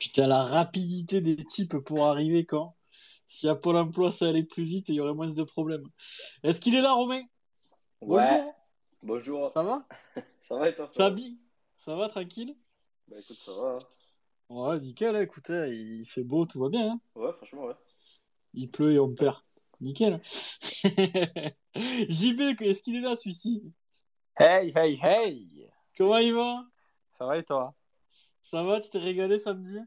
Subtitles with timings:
[0.00, 2.74] Putain, la rapidité des types pour arriver quand?
[3.26, 5.86] Si à Pôle emploi ça allait plus vite, il y aurait moins de problèmes.
[6.42, 7.20] Est-ce qu'il est là, Romain?
[8.00, 8.50] Ouais.
[9.02, 9.50] Bonjour.
[9.50, 9.86] Ça va?
[10.48, 11.16] Ça va et toi Ça va
[11.76, 12.56] Ça va, tranquille?
[13.08, 13.76] Bah écoute, ça va.
[13.76, 13.78] hein.
[14.48, 16.88] Ouais, nickel, hein, écoute, hein, il fait beau, tout va bien.
[16.88, 16.98] hein.
[17.14, 17.74] Ouais, franchement, ouais.
[18.54, 19.36] Il pleut et on perd.
[19.80, 20.18] Nickel.
[20.24, 23.70] JB, est-ce qu'il est là, celui-ci?
[24.38, 26.64] Hey, hey, hey Comment il va?
[27.18, 27.74] Ça va et toi?
[28.40, 29.78] Ça va, tu t'es régalé samedi?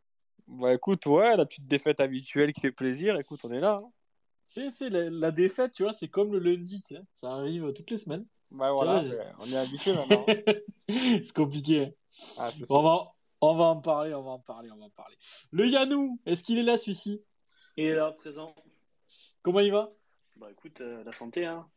[0.48, 3.82] Bah écoute, ouais, la petite défaite habituelle qui fait plaisir, écoute, on est là.
[3.84, 3.92] hein.
[4.46, 7.02] C'est la, la défaite, tu vois, c'est comme le lundi, tu sais.
[7.14, 8.26] Ça arrive toutes les semaines.
[8.52, 10.26] Bah voilà, vrai, on est habitué maintenant.
[10.90, 11.86] c'est compliqué.
[11.86, 11.92] hein.
[12.38, 15.16] Ah, On va, on va en parler, on va en parler, on va en parler.
[15.52, 17.24] Le Yanou, est-ce qu'il est là, celui-ci?
[17.78, 18.54] Il est là, présent.
[19.42, 19.92] Comment il va?
[20.36, 21.68] Bah écoute, euh, la santé, hein.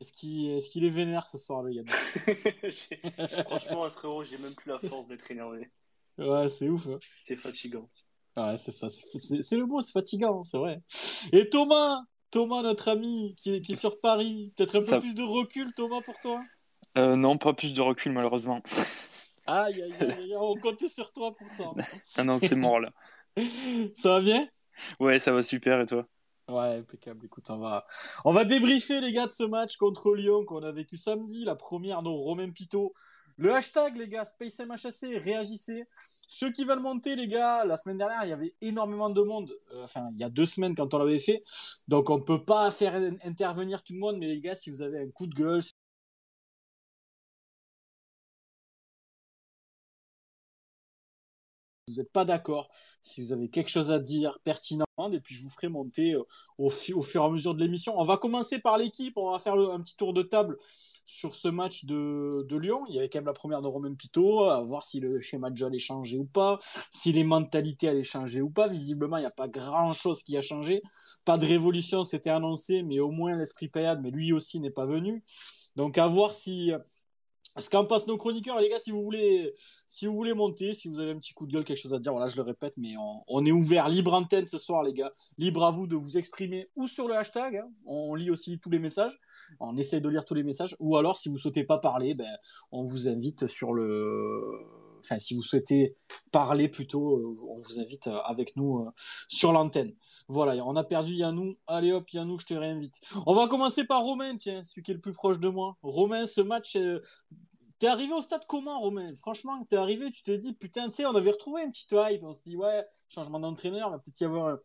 [0.00, 1.90] Est-ce qu'il est, qu'il est vénère ce soir, le Yanou
[2.62, 3.00] J'ai-
[3.44, 5.70] Franchement, frérot, j'ai même plus la force d'être énervé.
[6.18, 6.86] Ouais, c'est ouf.
[6.88, 6.98] hein.
[7.20, 7.88] C'est fatigant.
[8.36, 10.82] Ouais, c'est ça, c'est- le mot, c'est fatigant, c'est vrai.
[11.32, 14.98] Et Thomas, Thomas, notre ami, qui est, qui est sur Paris, peut-être un peu Ça-
[15.00, 16.42] plus de recul, Thomas, pour toi?
[16.98, 18.60] Euh, non, pas plus de recul malheureusement.
[19.46, 21.74] Aïe, aïe, aïe, aïe, on compte sur toi pourtant.
[22.16, 22.90] Ah non, c'est mort là.
[23.94, 24.48] Ça va bien?
[25.00, 26.06] Ouais, ça va super et toi?
[26.48, 27.24] Ouais, impeccable.
[27.24, 27.84] Écoute, on va,
[28.24, 31.44] on va débriefer, les gars, de ce match contre Lyon qu'on a vécu samedi.
[31.44, 32.92] La première, nos Romain Pito.
[33.38, 35.84] Le hashtag, les gars, SpaceMHC, réagissez.
[36.26, 39.52] Ceux qui veulent monter, les gars, la semaine dernière, il y avait énormément de monde.
[39.74, 41.42] Euh, Enfin, il y a deux semaines quand on l'avait fait.
[41.86, 44.16] Donc, on peut pas faire in- intervenir tout le monde.
[44.18, 45.60] Mais les gars, si vous avez un coup de gueule,
[51.96, 52.68] vous n'êtes pas d'accord,
[53.02, 56.22] si vous avez quelque chose à dire pertinent, et puis je vous ferai monter euh,
[56.58, 57.98] au, au fur et à mesure de l'émission.
[57.98, 60.58] On va commencer par l'équipe, on va faire un petit tour de table
[61.06, 62.84] sur ce match de, Lyon.
[62.88, 65.50] Il y avait quand même la première de Romain Pito, à voir si le schéma
[65.50, 66.58] de jeu allait changer ou pas,
[66.90, 68.68] si les mentalités allaient changer ou pas.
[68.68, 70.82] Visiblement, il n'y a pas grand-chose qui a changé.
[71.24, 74.86] Pas de révolution, c'était annoncé, mais au moins l'esprit payade, mais lui aussi n'est pas
[74.86, 75.22] venu.
[75.76, 76.72] Donc à voir si...
[77.58, 79.52] Ce qu'en passent nos chroniqueurs, les gars, si vous voulez,
[79.88, 81.98] si vous voulez monter, si vous avez un petit coup de gueule, quelque chose à
[81.98, 82.94] dire, voilà, je le répète, mais
[83.28, 85.12] on, est ouvert, libre antenne ce soir, les gars.
[85.38, 87.70] Libre à vous de vous exprimer ou sur le hashtag, hein.
[87.86, 89.18] on lit aussi tous les messages,
[89.60, 92.36] on essaie de lire tous les messages, ou alors si vous souhaitez pas parler, ben,
[92.72, 94.60] on vous invite sur le,
[95.00, 95.94] enfin si vous souhaitez
[96.32, 98.90] parler plutôt, euh, on vous invite euh, avec nous euh,
[99.28, 99.94] sur l'antenne.
[100.28, 103.00] Voilà, on a perdu Yannou, allez hop Yannou, je te réinvite.
[103.26, 105.76] On va commencer par Romain, tiens, celui qui est le plus proche de moi.
[105.82, 106.76] Romain, ce match,
[107.78, 109.14] T'es arrivé au stade comment, Romain?
[109.16, 112.22] Franchement, t'es arrivé, tu t'es dit, putain, tu sais, on avait retrouvé une petite hype.
[112.22, 114.56] On se dit, ouais, changement d'entraîneur, va peut-être y avoir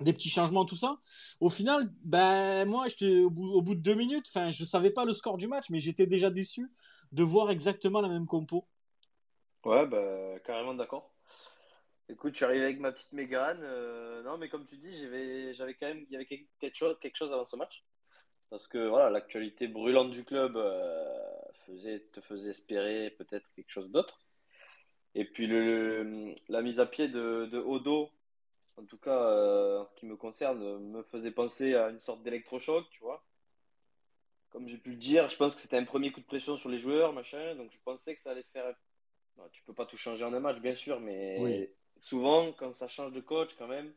[0.00, 0.98] des petits changements, tout ça.
[1.40, 4.90] Au final, ben, moi, j'étais au bout, au bout de deux minutes, enfin, je savais
[4.90, 6.72] pas le score du match, mais j'étais déjà déçu
[7.12, 8.66] de voir exactement la même compo.
[9.64, 11.12] Ouais, bah carrément d'accord.
[12.08, 13.60] Écoute, je suis arrivé avec ma petite Mégane.
[13.62, 14.96] euh, non, mais comme tu dis,
[15.54, 17.84] j'avais, quand même, il y avait quelque quelque chose, quelque chose avant ce match.
[18.50, 23.90] Parce que voilà, l'actualité brûlante du club euh, faisait, te faisait espérer peut-être quelque chose
[23.90, 24.20] d'autre.
[25.14, 28.10] Et puis le, la mise à pied de, de Odo,
[28.76, 32.22] en tout cas euh, en ce qui me concerne, me faisait penser à une sorte
[32.22, 33.24] d'électrochoc, tu vois.
[34.50, 36.68] Comme j'ai pu le dire, je pense que c'était un premier coup de pression sur
[36.68, 37.54] les joueurs, machin.
[37.56, 38.74] Donc je pensais que ça allait faire.
[39.40, 41.68] Non, tu peux pas tout changer en un match, bien sûr, mais Oui.
[41.96, 43.92] souvent quand ça change de coach, quand même,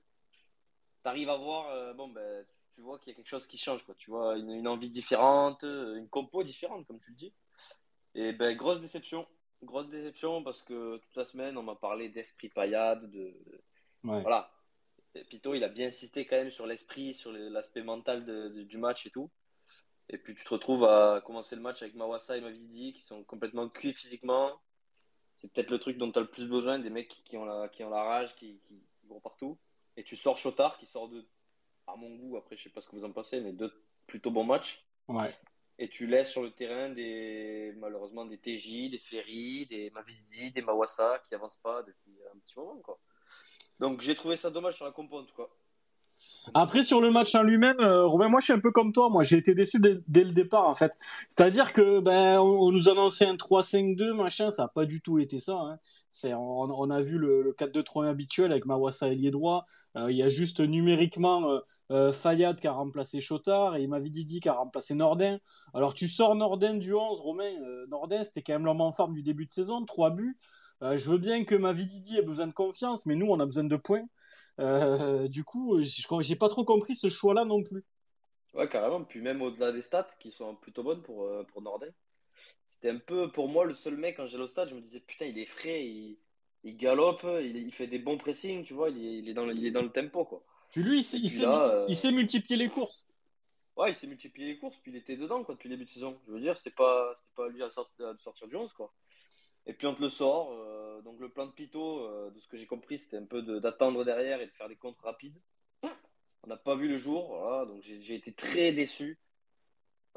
[1.04, 2.46] t'arrives à voir, euh, bon ben,
[2.76, 3.94] tu vois qu'il y a quelque chose qui change, quoi.
[3.96, 7.34] Tu vois une, une envie différente, une compo différente, comme tu le dis.
[8.16, 9.28] Et ben grosse déception,
[9.64, 13.34] grosse déception parce que toute la semaine on m'a parlé d'esprit paillade, de
[14.04, 14.22] Ouais.
[14.22, 14.52] voilà.
[15.16, 18.64] Et Pito, il a bien insisté quand même sur l'esprit, sur l'aspect mental de- de-
[18.64, 19.30] du match et tout.
[20.10, 23.24] Et puis tu te retrouves à commencer le match avec Mawassa et Mavidi qui sont
[23.24, 24.60] complètement cuits physiquement.
[25.44, 27.44] C'est peut-être le truc dont tu as le plus besoin, des mecs qui, qui ont,
[27.44, 29.58] la, qui ont la rage, qui, qui, qui vont partout.
[29.98, 31.26] Et tu sors Chotard qui sort de,
[31.86, 33.74] à mon goût, après je sais pas ce que vous en pensez, mais deux
[34.08, 34.86] plutôt bons matchs.
[35.10, 35.36] Ouais.
[35.78, 40.62] Et tu laisses sur le terrain des, malheureusement des TJ, des Ferry, des Mavidi, des
[40.62, 42.80] Mawassa qui avancent pas depuis un petit moment.
[42.82, 42.98] Quoi.
[43.80, 45.50] Donc j'ai trouvé ça dommage sur la compo en tout cas.
[46.54, 49.10] Après, sur le match en lui-même, euh, Romain, moi, je suis un peu comme toi.
[49.10, 50.94] Moi, j'ai été déçu dès, le départ, en fait.
[51.30, 55.20] C'est-à-dire que, ben, on, on nous annonçait un 3-5-2, machin, ça n'a pas du tout
[55.20, 55.54] été ça.
[55.54, 55.80] Hein.
[56.16, 59.66] C'est, on, a vu le, le 4-2-3 habituel avec Mawassa ailier droit.
[59.98, 61.60] Euh, Il y a juste numériquement euh,
[61.92, 65.40] euh, Fayad qui a remplacé Chotard et Mavididi qui a remplacé Nordin.
[65.74, 67.52] Alors, tu sors Nordin du 11, Romain.
[67.64, 70.38] Euh, Nordin, c'était quand même l'homme en forme du début de saison, trois buts.
[70.82, 73.64] Euh, je veux bien que Mavididi ait besoin de confiance, mais nous, on a besoin
[73.64, 74.06] de points.
[74.60, 77.84] Euh, du coup, je- j'ai pas trop compris ce choix-là non plus.
[78.54, 79.04] Ouais, carrément.
[79.04, 81.88] Puis même au-delà des stats qui sont plutôt bonnes pour, euh, pour Nordin.
[82.68, 85.00] C'était un peu, pour moi, le seul mec, quand j'allais au stade, je me disais,
[85.02, 86.18] putain, il est frais, il,
[86.64, 89.46] il galope, il, il fait des bons pressings, tu vois, il est, il est dans,
[89.46, 90.44] le, il est dans le tempo, quoi.
[90.72, 93.08] Puis lui, il s'est euh, il s'est multiplié les courses.
[93.76, 95.90] Ouais, il s'est multiplié les courses, puis il était dedans, quoi, depuis le début de
[95.90, 96.20] saison.
[96.28, 98.94] Je veux dire, c'était pas, pas lui à, sort- à sortir du 11, quoi.
[99.68, 100.52] Et puis on te le sort.
[100.54, 103.42] euh, donc le plan de Pito, euh, de ce que j'ai compris, c'était un peu
[103.42, 105.38] de- d'attendre derrière et de faire des contres rapides.
[106.44, 109.18] On n'a pas vu le jour, voilà, donc j'ai été très déçu.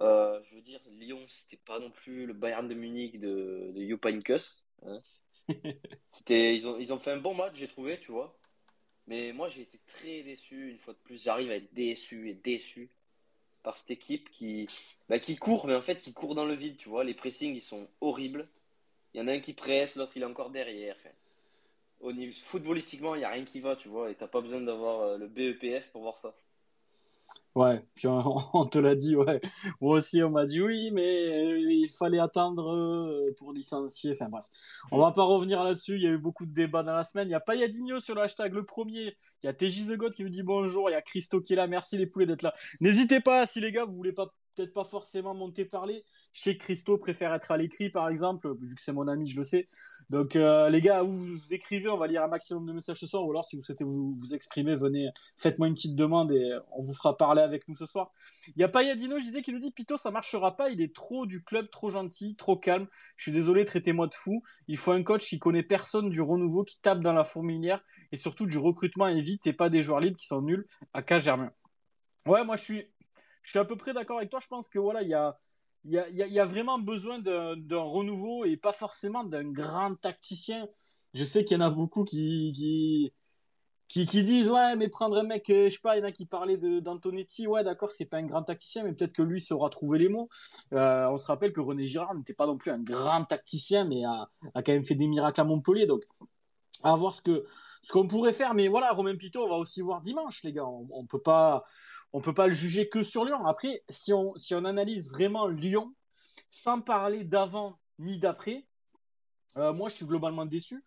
[0.00, 3.82] Euh, je veux dire, Lyon, c'était pas non plus le Bayern de Munich de, de
[3.86, 4.98] Jupp Heynckes, hein.
[6.08, 8.36] C'était, ils ont, ils ont fait un bon match, j'ai trouvé, tu vois.
[9.06, 11.22] Mais moi, j'ai été très déçu, une fois de plus.
[11.22, 12.90] J'arrive à être déçu et déçu
[13.62, 14.66] par cette équipe qui,
[15.08, 17.04] bah, qui court, mais en fait, qui court dans le vide, tu vois.
[17.04, 18.48] Les pressings, ils sont horribles.
[19.16, 20.94] Il y en a un qui presse, l'autre, il est encore derrière.
[22.02, 24.10] Au niveau, footballistiquement, il n'y a rien qui va, tu vois.
[24.10, 26.34] Et t'as pas besoin d'avoir euh, le BEPF pour voir ça.
[27.54, 29.40] Ouais, puis on, te l'a dit, ouais.
[29.80, 34.12] Moi aussi, on m'a dit oui, mais euh, il fallait attendre euh, pour licencier.
[34.12, 34.44] Enfin bref,
[34.92, 35.94] on va pas revenir là-dessus.
[35.94, 37.26] Il y a eu beaucoup de débats dans la semaine.
[37.26, 39.16] Il n'y a pas Yadinho sur le hashtag le premier.
[39.42, 40.90] Il y a TJ The God qui nous dit bonjour.
[40.90, 41.66] Il y a Christo qui est là.
[41.66, 42.54] Merci les poulets d'être là.
[42.80, 46.04] N'hésitez pas, si les gars, vous voulez pas peut-être pas forcément monter parler.
[46.32, 49.36] Je sais Christo préfère être à l'écrit, par exemple, vu que c'est mon ami, je
[49.36, 49.66] le sais.
[50.10, 53.24] Donc, euh, les gars, vous, écrivez, on va lire un maximum de messages ce soir,
[53.24, 56.94] ou alors si vous souhaitez vous, exprimer, venez, faites-moi une petite demande et on vous
[56.94, 58.12] fera parler avec nous ce soir.
[58.56, 60.80] Il y a pas Yadino, je disais, qui nous dit Pito, ça marchera pas, il
[60.80, 62.86] est trop du club, trop gentil, trop calme.
[63.16, 64.42] Je suis désolé, traitez-moi de fou.
[64.68, 68.16] Il faut un coach qui connaît personne du renouveau, qui tape dans la fourmilière et
[68.16, 71.18] surtout du recrutement et vite et pas des joueurs libres qui sont nuls à cas
[71.18, 71.52] Germain.
[72.26, 72.90] Ouais, moi je suis,
[73.46, 74.40] je suis à peu près d'accord avec toi.
[74.42, 75.38] Je pense que voilà, il y a,
[75.84, 80.66] il y a, y a- vraiment besoin d'un renouveau et pas forcément d'un grand tacticien.
[81.14, 82.52] Je sais qu'il y en a beaucoup qui,
[83.86, 86.08] qui, qui, disent ouais, mais prendre un mec, euh, je sais pas, il y en
[86.08, 87.46] a qui parlaient d'Antonetti.
[87.46, 90.28] Ouais, d'accord, c'est pas un grand tacticien, mais peut-être que lui saura trouver les mots.
[90.72, 94.04] Euh, on se rappelle que René Girard n'était pas non plus un grand tacticien, mais
[94.04, 95.86] a, a quand même fait des miracles à Montpellier.
[95.86, 96.02] Donc,
[96.82, 97.44] à voir ce que
[97.82, 98.54] ce qu'on pourrait faire.
[98.54, 100.66] Mais voilà, Romain Pito, on va aussi voir dimanche, les gars.
[100.66, 101.64] On, on peut pas
[102.16, 103.44] on peut pas le juger que sur Lyon.
[103.44, 105.94] Après, si on analyse vraiment Lyon,
[106.48, 108.66] sans parler d'avant ni d'après,
[109.58, 110.82] euh, moi je suis globalement déçu.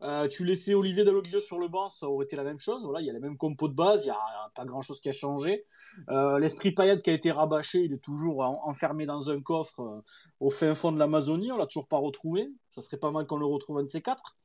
[0.00, 2.82] Euh, tu laissais Olivier Dalloglio sur le banc, ça aurait été la même chose.
[2.84, 4.98] Voilà, il y a les mêmes compos de base, il n'y a pas grand chose
[4.98, 5.66] qui a changé.
[6.08, 10.02] Euh, L'esprit Payet qui a été rabâché, il est toujours en- enfermé dans un coffre
[10.40, 11.52] au fin fond de l'Amazonie.
[11.52, 12.50] On l'a toujours pas retrouvé.
[12.70, 14.38] Ça serait pas mal qu'on le retrouve un de ces quatre.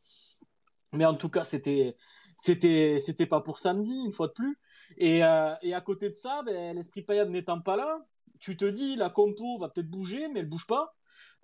[0.91, 1.95] Mais en tout cas, c'était
[2.37, 4.57] c'était c'était pas pour samedi une fois de plus.
[4.97, 8.05] Et, euh, à côté de ça, ben, l'esprit Payet n'étant pas là,
[8.39, 10.95] tu te dis la compo va peut-être bouger, mais elle bouge pas.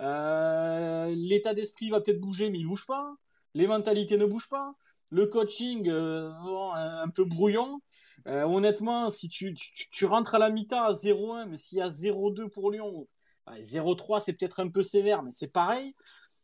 [0.01, 3.15] Euh, L'état d'esprit va peut-être bouger, mais il bouge pas.
[3.55, 4.75] Les mentalités ne bougent pas.
[5.09, 6.31] Le coaching, euh,
[6.75, 7.81] un, peu brouillon.
[8.25, 12.49] Honnêtement, si tu, tu, rentres à la mi-temps à 0-1, mais s'il y a 0-2
[12.49, 13.07] pour Lyon,
[13.47, 15.95] ouais, 0-3 c'est peut-être un peu sévère, mais c'est pareil.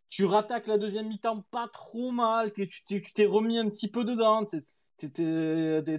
[0.09, 2.67] Tu rattaques la deuxième mi-temps pas trop mal, tu
[3.13, 4.43] t'es remis un petit peu dedans,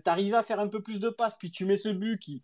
[0.06, 2.42] arrivé à faire un peu plus de passes, puis tu mets ce but qui,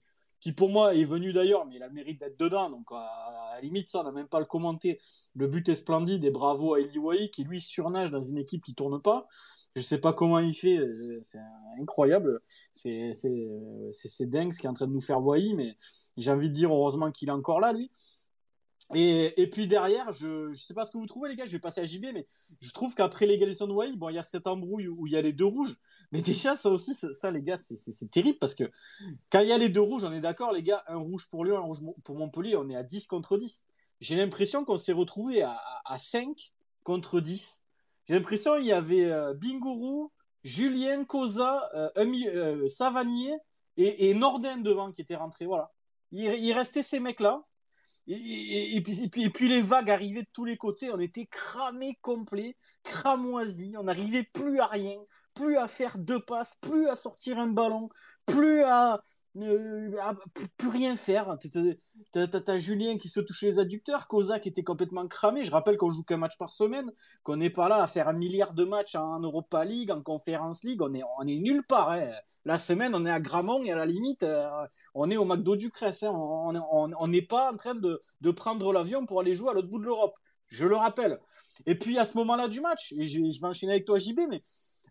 [0.52, 3.60] pour moi est venu d'ailleurs, mais il a le mérite d'être dedans, donc à, la
[3.60, 4.98] limite ça, on n'a même pas le commenter.
[5.34, 8.62] Le but est splendide et bravo à Eli Wahi qui lui surnage dans une équipe
[8.62, 9.26] qui tourne pas.
[9.74, 10.78] Je sais pas comment il fait,
[11.20, 11.40] c'est
[11.80, 12.40] incroyable,
[12.72, 13.10] c'est
[14.20, 15.76] dingue ce qui est en train de nous faire Wahi, mais
[16.16, 17.90] j'ai envie de dire heureusement qu'il est encore là lui.
[18.94, 21.58] Et, puis derrière, je ne sais pas ce que vous trouvez, les gars, je vais
[21.58, 22.26] passer à JB, mais
[22.60, 25.16] je trouve qu'après l'égalisation de Wai, bon, il y a cette embrouille où il y
[25.16, 25.76] a les deux rouges,
[26.12, 28.70] mais déjà, ça aussi, ça, les gars, c'est- terrible parce que
[29.30, 31.44] quand il y a les deux rouges, on est d'accord, les gars, un rouge pour
[31.44, 33.64] Lyon, un rouge pour Montpellier, on est à 10 contre 10.
[34.00, 36.52] J'ai l'impression qu'on s'est retrouvé à, à, à 5
[36.84, 37.64] contre 10.
[38.06, 40.12] J'ai l'impression qu'il y avait euh, Bingourou,
[40.44, 43.34] Julien, Cosa, euh, euh, Savanier
[43.76, 45.46] et, et Nordin devant qui étaient rentrés.
[45.46, 45.72] Voilà.
[46.12, 47.42] Il, il restait ces mecs-là.
[48.08, 53.84] Et, puis, les vagues arrivaient de tous les côtés, on était cramés complets, cramoisis, on
[53.84, 54.96] n'arrivait plus à rien,
[55.34, 57.88] plus à faire deux passes, plus à sortir un ballon,
[58.24, 59.02] plus à,
[59.42, 60.14] euh, à-
[60.58, 61.36] plus, rien faire.
[62.12, 65.44] T'as- Julien qui se touchait les adducteurs, Cosa qui était complètement cramé.
[65.44, 66.90] Je rappelle qu'on joue qu'un match par semaine,
[67.22, 70.64] qu'on n'est pas là à faire un milliard de matchs en Europa League, en Conference
[70.64, 71.90] League, on est, on est nulle part.
[71.90, 72.10] hein.
[72.44, 74.48] La semaine, on est à Gramont et à la limite, euh,
[74.94, 76.02] on est au McDo du Crest.
[76.04, 76.10] hein.
[76.12, 79.50] On n'est on, on n'est pas en train de, de prendre l'avion pour aller jouer
[79.50, 80.14] à l'autre bout de l'Europe.
[80.48, 81.18] Je le rappelle.
[81.66, 84.20] Et puis à ce moment-là du match, et je, je vais enchaîner avec toi, JB,
[84.30, 84.40] mais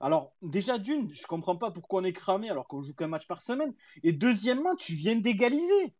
[0.01, 3.27] alors déjà d'une, je comprends pas pourquoi on est cramé alors qu'on joue qu'un match
[3.27, 3.73] par semaine.
[4.03, 5.95] Et deuxièmement, tu viens d'égaliser.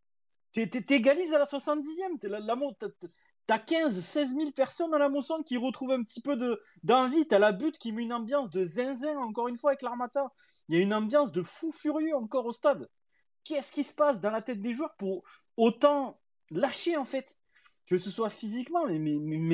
[0.54, 2.18] T'égalises à la 70e.
[2.20, 2.88] T'es la- la mo- t'as-
[3.48, 7.28] T'as 15, 16 000 personnes à la Mosson qui retrouvent un petit peu de- d'envie.
[7.28, 10.34] T'as la butte qui met une ambiance de zinzin, encore une fois, avec l'Armata.
[10.68, 12.90] Il y a une ambiance de fou furieux encore au stade.
[13.44, 15.24] Qu'est-ce qui se passe dans la tête des joueurs pour
[15.58, 17.38] autant lâcher, en fait?
[17.86, 18.98] Que ce soit physiquement, mais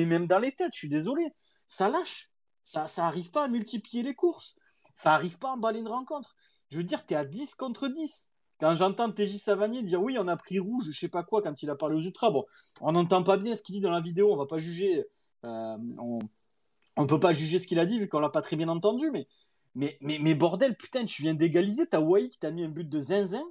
[0.06, 1.26] même dans les têtes, je suis désolé.
[1.66, 2.31] Ça lâche.
[2.64, 4.56] Ça ça arrive pas à multiplier les courses.
[4.94, 6.36] Ça arrive pas à emballer une rencontre.
[6.70, 8.30] Je veux dire, tu es à 10 contre 10.
[8.60, 11.62] Quand j'entends TJ Savanier dire oui, on a pris rouge, je sais pas quoi, quand
[11.62, 12.44] il a parlé aux Ultras, bon,
[12.80, 15.04] on n'entend pas bien ce qu'il dit dans la vidéo, on va pas juger.
[15.44, 16.20] euh, on,
[16.96, 19.10] on peut pas juger ce qu'il a dit vu qu'on l'a pas très bien entendu,
[19.74, 23.44] mais, bordel, putain, tu viens d'égaliser, t'as Wai qui t'a mis un but de zinzin,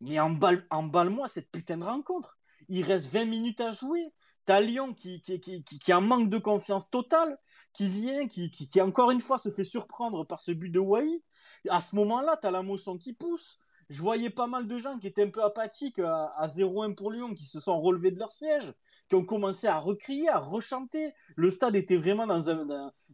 [0.00, 2.38] mais emballe, emballe-moi cette putain de rencontre.
[2.68, 4.12] Il reste 20 minutes à jouer.
[4.46, 7.38] T'as Lyon qui, qui, qui, qui, est en manque de confiance totale,
[7.72, 11.22] qui vient, qui, qui, encore une fois se fait surprendre par ce but de Wai.
[11.68, 13.58] À ce moment-là, t'as la motion qui pousse.
[13.88, 17.12] Je voyais pas mal de gens qui étaient un peu apathiques à, à 0-1 pour
[17.12, 18.72] Lyon, qui se sont relevés de leur siège,
[19.08, 21.12] qui ont commencé à recrier, à rechanter.
[21.36, 22.64] Le stade était vraiment dans un,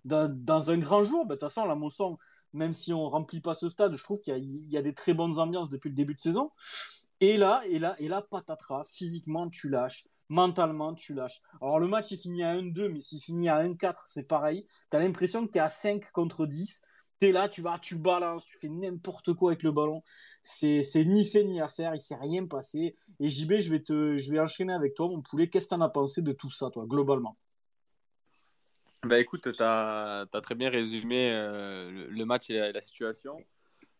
[0.04, 1.26] dans, dans, un grand jour.
[1.26, 2.18] Bah, De toute façon, la Mosson,
[2.54, 4.94] même si on remplit pas ce stade, je trouve qu'il y, a- y a des
[4.94, 6.50] très bonnes ambiances depuis le début de saison.
[7.20, 10.06] Et là, et là, et là, patatras, physiquement, tu lâches.
[10.28, 11.42] Mentalement, tu lâches.
[11.60, 14.66] Alors, le match est fini à 1-2, mais s'il finit à 1-4, c'est pareil.
[14.90, 16.82] Tu as l'impression que tu es à 5 contre 10.
[17.20, 20.02] Tu es là, tu vas, tu balances, tu fais n'importe quoi avec le ballon.
[20.42, 22.94] C'est ni fait ni à faire, il s'est rien passé.
[23.20, 25.48] Et JB, je vais, te, je vais enchaîner avec toi, mon poulet.
[25.48, 27.36] Qu'est-ce que tu en as pensé de tout ça, toi, globalement?
[29.04, 33.44] Bah écoute, tu as, très bien résumé euh, le, match et la situation.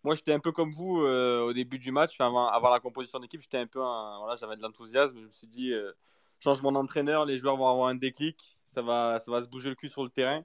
[0.05, 3.21] Moi, j'étais un peu comme vous euh, au début du match, avant, avant la composition
[3.21, 5.17] d'équipe, j'étais un peu, voilà, j'avais de l'enthousiasme.
[5.19, 5.93] Je me suis dit, euh,
[6.41, 9.77] changement d'entraîneur, les joueurs vont avoir un déclic, ça va, ça va se bouger le
[9.77, 10.45] cul sur le terrain.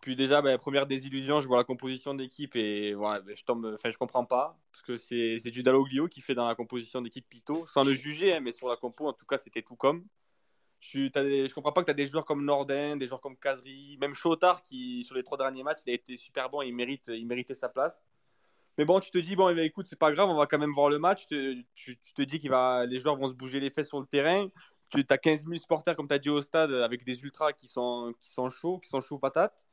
[0.00, 3.72] Puis déjà, bah, première désillusion, je vois la composition d'équipe et voilà, bah, je tombe,
[3.74, 7.00] enfin, je comprends pas parce que c'est c'est du Dalloglio qui fait dans la composition
[7.00, 9.76] d'équipe Pito, sans le juger, hein, mais sur la compo, en tout cas, c'était tout
[9.76, 10.06] comme.
[10.80, 13.96] Je, je comprends pas que tu as des joueurs comme Nordin, des joueurs comme Kazri,
[14.00, 17.08] même Chotard qui, sur les trois derniers matchs, il a été super bon, il, mérite,
[17.08, 18.00] il méritait sa place.
[18.78, 20.58] Mais bon, tu te dis, bon, eh bien, écoute, c'est pas grave, on va quand
[20.58, 21.26] même voir le match.
[21.26, 21.66] Tu,
[22.14, 24.48] te dis que les joueurs vont se bouger les fesses sur le terrain.
[24.90, 27.66] Tu as 15 000 supporters, comme tu as dit au stade, avec des ultras qui
[27.66, 29.64] sont, qui sont chauds, qui sont chauds patates.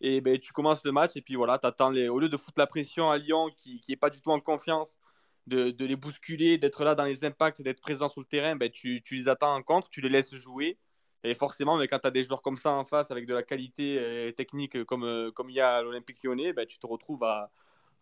[0.00, 2.08] Et ben, tu commences le match, et puis voilà, t'attends les...
[2.08, 4.98] au lieu de foutre la pression à Lyon, qui n'est pas du tout en confiance,
[5.46, 9.02] de, les bousculer, d'être là dans les impacts, d'être présent sur le terrain, ben, tu,
[9.10, 10.78] les attends en contre, tu les laisses jouer.
[11.22, 13.42] Et forcément, mais quand tu as des joueurs comme ça en face, avec de la
[13.42, 16.86] qualité euh, technique comme, euh, comme il y a à l'Olympique lyonnais, ben, tu te
[16.86, 17.50] retrouves à,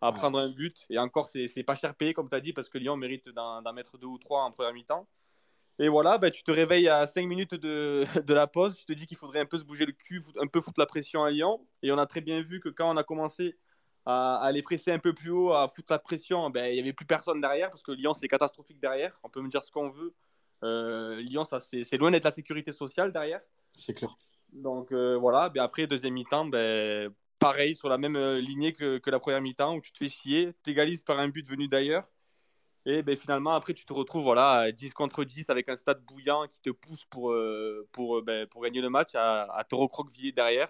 [0.01, 0.15] à Ouais.
[0.17, 0.85] prendre un but.
[0.89, 3.73] Et encore, c'est pas cher payé, comme tu as dit, parce que Lyon mérite d'en
[3.73, 5.07] mettre deux ou trois en première mi-temps.
[5.81, 8.93] Et voilà, ben, tu te réveilles à 5 minutes de, de la pause, tu te
[8.93, 11.31] dis qu'il faudrait un peu se bouger le cul, un peu foutre la pression à
[11.31, 11.65] Lyon.
[11.83, 13.57] Et on a très bien vu que quand on a commencé
[14.05, 16.79] à, à les presser un peu plus haut, à foutre la pression, ben, il n'y
[16.81, 19.17] avait plus personne derrière, parce que Lyon, c'est catastrophique derrière.
[19.23, 20.13] On peut me dire ce qu'on veut.
[20.63, 23.39] Euh, Lyon, ça, c'est loin d'être la sécurité sociale derrière.
[23.73, 24.17] C'est clair.
[24.51, 26.45] Donc euh, voilà, ben après, deuxième mi-temps,
[27.39, 30.09] pareil, sur la même euh, lignée que, que la première mi-temps, où tu te fais
[30.09, 32.07] chier, t'égalises par un but venu d'ailleurs.
[32.85, 36.03] Et ben, finalement, après, tu te retrouves voilà, à 10 contre 10 avec un stade
[36.05, 39.75] bouillant qui te pousse pour, euh, euh, ben, pour gagner le match, à, à te
[39.75, 40.69] recroqueviller derrière.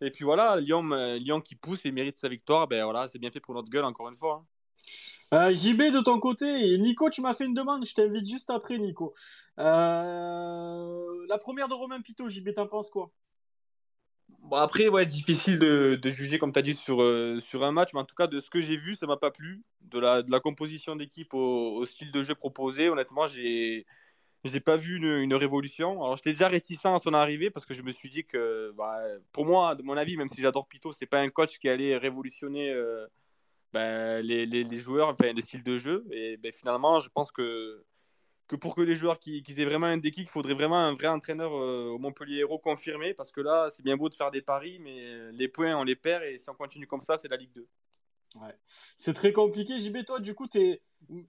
[0.00, 3.40] Et puis voilà, Lyon, qui pousse et mérite sa victoire, ben voilà, c'est bien fait
[3.40, 4.44] pour notre gueule, encore une fois.
[5.32, 5.52] hein.
[5.52, 9.12] JB de ton côté, Nico, tu m'as fait une demande, je t'invite juste après, Nico.
[9.56, 13.10] La première de Romain Pito, JB, t'en penses quoi?
[14.52, 17.90] Après, ouais, difficile de, de juger, comme tu as dit, sur, euh, sur un match,
[17.94, 19.62] mais en tout cas, de ce que j'ai vu, ça m'a pas plu.
[19.82, 23.86] De la, de la composition d'équipe au, au style de jeu proposé, honnêtement, j'ai
[24.44, 26.02] je n'ai pas vu une, une révolution.
[26.02, 29.00] Alors, j'étais déjà réticent à son arrivée parce que je me suis dit que, bah,
[29.32, 31.96] pour moi, de mon avis, même si j'adore Pito, c'est pas un coach qui allait
[31.96, 33.06] révolutionner euh,
[33.72, 36.06] ben, les, les, les joueurs, enfin, le style de jeu.
[36.12, 37.84] Et ben, finalement, je pense que,
[38.48, 40.94] que pour que les joueurs qui, qui aient vraiment un déclic, il faudrait vraiment un
[40.94, 44.30] vrai entraîneur euh, au Montpellier Hérault confirmé parce que là, c'est bien beau de faire
[44.30, 47.28] des paris, mais les points, on les perd et si on continue comme ça, c'est
[47.28, 47.68] la Ligue 2.
[48.36, 48.54] Ouais.
[48.66, 49.78] C'est très compliqué.
[49.78, 50.46] JB, toi, du coup,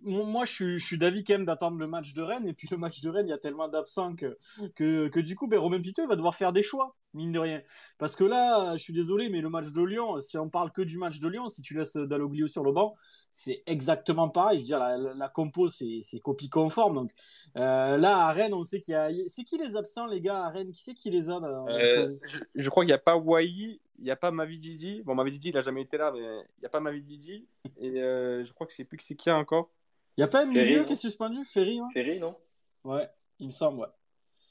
[0.01, 2.48] moi, je suis, je suis d'avis quand même d'attendre le match de Rennes.
[2.48, 4.38] Et puis, le match de Rennes, il y a tellement d'absents que,
[4.75, 7.62] que, que du coup, ben, Romain Piteux va devoir faire des choix, mine de rien.
[7.98, 10.82] Parce que là, je suis désolé, mais le match de Lyon, si on parle que
[10.82, 12.96] du match de Lyon, si tu laisses Dalloglio sur le banc,
[13.34, 14.58] c'est exactement pareil.
[14.58, 16.96] Je veux dire, la, la, la compo, c'est, c'est copie conforme.
[16.96, 17.12] Donc,
[17.56, 19.10] euh, là, à Rennes, on sait qu'il y a.
[19.27, 20.72] C'est qui les absents, les gars, à Rennes?
[20.74, 21.39] Qui c'est qui les a
[21.70, 25.01] Euh, je, je crois qu'il n'y a pas Wai, il n'y a pas Mavididi.
[25.03, 27.48] Bon, Mavididi, il n'a jamais été là, mais il n'y a pas Mavididi.
[27.77, 29.70] Et euh, je crois que je sais plus que c'est qui encore.
[30.18, 31.46] Il y a pas un Ferry, milieu non qui est suspendu?
[31.46, 31.79] Ferry.
[31.94, 32.36] Ferry, non
[32.84, 33.88] Ouais, il me semble, ouais.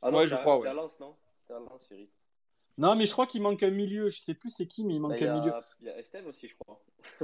[0.02, 0.68] Ah non, Ouais, je crois, ouais.
[0.68, 1.14] à Lens, non?
[1.50, 2.08] À Lens, Ferry.
[2.78, 4.08] Non, mais je crois qu'il manque un milieu.
[4.08, 5.52] Je sais plus c'est qui, mais il Bah, manque y, un milieu.
[5.80, 6.80] il y a Estelle aussi, je crois.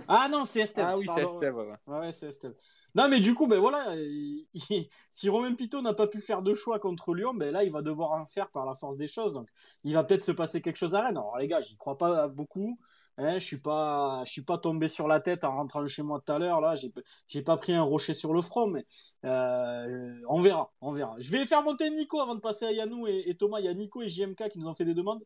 [0.08, 0.84] Ah non, c'est Estelle.
[0.88, 2.12] Ah oui, c'est Estelle, ouais, ouais.
[2.12, 2.54] C'est Estelle.
[2.94, 6.42] Non, mais du coup, ben voilà, il- il- si Romain Pito n'a pas pu faire
[6.42, 9.06] de choix contre Lyon, ben là, il va devoir en faire par la force des
[9.08, 9.32] choses.
[9.32, 9.48] Donc,
[9.84, 11.16] il va peut-être se passer quelque chose à Rennes.
[11.16, 12.78] Alors, les gars, j'y crois pas beaucoup.
[13.16, 16.20] Hein, je suis pas, je suis pas tombé sur la tête en rentrant chez moi
[16.24, 16.60] tout à l'heure.
[16.60, 16.92] Là, j'ai,
[17.28, 18.84] j'ai pas pris un rocher sur le front, mais
[19.24, 21.14] euh, on verra, on verra.
[21.18, 23.60] Je vais faire monter Nico avant de passer à Yanou et, et Thomas.
[23.60, 25.22] Il y a Nico et JMK qui nous ont fait des demandes.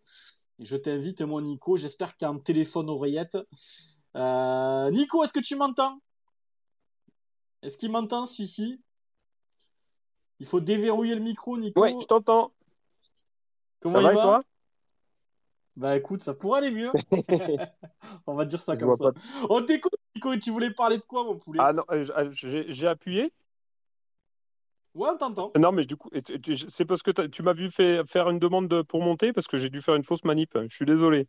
[0.59, 1.77] je t'invite, mon Nico.
[1.79, 3.39] J'espère que tu as un téléphone oreillette.
[4.17, 5.99] Euh, Nico, est-ce que tu m'entends?
[7.63, 8.81] Est-ce qu'il m'entend celui-ci?
[10.41, 11.81] Il faut déverrouiller le micro, Nico.
[11.81, 12.53] Ouais, je t'entends.
[13.81, 14.21] Comment Ça il va va?
[14.21, 14.43] et toi?
[15.79, 16.91] Bah écoute, ça pourrait aller mieux.
[18.27, 19.13] On va dire ça Je comme ça.
[19.13, 20.37] pas On t'écoute, Nico.
[20.37, 21.61] Tu voulais parler de quoi, mon poulet?
[21.63, 23.33] Ah non, euh, ah, j'ai appuyé.
[24.95, 25.53] Ouais, on t'entend.
[25.57, 26.11] Non, mais du coup,
[26.69, 29.57] c'est parce que tu m'as vu fait- faire une demande de- pour monter parce que
[29.57, 30.59] j'ai dû faire une fausse manip.
[30.69, 31.29] Je suis désolé.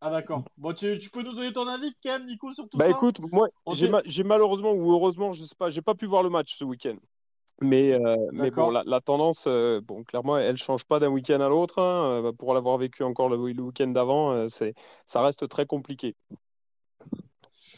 [0.00, 0.44] Ah d'accord.
[0.56, 2.92] Bon, tu, tu peux nous donner ton avis quand même, Nico, sur tout Bah ça?
[2.92, 6.56] écoute, moi, j'ai malheureusement ou heureusement, je sais pas, j'ai pas pu voir le match
[6.56, 6.96] ce week-end.
[7.62, 11.40] Mais, euh, mais bon, la, la tendance, euh, bon, clairement, elle change pas d'un week-end
[11.40, 11.80] à l'autre.
[11.80, 12.24] hein.
[12.24, 14.74] Euh, pour l'avoir vécu encore le, le week-end d'avant, euh, c'est,
[15.06, 16.14] ça reste très compliqué.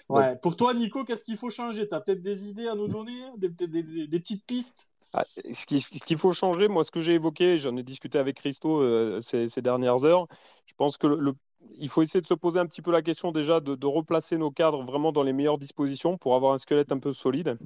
[0.08, 0.36] Ouais.
[0.36, 1.86] Pour toi, Nico, qu'est-ce qu'il faut changer?
[1.86, 3.12] T'as peut-être des idées à nous donner?
[3.36, 4.88] Des, des- des- des- des petites pistes?
[5.14, 8.18] Ah, ce qui- ce qu'il faut changer, moi, ce que j'ai évoqué, j'en ai discuté
[8.18, 10.26] avec Christo euh, ces, ces dernières heures.
[10.66, 11.34] Je pense que le, le-
[11.78, 14.36] il faut essayer de se poser un petit peu la question déjà de, de replacer
[14.36, 17.56] nos cadres vraiment dans les meilleures dispositions pour avoir un squelette un peu solide.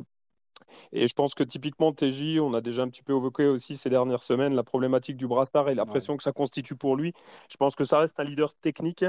[0.93, 3.91] Et je pense que typiquement TJ, on a déjà un petit peu évoqué aussi ces
[3.91, 5.87] dernières semaines la problématique du brassard et la Ouais.
[5.87, 7.13] pression que ça constitue pour lui.
[7.51, 9.05] Je pense que ça reste un leader technique,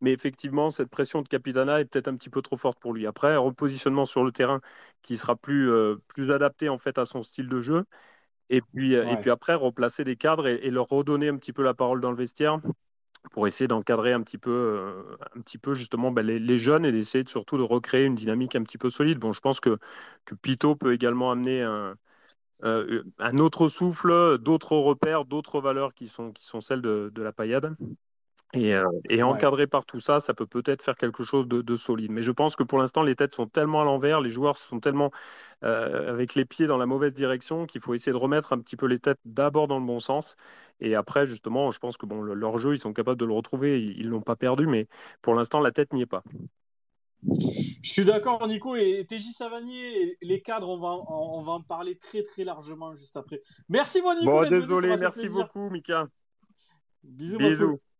[0.00, 3.06] mais effectivement, cette pression de Capitana est peut-être un petit peu trop forte pour lui.
[3.06, 4.60] Après, un repositionnement sur le terrain
[5.02, 7.84] qui sera plus, euh, plus adapté en fait à son style de jeu.
[8.50, 9.18] Et puis, euh, et Ouais.
[9.18, 12.10] puis après, replacer les cadres et, et leur redonner un petit peu la parole dans
[12.10, 12.60] le vestiaire
[13.32, 15.02] pour essayer d'encadrer un petit peu, euh,
[15.74, 18.90] justement ben, les, jeunes et d'essayer de- surtout de recréer une dynamique un petit peu
[18.90, 19.18] solide.
[19.18, 19.78] Bon, je pense que,
[20.24, 21.94] que Pito peut également amener un,
[22.64, 23.02] euh,
[23.38, 27.74] autre souffle, d'autres repères, d'autres valeurs qui sont, celles de la paillade.
[28.52, 31.76] Et, euh, et encadré par tout ça, ça peut peut-être faire quelque chose de, de
[31.76, 32.10] solide.
[32.10, 34.80] Mais je pense que pour l'instant, les têtes sont tellement à l'envers, les joueurs sont
[34.80, 35.12] tellement
[35.62, 38.76] euh, avec les pieds dans la mauvaise direction qu'il faut essayer de remettre un petit
[38.76, 40.36] peu les têtes d'abord dans le bon sens.
[40.80, 43.34] Et après, justement, je pense que bon, le- leur jeu, ils sont capables de le
[43.34, 43.80] retrouver.
[43.84, 44.88] Ils ne l'ont pas perdu, mais
[45.22, 46.24] pour l'instant, la tête n'y est pas.
[47.22, 48.74] Je suis d'accord, Nico.
[48.76, 52.94] Et TJ Savanier, les cadres, on va, en- on va en parler très très largement
[52.94, 53.42] juste après.
[53.68, 54.26] Merci, mon Nico.
[54.26, 56.08] Bon, d'être venu, ça désolé, merci beaucoup, Mika.
[57.04, 57.80] Bisous, Bisous.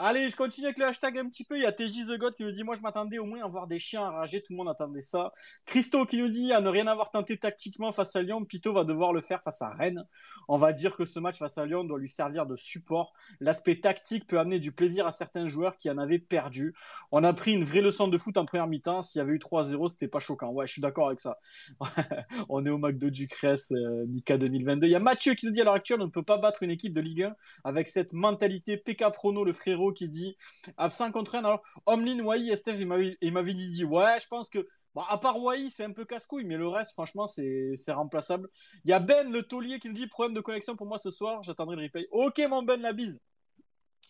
[0.00, 1.56] Allez, je continue avec le hashtag un petit peu.
[1.56, 3.48] Il y a TJ The God qui nous dit Moi, je m'attendais au moins à
[3.48, 4.40] voir des chiens enragés.
[4.40, 5.32] Tout le monde attendait ça.
[5.66, 8.84] Christo qui nous dit À ne rien avoir tenté tactiquement face à Lyon, Pito va
[8.84, 10.06] devoir le faire face à Rennes.
[10.46, 13.12] On va dire que ce match face à Lyon doit lui servir de support.
[13.40, 16.76] L'aspect tactique peut amener du plaisir à certains joueurs qui en avaient perdu.
[17.10, 19.02] On a pris une vraie leçon de foot en première mi-temps.
[19.02, 20.52] S'il y avait eu 3-0, c'était pas choquant.
[20.52, 21.40] Ouais, je suis d'accord avec ça.
[22.48, 24.86] on est au McDo du Cress, euh, Mika 2022.
[24.86, 26.62] Il y a Mathieu qui nous dit à l'heure actuelle, on ne peut pas battre
[26.62, 27.34] une équipe de Ligue 1
[27.64, 30.36] avec cette mentalité PK Prono, le frérot qui dit
[30.76, 31.46] absent contre Rennes.
[31.46, 35.84] Alors, Omlin, Wai, Estef, m'avait dit, ouais, je pense que, bon, à part Wai, c'est
[35.84, 38.48] un peu casse-couille, mais le reste, franchement, c'est remplaçable.
[38.84, 41.10] Il y a Ben, le taulier, qui nous dit problème de connexion pour moi ce
[41.10, 42.08] soir, j'attendrai le replay.
[42.10, 43.20] Ok, mon Ben, la bise.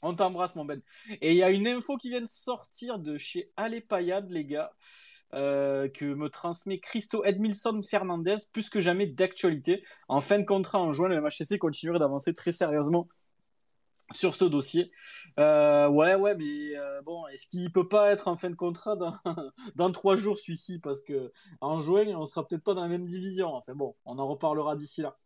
[0.03, 0.81] On t'embrasse, mon Ben.
[1.21, 4.71] Et il y a une info qui vient de sortir de chez Alépayade, les gars,
[5.35, 9.85] euh, que me transmet Christo Edmilson Fernandez, plus que jamais d'actualité.
[10.09, 13.09] En fin de contrat en juin, le MHC continuerait d'avancer très sérieusement
[14.13, 14.87] sur ce dossier.
[15.39, 18.97] Euh, ouais, ouais, mais euh, bon, est-ce qu'il peut pas être en fin de contrat
[18.97, 19.15] dans,
[19.77, 20.79] dans trois jours celui-ci?
[20.79, 23.55] Parce que en juin, on sera peut-être pas dans la même division.
[23.55, 25.17] Enfin bon, on en reparlera d'ici là.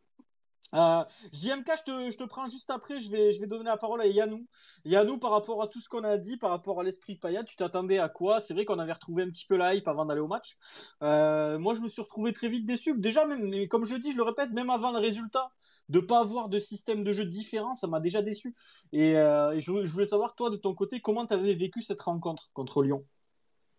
[0.75, 2.99] Euh, JMK, je te, prends juste après.
[3.01, 4.47] Je vais, donner la parole à Yannou.
[4.85, 7.57] Yannou, par rapport à tout ce qu'on a dit, par rapport à l'esprit Payet, tu
[7.57, 8.41] t'attendais à quoi?
[8.41, 10.57] C'est vrai qu'on avait retrouvé un petit peu la hype avant d'aller au match.
[11.03, 12.99] Euh, moi, je me suis retrouvé très vite déçu.
[12.99, 15.51] Déjà, même, comme je dis, je le répète, même avant le résultat,
[15.89, 18.55] de pas avoir de système de jeu différent, ça m'a déjà déçu.
[18.93, 22.51] Et, euh, je, voulais savoir, toi, de ton côté, comment tu avais vécu cette rencontre
[22.55, 23.05] contre Lyon?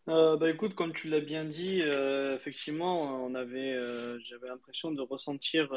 [0.09, 1.81] Euh, bah écoute, comme tu l'as bien dit,
[2.35, 3.73] effectivement, on avait,
[4.19, 5.69] j'avais l'impression de ressentir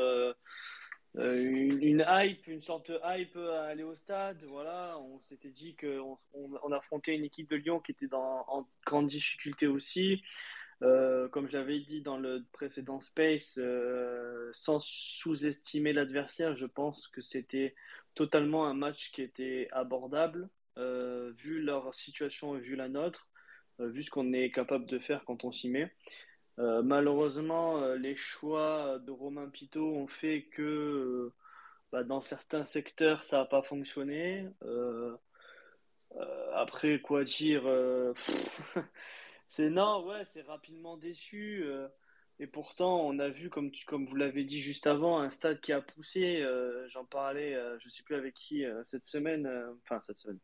[1.16, 4.42] une, une hype, une sorte de hype à aller au stade.
[4.48, 8.44] Voilà, on s'était dit qu'on on, on affrontait une équipe de Lyon qui était dans,
[8.48, 10.22] en grande difficulté aussi.
[10.83, 17.09] Euh, comme je l'avais dit dans le précédent Space, euh, sans sous-estimer l'adversaire, je pense
[17.09, 17.74] que c'était
[18.14, 23.29] totalement un match qui était abordable, euh, vu leur situation et vu la nôtre,
[23.81, 25.90] euh, vu ce qu'on est capable de faire quand on s'y met.
[26.59, 31.35] Euh, malheureusement, euh, les choix de Romain Pitot ont fait que euh,
[31.92, 34.49] bah, dans certains secteurs, ça n'a pas fonctionné.
[36.55, 37.64] Après, quoi dire
[39.45, 41.64] C'est non, ouais, c'est rapidement déçu.
[42.40, 43.71] et pourtant, on a vu, comme,
[44.07, 46.45] vous l'avez dit juste avant, un stade qui a poussé.
[46.88, 49.49] J'en parlais, je ne sais plus avec qui, cette semaine,
[49.83, 50.40] enfin cette semaine,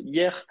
[0.00, 0.46] hier,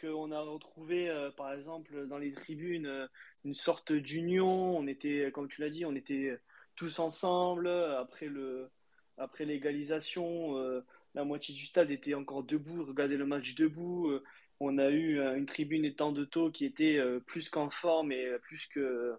[0.00, 3.06] qu'on a retrouvé, euh, par exemple, dans les tribunes, euh,
[3.44, 4.76] une sorte d'union.
[4.76, 6.38] On était, comme tu l'as dit, on était
[6.74, 7.68] tous ensemble.
[7.68, 8.70] Après le,
[9.18, 14.10] après l'égalisation, euh, la moitié du stade était encore debout, regardait le match debout.
[14.60, 18.66] On a eu une tribune étant de taux qui était plus qu'en forme et plus
[18.66, 19.14] que,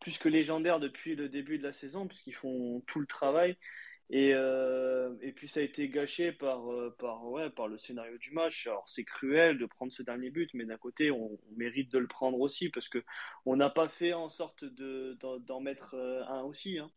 [0.00, 3.56] plus que légendaire depuis le début de la saison, puisqu'ils font tout le travail.
[4.10, 6.62] Et, et puis ça a été gâché par,
[6.98, 8.66] par, ouais, par le scénario du match.
[8.66, 12.06] Alors c'est cruel de prendre ce dernier but, mais d'un côté on, mérite de le
[12.06, 13.02] prendre aussi parce que
[13.46, 15.94] on n'a pas fait en sorte de, d'en, mettre
[16.28, 16.78] un aussi.
[16.78, 16.90] Hein.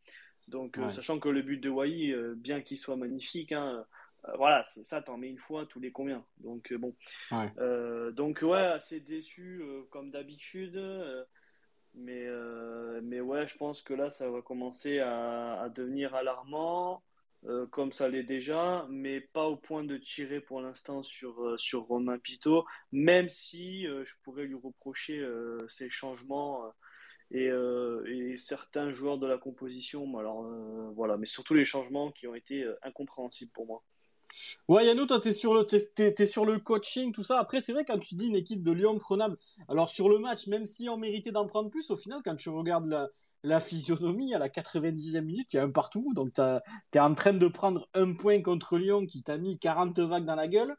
[0.47, 3.85] Donc, euh, sachant que le but de Wai, euh, bien qu'il soit magnifique, hein,
[4.27, 6.23] euh, voilà, c'est ça, t'en mets une fois tous les combien.
[6.37, 6.95] Donc, bon.
[8.11, 10.79] donc, ouais, assez déçu comme d'habitude.
[11.95, 12.27] Mais,
[13.03, 17.03] mais ouais, je pense que là, ça va commencer à, devenir alarmant.
[17.71, 22.19] comme ça l'est déjà, mais pas au point de tirer pour l'instant sur, sur Romain
[22.19, 25.25] Pito, même si je pourrais lui reprocher
[25.69, 26.73] ces changements
[27.33, 30.17] euh, et, certains joueurs de la composition.
[30.17, 33.83] Alors euh, voilà, mais surtout les changements qui ont été euh, incompréhensibles pour moi.
[34.67, 35.65] Ouais, Yannou, toi, t'es sur, le,
[36.25, 37.39] sur le coaching, tout ça.
[37.39, 39.37] Après, c'est vrai, quand tu dis une équipe de Lyon prenable,
[39.69, 42.49] alors sur le match, même si on méritait d'en prendre plus, au final, quand tu
[42.49, 43.09] regardes
[43.43, 46.13] la, physionomie à la 90e minute, il y a un partout.
[46.15, 49.99] Donc, tu es en train de prendre un point contre Lyon qui t'a mis 40
[49.99, 50.75] vagues dans la gueule.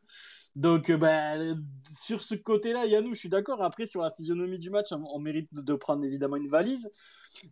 [0.56, 3.62] Donc, euh, ben, sur ce côté-là, Yannou, je suis d'accord.
[3.62, 6.90] Après, sur la physionomie du match, on, mérite de prendre évidemment une valise.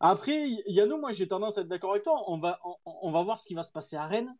[0.01, 2.25] Après, Yannou, moi, j'ai tendance à être d'accord avec toi.
[2.29, 4.35] On va, on va voir ce qui va se passer à Rennes.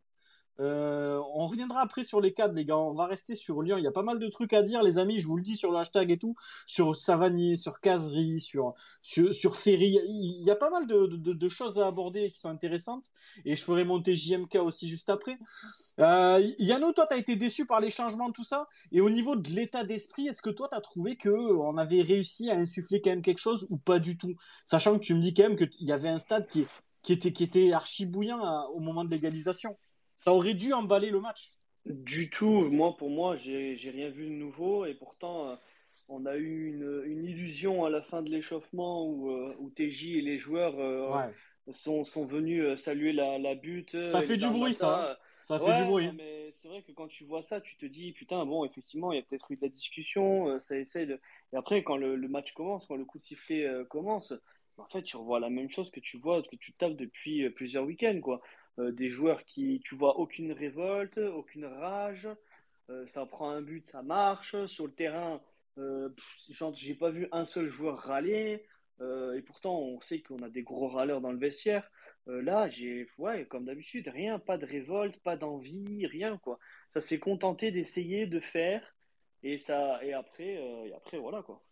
[0.61, 2.79] Euh, on reviendra après sur les cadres, les gars.
[2.79, 3.79] On va rester sur Lyon.
[3.79, 5.19] Il y a pas mal de trucs à dire, les amis.
[5.19, 6.37] Je vous le dis sur le hashtag et tout.
[6.67, 9.99] Sur Savanier, sur Casery, sur, sur, Ferry.
[10.07, 13.05] Il y a pas mal de, choses à aborder qui sont intéressantes.
[13.45, 15.39] Et je ferai monter JMK aussi juste après.
[16.01, 18.69] Euh, Yano, toi, tu as été déçu par les changements, tout ça.
[18.93, 22.51] Et au niveau de l'état d'esprit, est-ce que toi, tu as trouvé qu'on avait réussi
[22.51, 24.35] à insuffler quand même quelque chose ou pas du tout?
[24.65, 26.67] Sachant que tu me dis quand même qu'il y avait un stade qui,
[27.03, 29.77] qui, était, qui était archi bouillant euh, au moment de l'égalisation.
[30.17, 31.51] Ça aurait dû emballer le match.
[31.87, 32.71] Du tout.
[32.71, 34.87] Moi, pour moi, j'ai rien vu de nouveau.
[34.87, 35.57] Et pourtant, euh,
[36.09, 40.21] on a eu une, illusion à la fin de l'échauffement où, euh, où TJ et
[40.23, 41.31] les joueurs euh,
[41.73, 44.07] sont, sont, venus saluer la, la butte.
[44.07, 45.13] Ça fait du bruit, ça.
[45.13, 45.17] Hein.
[45.43, 46.11] Ça fait du bruit.
[46.17, 49.17] Mais c'est vrai que quand tu vois ça, tu te dis, putain, bon, effectivement, il
[49.17, 50.59] y a peut-être eu de la discussion.
[50.59, 51.21] ça essaie de...
[51.53, 54.33] Et après, quand le, le, match commence, quand le coup de sifflet commence,
[54.79, 57.85] en fait, tu revois la même chose que tu vois, que tu tapes depuis plusieurs
[57.85, 58.41] week-ends, quoi.
[58.79, 62.29] Euh, des joueurs qui, tu vois, aucune révolte, aucune rage.
[62.91, 64.57] Euh, ça prend un but, ça marche.
[64.67, 65.41] Sur le terrain,
[65.79, 66.09] euh,
[66.75, 68.67] j'ai pas vu un seul joueur râler.
[69.01, 71.91] et pourtant, on sait qu'on a des gros râleurs dans le vestiaire.
[72.27, 76.59] là, j'ai, ouais, comme d'habitude, rien, pas de révolte, pas d'envie, rien quoi.
[76.93, 78.97] Ça s'est contenté d'essayer de faire,
[79.43, 80.55] et ça, et après,
[80.89, 81.63] et après, voilà quoi.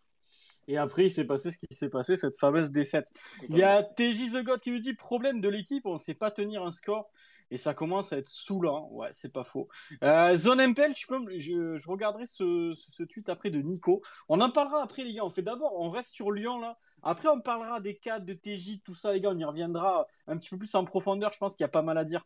[0.67, 3.11] Et après, il s'est passé ce qui s'est passé, cette fameuse défaite.
[3.49, 6.13] Il y a TJ The God qui nous dit problème de l'équipe, on ne sait
[6.13, 7.09] pas tenir un score.
[7.51, 8.89] Et ça commence à être saoulant.
[8.91, 9.67] Ouais, c'est pas faux.
[10.03, 14.01] Euh, Zone MPL, peux, je, je regarderai ce, ce, tweet après de Nico.
[14.27, 15.23] On en parlera après, les gars.
[15.23, 16.79] On fait d'abord, on reste sur Lyon là.
[17.03, 19.29] Après, on parlera des cas de TJ, tout ça, les gars.
[19.29, 21.31] On y reviendra un petit peu plus en profondeur.
[21.31, 22.25] Je pense qu'il y a pas mal à dire.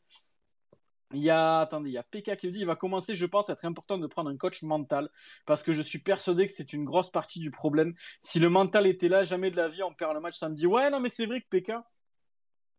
[1.13, 3.49] Il y a, attendez, il y a PK qui dit, il va commencer, je pense,
[3.49, 5.09] à être important de prendre un coach mental,
[5.45, 7.93] parce que je suis persuadé que c'est une grosse partie du problème.
[8.19, 10.65] Si le mental était là, jamais de la vie, on perd le match samedi.
[10.67, 11.71] Ouais, non, mais c'est vrai que PK,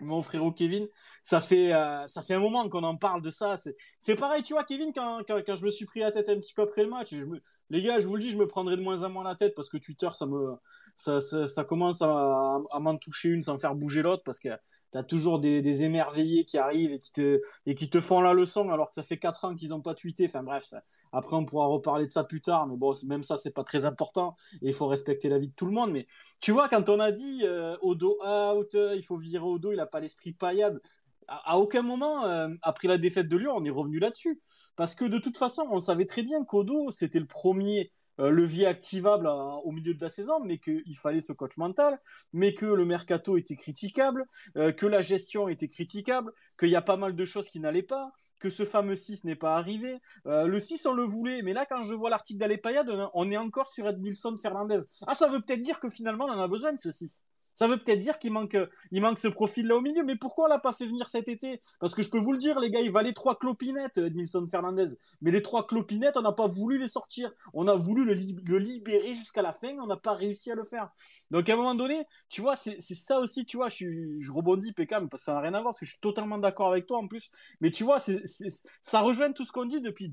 [0.00, 0.86] mon frérot Kevin,
[1.22, 3.56] ça fait, euh, ça fait un moment qu'on en parle de ça.
[3.98, 6.36] C'est pareil, tu vois, Kevin, quand, quand, quand, je me suis pris la tête un
[6.38, 8.46] petit peu après le match, je me, les gars, je vous le dis, je me
[8.46, 10.54] prendrai de moins en moins la tête parce que Twitter, ça me,
[10.94, 14.48] ça, commence à, m'en toucher une sans faire bouger l'autre parce que
[14.90, 18.94] tu as toujours des, émerveillés qui arrivent et qui, te, font la leçon alors que
[18.94, 20.24] ça fait 4 ans qu'ils n'ont pas tweeté.
[20.26, 20.72] Enfin bref,
[21.12, 23.84] après on pourra reparler de ça plus tard, mais bon, même ça, c'est pas très
[23.84, 25.92] important et il faut respecter la vie de tout le monde.
[25.92, 26.06] Mais
[26.40, 29.86] tu vois, quand on a dit euh, Odo out, il faut virer Odo, il a
[29.86, 30.80] pas l'esprit paillade.
[31.28, 34.40] À, aucun moment, euh, après la défaite de Lyon, on est revenu là-dessus.
[34.76, 38.66] Parce que de toute façon, on savait très bien qu'Odo, c'était le premier euh, levier
[38.66, 42.00] activable au milieu de la saison, mais qu'il fallait ce coach mental,
[42.32, 46.82] mais que le mercato était critiquable, euh, que la gestion était critiquable, qu'il y a
[46.82, 48.10] pas mal de choses qui n'allaient pas,
[48.40, 50.00] que ce fameux 6 n'est pas arrivé.
[50.26, 53.36] Euh, le 6, on le voulait, mais là, quand je vois l'article d'Alepayad, on est
[53.36, 54.80] encore sur Edmilson Fernandez.
[55.06, 57.24] Ah, ça veut peut-être dire que finalement, on en a besoin de ce 6.
[57.58, 58.56] Ça veut peut-être dire qu'il manque,
[58.92, 61.60] il manque ce profil-là au milieu, mais pourquoi on l'a pas fait venir cet été?
[61.80, 64.94] Parce que je peux vous le dire, les gars, il valait trois clopinettes, Edmilson Fernandez.
[65.22, 67.32] Mais les trois clopinettes, on n'a pas voulu les sortir.
[67.54, 68.12] On a voulu le,
[68.58, 70.90] libérer jusqu'à la fin, on n'a pas réussi à le faire.
[71.32, 75.08] Donc à un moment donné, tu vois, c'est ça aussi, tu vois, je, rebondis, Pécam,
[75.08, 76.98] parce que ça n'a rien à voir, parce que je suis totalement d'accord avec toi
[76.98, 77.28] en plus.
[77.60, 80.08] Mais tu vois, ça rejoint tout ce qu'on dit depuis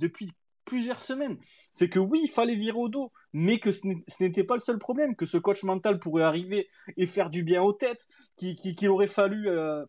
[0.66, 1.38] plusieurs semaines.
[1.72, 3.88] C'est que oui, il fallait virer au dos, mais que ce
[4.20, 7.62] n'était pas le seul problème, que ce coach mental pourrait arriver et faire du bien
[7.62, 9.50] aux têtes, qu'il aurait fallu...
[9.50, 9.86] Euh,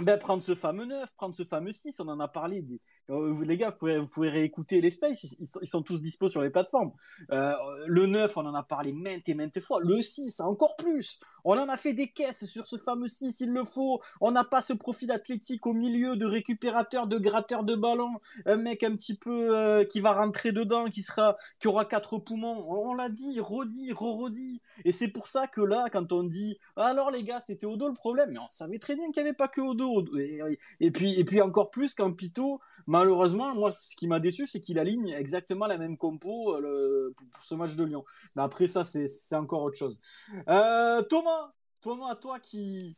[0.00, 2.62] ben, prendre ce fameux 9, prendre ce fameux 6, on en a parlé.
[2.62, 2.80] Des...
[3.10, 6.92] Euh, les gars, vous pouvez, réécouter les sont, ils sont tous dispo sur les plateformes.
[7.32, 7.54] Euh,
[7.86, 9.80] le 9, on en a parlé maintes et maintes fois.
[9.82, 11.18] Le 6, encore plus.
[11.44, 14.00] On en a fait des caisses sur ce fameux 6, il le faut.
[14.20, 18.20] On n'a pas ce profil athlétique au milieu de récupérateur, de gratteur de ballon.
[18.44, 22.18] Un mec un petit peu euh, qui va rentrer dedans, qui sera, qui aura quatre
[22.18, 22.66] poumons.
[22.68, 24.60] On, l'a dit, redit, re-redit.
[24.84, 27.94] Et c'est pour ça que là, quand on dit, alors les gars, c'était Odo le
[27.94, 30.04] problème, mais on savait très bien qu'il n'y avait pas que Odo.
[30.18, 30.40] Et,
[30.80, 34.60] et, puis, et puis encore plus quand Pito, malheureusement, moi, ce qui m'a déçu, c'est
[34.60, 38.04] qu'il aligne exactement la même compo euh, pour, ce match de Lyon.
[38.34, 40.00] Mais après, ça, c'est encore autre chose.
[40.48, 42.96] Euh, Thomas, Thomas, toi qui,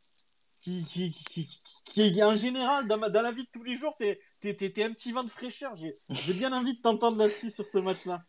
[0.60, 4.92] qui, qui, qui, en général, dans, la vie de tous les jours, t'es es, un
[4.92, 5.74] petit vent de fraîcheur.
[5.74, 8.22] J'ai bien envie de t'entendre là-dessus sur ce match-là.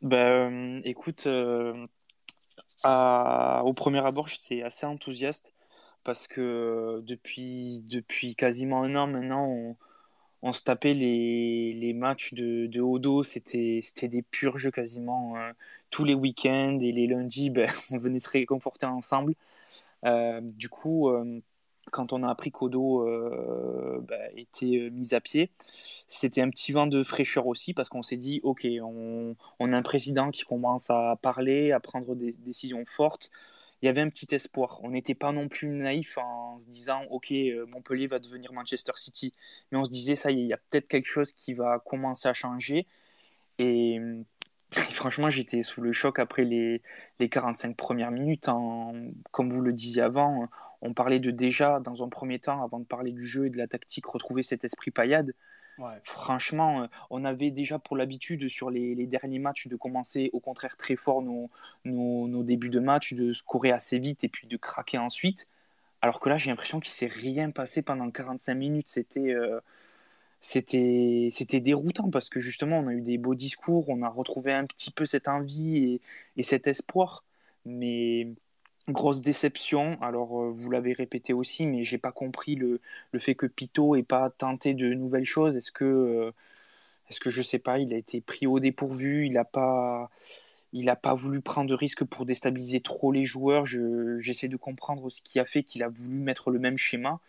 [0.00, 1.28] Ben, écoute,
[2.84, 5.52] à, au premier abord, j'étais assez enthousiaste
[6.04, 9.76] parce que depuis, depuis quasiment un an maintenant, on,
[10.42, 15.52] on se tapait les, matchs de, Odo, c'était des purges quasiment euh,
[15.90, 19.34] tous les week-ends et les lundis, ben, on venait se réconforter ensemble.
[20.04, 21.40] Euh, du coup, euh,
[21.92, 23.04] quand on a appris qu'Odo
[24.02, 25.50] ben, était mis à pied,
[26.08, 29.82] c'était un petit vent de fraîcheur aussi parce qu'on s'est dit, ok, on, a un
[29.82, 33.30] président qui commence à parler, à prendre des décisions fortes
[33.82, 34.80] il y avait un petit espoir.
[34.82, 38.92] On n'était pas non plus naïf en se disant ok euh, Montpellier va devenir Manchester
[38.96, 39.32] City,
[39.70, 41.80] mais on se disait ça y est, il y a peut-être quelque chose qui va
[41.80, 42.86] commencer à changer.
[43.58, 44.00] Et,
[44.70, 46.82] franchement, j'étais sous le choc après les,
[47.20, 48.48] les 45 premières minutes.
[49.30, 50.48] comme vous le disiez avant,
[50.80, 53.58] on parlait de déjà dans un premier temps, avant de parler du jeu et de
[53.58, 55.32] la tactique, retrouver cet esprit paillade.
[56.04, 60.76] Franchement, euh, on avait déjà pour l'habitude sur les, derniers matchs de commencer au contraire
[60.76, 61.50] très fort nos,
[61.84, 65.48] nos, débuts de match, de scorer assez vite et puis de craquer ensuite.
[66.02, 68.88] Alors que là, j'ai l'impression qu'il s'est rien passé pendant 45 minutes.
[68.88, 69.60] C'était euh,
[70.40, 74.52] c'était c'était déroutant parce que justement, on a eu des beaux discours, on a retrouvé
[74.52, 76.00] un petit peu cette envie et,
[76.36, 77.24] et cet espoir.
[77.64, 78.28] Mais
[78.88, 79.96] Grosse déception.
[80.00, 82.80] Alors, euh, vous l'avez répété aussi, mais j'ai pas compris le,
[83.12, 85.56] le, fait que Pito ait pas tenté de nouvelles choses.
[85.56, 86.32] Est-ce que, euh,
[87.08, 90.10] est-ce que je sais pas, il a été pris au dépourvu, il a pas,
[90.72, 93.66] il a pas voulu prendre de risques pour déstabiliser trop les joueurs?
[93.66, 97.20] j'essaie de comprendre ce qui a fait qu'il a voulu mettre le même schéma.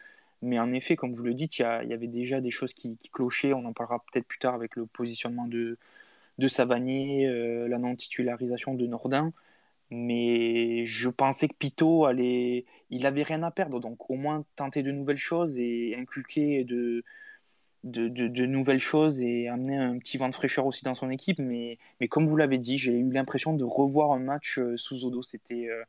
[0.42, 2.52] Mais en effet, comme vous le dites, il y, a, il y avait déjà des
[2.52, 3.54] choses qui, clochaient.
[3.54, 5.78] On en parlera peut-être plus tard avec le positionnement de,
[6.40, 9.34] de Savanier, euh, la non-titularisation de Nordin
[9.94, 14.84] mais je pensais que Pito allait, il avait rien à perdre, donc au moins tenter
[14.84, 17.04] de nouvelles choses et inculquer de,
[18.46, 21.40] nouvelles choses et amener un petit vent de fraîcheur aussi dans son équipe.
[21.40, 25.06] Mais, mais comme vous l'avez dit, j'ai eu l'impression de revoir un match euh, sous
[25.06, 25.22] Odo.
[25.22, 25.84] C'était euh,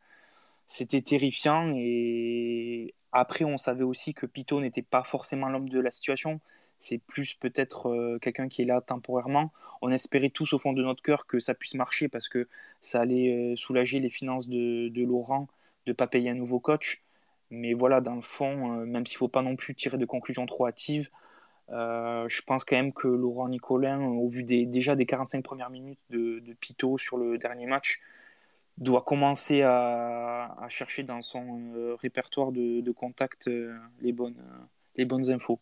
[0.67, 5.91] c'était terrifiant et après on savait aussi que Pito n'était pas forcément l'homme de la
[5.91, 6.41] situation
[6.79, 9.53] c'est plus peut-être euh, quelqu'un qui est là temporairement.
[9.83, 12.49] On espérait tous au fond de notre cœur que ça puisse marcher parce que
[12.81, 15.49] ça allait euh, soulager les finances de, Laurent
[15.87, 17.03] de ne pas payer un nouveau coach.
[17.51, 20.05] Mais voilà, dans le fond, euh, même s'il ne faut pas non plus tirer de
[20.05, 21.09] conclusions trop hâtives,
[21.71, 26.01] je pense quand même que Laurent Nicolin, au vu des, déjà des 45 premières minutes
[26.11, 28.01] de, de Pito sur le dernier match,
[28.77, 33.49] doit commencer à, chercher dans son répertoire de, de contacts
[34.01, 34.37] les, bonnes,
[34.97, 35.59] les bonnes infos.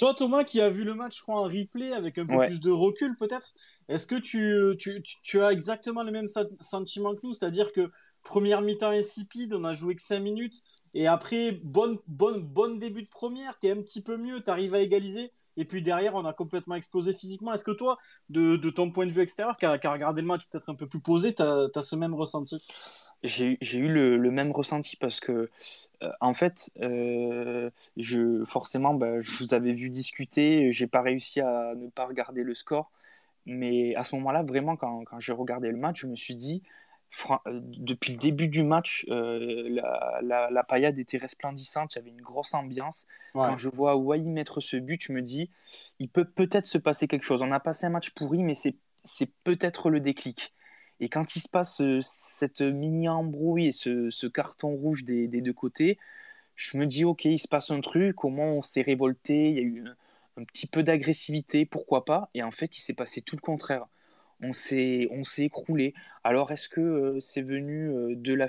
[0.00, 2.58] Toi, Thomas, qui a vu le match, je crois, en replay avec un peu plus
[2.58, 3.52] de recul, peut-être,
[3.90, 6.26] est-ce que tu, tu, tu, as exactement le même
[6.60, 7.34] sentiment que nous?
[7.34, 7.90] C'est-à-dire que
[8.22, 10.62] première mi-temps insipide, on a joué que 5 minutes,
[10.94, 14.48] et après, bonne, bonne, bonne début de première, tu es un petit peu mieux, tu
[14.48, 17.52] arrives à égaliser, et puis derrière, on a complètement explosé physiquement.
[17.52, 17.98] Est-ce que toi,
[18.30, 20.86] de, de, ton point de vue extérieur, qui a, regardé le match peut-être un peu
[20.86, 22.56] plus posé, tu as, as ce même ressenti?
[23.22, 25.50] J'ai eu le, le, même ressenti parce que,
[26.02, 31.40] euh, en fait, euh, je, forcément, bah, je vous avais vu discuter, j'ai pas réussi
[31.40, 32.90] à ne pas regarder le score,
[33.46, 36.62] mais à ce moment-là, vraiment, quand, quand j'ai regardé le match, je me suis dit,
[37.46, 42.10] euh, depuis le début du match, la, la, la, paillade était resplendissante, il y avait
[42.10, 43.06] une grosse ambiance.
[43.34, 45.50] Quand je vois Wai mettre ce but, je me dis,
[45.98, 47.42] il peut peut-être se passer quelque chose.
[47.42, 48.76] On a passé un match pourri, mais c'est
[49.44, 50.54] peut-être le déclic.
[51.00, 55.52] Et quand il se passe euh, cette mini embrouille et ce, carton rouge des, deux
[55.52, 55.98] côtés,
[56.56, 59.58] je me dis, ok, il se passe un truc, comment on s'est révolté, il y
[59.60, 59.84] a eu
[60.36, 62.30] un, petit peu d'agressivité, pourquoi pas?
[62.34, 63.86] Et en fait, il s'est passé tout le contraire.
[64.42, 65.94] On s'est, on s'est écroulé.
[66.24, 68.48] Alors, est-ce que euh, c'est venu euh, de, la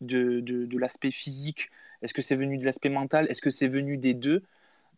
[0.00, 1.70] de, de l'aspect physique?
[2.02, 3.26] Est-ce que c'est venu de l'aspect mental?
[3.30, 4.42] Est-ce que c'est venu des deux?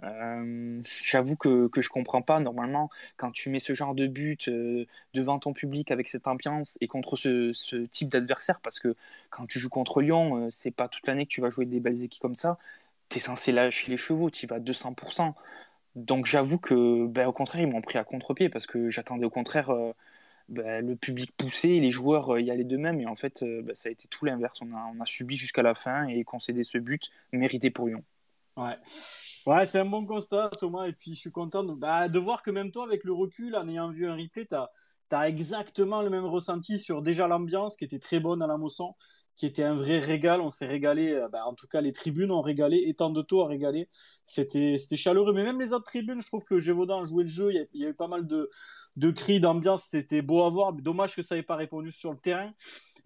[0.03, 2.41] Euh, j'avoue que, que je comprends pas.
[2.41, 6.79] Normalement, quand tu mets ce genre de but euh, devant ton public avec cette ambiance
[6.81, 8.97] et contre ce, type d'adversaire, parce que
[9.31, 11.81] quand tu joues contre Lyon, euh, c'est pas toute l'année que tu vas jouer des
[11.81, 12.59] belles équipes comme ça.
[13.11, 15.35] tu es censé lâcher les chevaux, tu vas à 200%.
[15.97, 19.31] Donc j'avoue que, ben, au contraire, ils m'ont pris à contre-pied parce que j'attendais au
[19.31, 19.93] contraire euh,
[20.49, 23.01] ben, le public pousser, les joueurs y aller d'eux-mêmes.
[23.01, 24.61] Et en fait, ben, ça a été tout l'inverse.
[24.63, 28.05] On a subi jusqu'à la fin et concédé ce but mérité pour Lyon.
[28.57, 28.77] Ouais.
[29.47, 30.87] Ouais, c'est un bon constat, Thomas.
[30.87, 33.69] Et puis, je suis content de, bah, voir que même toi, avec le recul, en
[33.69, 34.57] ayant vu un replay, tu
[35.17, 38.95] as, exactement le même ressenti sur déjà l'ambiance qui était très bonne à la Mosson
[39.41, 40.43] qui était un vrai régal.
[40.43, 43.43] On s'est régalé, euh, bah, en tout cas les tribunes ont régalé, étant de taux
[43.43, 43.89] a régalé.
[44.27, 47.51] C'était chaleureux, mais même les autres tribunes, je trouve que Gévaudan joué le jeu.
[47.51, 48.51] Il y, a, eu pas mal de,
[48.97, 50.75] de cris, d'ambiance, c'était beau à voir.
[50.75, 52.53] Dommage que ça n'ait pas répondu sur le terrain.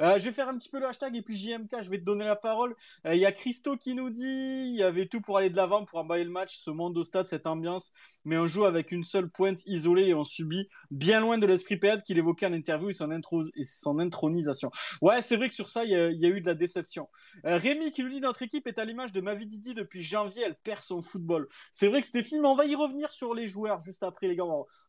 [0.00, 2.04] Euh, je vais faire un petit peu le hashtag et puis JMK, je vais te
[2.04, 2.74] donner la parole.
[3.07, 5.57] Euh, il y a Christo qui nous dit il y avait tout pour aller de
[5.57, 7.92] l'avant, pour emballer le match, ce monde au stade, cette ambiance,
[8.24, 11.76] mais on joue avec une seule pointe isolée et on subit bien loin de l'esprit
[11.76, 14.70] péade qu'il évoquait en interview et son, intro et son intronisation.
[15.02, 17.09] Ouais, c'est vrai que sur ça, il y, a, eu de la déception.
[17.44, 20.57] Euh, Rémi qui nous dit notre équipe est à l'image de Mavididi depuis janvier, elle
[20.57, 21.48] perd son football.
[21.72, 24.37] C'est vrai que film, mais on va y revenir sur les joueurs juste après, les
[24.37, 24.44] gars.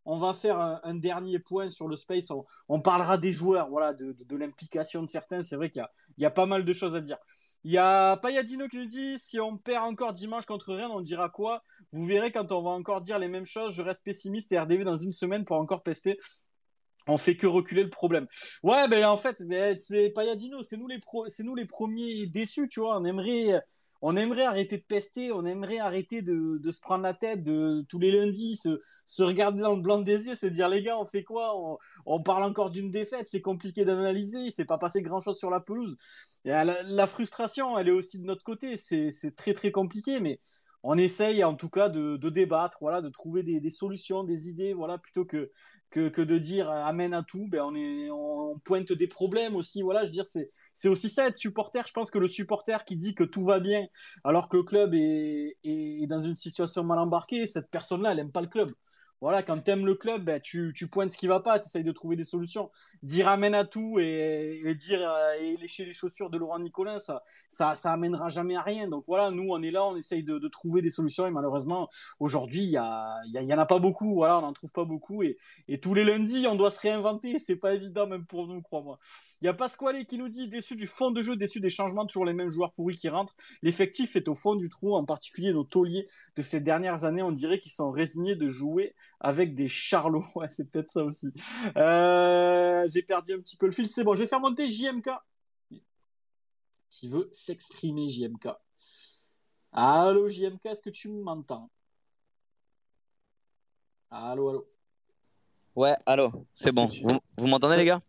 [0.05, 2.31] On, va faire un, dernier point sur le space.
[2.67, 5.85] On, parlera des joueurs, voilà, de l'implication de certains, c'est vrai qu'il
[6.17, 7.17] y, a, pas mal de choses à dire.
[7.63, 11.01] Il y a Payadino qui nous dit si on perd encore dimanche contre Rennes, on
[11.01, 11.63] dira quoi?
[11.91, 13.73] Vous verrez quand on va encore dire les mêmes choses.
[13.73, 16.19] Je reste pessimiste et RDV dans une semaine pour encore pester.
[17.07, 18.27] On fait que reculer le problème.
[18.63, 19.43] Ouais, ben en fait,
[19.79, 22.99] c'est Payadino, c'est les c'est nous les premiers déçus, tu vois.
[22.99, 23.61] On aimerait
[24.07, 27.97] on aimerait arrêter de pester, on aimerait arrêter de, se prendre la tête de tous
[27.97, 31.23] les lundis, se, regarder dans le blanc des yeux, se dire les gars, on fait
[31.23, 31.55] quoi?
[32.05, 35.49] On, parle encore d'une défaite, c'est compliqué d'analyser, il s'est pas passé grand chose sur
[35.49, 35.97] la pelouse.
[36.43, 40.39] la, frustration, elle est aussi de notre côté, c'est très très compliqué, mais
[40.85, 44.97] on essaye en tout cas de, débattre, voilà, de trouver des, solutions, des idées, voilà,
[44.97, 45.51] plutôt que
[45.91, 49.81] que, de dire euh, amène à tout, ben on, pointe des problèmes aussi.
[49.81, 51.87] Voilà, je veux dire, c'est, c'est aussi ça être supporter.
[51.87, 53.87] Je pense que le supporter qui dit que tout va bien
[54.25, 58.31] alors que le club est, est dans une situation mal embarquée, cette personne-là, elle n'aime
[58.31, 58.71] pas le club
[59.25, 61.83] voilà, quand tu aimes le club, ben, tu, pointes ce qui va pas, tu essayes
[61.83, 62.69] de trouver des solutions.
[63.01, 67.73] Dire amène à tout et, dire euh, lécher les chaussures de Laurent Nicolin, ça, ça,
[67.73, 68.87] ça amènera jamais à rien.
[68.87, 72.65] Donc voilà, nous, on est là, on essaye de, trouver des solutions et malheureusement, aujourd'hui,
[72.65, 74.13] il y, en a pas beaucoup.
[74.13, 77.39] Voilà, on n'en trouve pas beaucoup et, et, tous les lundis, on doit se réinventer.
[77.39, 78.99] C'est pas évident, même pour nous, crois-moi.
[79.41, 82.05] Il y a Pasquale qui nous dit déçu du fond de jeu, déçu des changements,
[82.05, 83.35] toujours les mêmes joueurs pourris qui rentrent.
[83.63, 87.23] L'effectif est au fond du trou, en particulier nos tauliers de ces dernières années.
[87.23, 90.23] On dirait qu'ils sont résignés de jouer avec des charlots.
[90.35, 91.31] Ouais, c'est peut-être ça aussi.
[91.77, 93.87] Euh, j'ai perdu un petit peu le fil.
[93.87, 95.09] C'est bon, je vais faire monter JMK.
[96.89, 98.49] Qui veut s'exprimer, JMK.
[99.71, 101.69] Allô, JMK, est-ce que tu m'entends?
[104.09, 104.67] Allô, allô.
[105.75, 106.87] Ouais, allô, c'est bon.
[107.37, 108.01] Vous, m'entendez, les gars?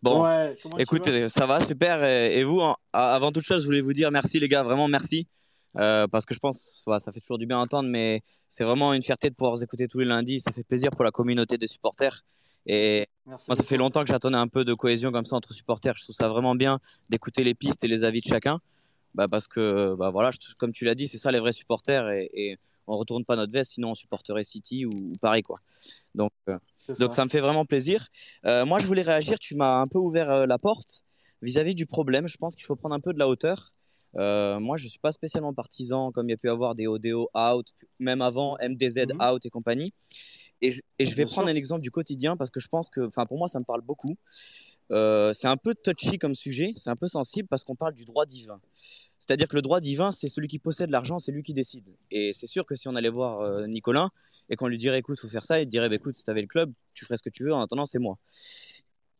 [0.00, 2.04] Bon, ouais, écoute, ça va, super.
[2.04, 2.60] Et, vous,
[2.92, 5.26] avant toute chose, je voulais vous dire merci, les gars, vraiment merci.
[5.76, 8.92] Euh, parce que je pense, ça fait toujours du bien à entendre, mais c'est vraiment
[8.92, 10.40] une fierté de pouvoir vous écouter tous les lundis.
[10.40, 12.24] Ça fait plaisir pour la communauté des supporters.
[12.66, 15.96] Et moi, ça fait longtemps que j'attendais un peu de cohésion comme ça entre supporters.
[15.96, 18.60] Je trouve ça vraiment bien d'écouter les pistes et les avis de chacun.
[19.14, 22.08] Bah, parce que, bah, voilà, comme tu l'as dit, c'est ça les vrais supporters.
[22.10, 25.42] Et, et on retourne pas notre veste, sinon on supporterait City ou, Paris.
[25.42, 25.60] Quoi.
[26.14, 26.94] Donc, euh, ça.
[26.94, 28.08] donc ça me fait vraiment plaisir.
[28.46, 29.38] Euh, moi, je voulais réagir.
[29.38, 31.04] Tu m'as un peu ouvert la porte
[31.40, 32.28] vis-à-vis -vis du problème.
[32.28, 33.72] Je pense qu'il faut prendre un peu de la hauteur.
[34.16, 36.86] Euh, moi, je ne suis pas spécialement partisan, comme il y a pu avoir des
[36.86, 37.66] ODO out,
[37.98, 39.22] même avant MDZ mhm.
[39.22, 39.92] out et compagnie.
[40.60, 43.00] Et je, et je vais prendre un exemple du quotidien parce que je pense que,
[43.00, 44.16] enfin, pour moi, ça me parle beaucoup.
[44.90, 48.04] Euh, c'est un peu touchy comme sujet, c'est un peu sensible parce qu'on parle du
[48.04, 48.60] droit divin.
[49.18, 51.84] C'est-à-dire que le droit divin, c'est celui qui possède l'argent, c'est lui qui décide.
[52.10, 54.10] Et c'est sûr que si on allait voir euh, Nicolas
[54.50, 56.42] et qu'on lui dirait, écoute, faut faire ça, il dirait, bah, écoute, si tu avais
[56.42, 58.18] le club, tu ferais ce que tu veux, en attendant, c'est moi.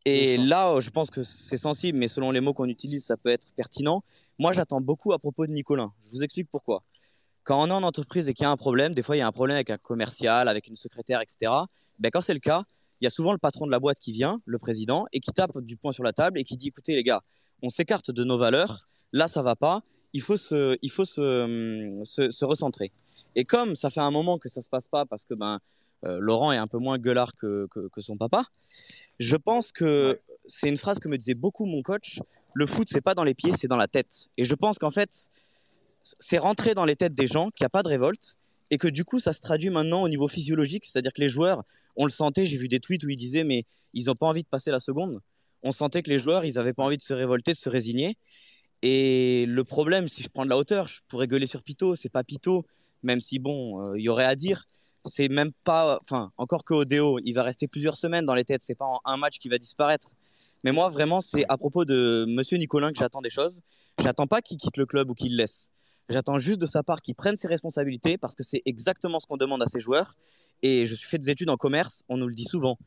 [0.04, 3.28] Et là, je pense que c'est sensible, mais selon les mots qu'on utilise, ça peut
[3.28, 4.02] être pertinent.
[4.42, 5.92] Moi, j'attends beaucoup à propos de Nicolas.
[6.04, 6.82] Je vous explique pourquoi.
[7.44, 9.22] Quand on est en entreprise et qu'il y a un problème, des fois, il y
[9.22, 11.52] a un problème avec un commercial, avec une secrétaire, etc.
[12.00, 12.64] Ben, quand c'est le cas,
[13.00, 15.30] il y a souvent le patron de la boîte qui vient, le président, et qui
[15.30, 17.22] tape du poing sur la table et qui dit écoutez, les gars,
[17.62, 18.88] on s'écarte de nos valeurs.
[19.12, 19.84] Là, ça va pas.
[20.12, 22.90] Il faut se, il faut se, se, recentrer.
[23.36, 25.60] Et comme ça fait un moment que ça se passe pas parce que ben,
[26.04, 28.46] euh, Laurent est un peu moins gueulard que, que, son papa.
[29.20, 32.18] Je pense que c'est une phrase que me disait beaucoup mon coach.
[32.54, 34.30] Le foot, c'est pas dans les pieds, c'est dans la tête.
[34.36, 35.30] Et je pense qu'en fait,
[36.02, 38.36] c'est rentré dans les têtes des gens qu'il n'y a pas de révolte
[38.70, 40.84] et que du coup, ça se traduit maintenant au niveau physiologique.
[40.86, 41.62] C'est-à-dire que les joueurs,
[41.96, 42.46] on le sentait.
[42.46, 44.80] J'ai vu des tweets où ils disaient, mais ils n'ont pas envie de passer la
[44.80, 45.20] seconde.
[45.62, 48.16] On sentait que les joueurs, ils n'avaient pas envie de se révolter, de se résigner.
[48.82, 51.94] Et le problème, si je prends de la hauteur, je pourrais gueuler sur Pito.
[51.94, 52.66] C'est pas Pito,
[53.02, 54.66] même si bon, euh, il y aurait à dire
[55.04, 58.62] c'est même pas, enfin, encore que Odeo, il va rester plusieurs semaines dans les têtes,
[58.62, 60.12] c'est pas un match qui va disparaître.
[60.64, 63.60] Mais moi, vraiment, c'est à propos de Monsieur Nicolin que j'attends des choses.
[63.98, 65.70] J'attends pas qu'il quitte le club ou qu'il le laisse.
[66.08, 69.36] J'attends juste de sa part qu'il prenne ses responsabilités parce que c'est exactement ce qu'on
[69.36, 70.16] demande à ses joueurs.
[70.62, 72.78] Et je suis fait des études en commerce, on nous le dit souvent.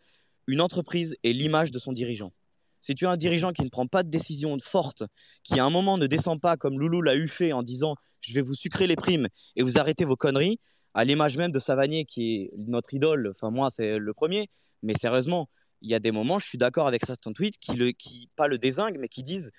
[0.48, 2.32] Une entreprise est l'image de son dirigeant.
[2.80, 5.04] Si tu as un dirigeant qui ne prend pas de décision forte,
[5.44, 8.34] qui à un moment ne descend pas comme Loulou l'a eu fait en disant je
[8.34, 10.60] vais vous sucrer les primes et vous arrêtez vos conneries,
[10.94, 14.50] à l'image même de Savanier qui est notre idole, enfin moi c'est le premier,
[14.84, 15.50] mais sérieusement,
[15.82, 18.48] il y a des moments, je suis d'accord avec certains tweets qui, le, qui pas
[18.48, 19.52] le désinguent, mais qui disent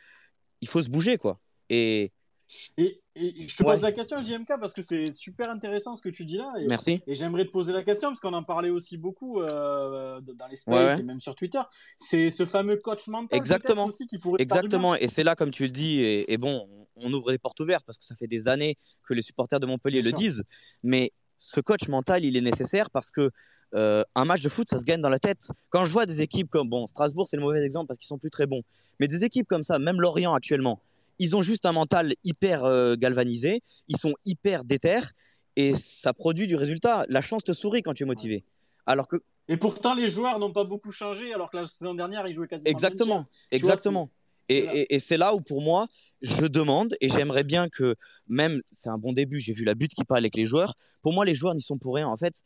[0.61, 1.41] il faut se bouger quoi.
[1.69, 2.13] Et
[2.77, 6.25] et, je te pose la question, JMK, parce que c'est super intéressant ce que tu
[6.25, 6.53] dis là.
[6.61, 7.03] Et, Merci.
[7.07, 10.57] Et j'aimerais te poser la question, parce qu'on en parlait aussi beaucoup euh, dans les
[10.57, 11.61] spaces et même sur Twitter.
[11.97, 13.87] C'est ce fameux coach mental Exactement.
[13.87, 14.95] aussi qui pourrait Exactement.
[14.95, 17.99] Et c'est là, comme tu le dis, et, bon, on ouvre des portes ouvertes parce
[17.99, 20.45] que ça fait des années que les supporters de Montpellier le disent.
[20.83, 23.31] Mais ce coach mental, il est nécessaire parce que
[23.75, 25.51] euh, un match de foot, ça se gagne dans la tête.
[25.71, 28.19] Quand je vois des équipes comme bon, Strasbourg, c'est le mauvais exemple parce qu'ils sont
[28.19, 28.63] plus très bons.
[29.01, 30.81] Mais des équipes comme ça, même Lorient actuellement,
[31.19, 35.01] ils ont juste un mental hyper euh, galvanisé, ils sont hyper déter
[35.57, 37.05] et ça produit du résultat.
[37.09, 38.45] La chance te sourit quand tu es motivé.
[38.87, 39.17] Alors que
[39.49, 42.49] et pourtant les joueurs n'ont pas beaucoup changé alors que la saison dernière ils jouaient
[42.49, 44.11] quasiment exactement, exactement.
[44.49, 45.87] et, et c'est là où pour moi
[46.23, 47.95] je demande et j'aimerais bien que
[48.29, 49.39] même c'est un bon début.
[49.39, 50.75] J'ai vu la butte qui parle avec les joueurs.
[51.03, 52.09] Pour moi les joueurs n'y sont pour rien.
[52.09, 52.43] En fait,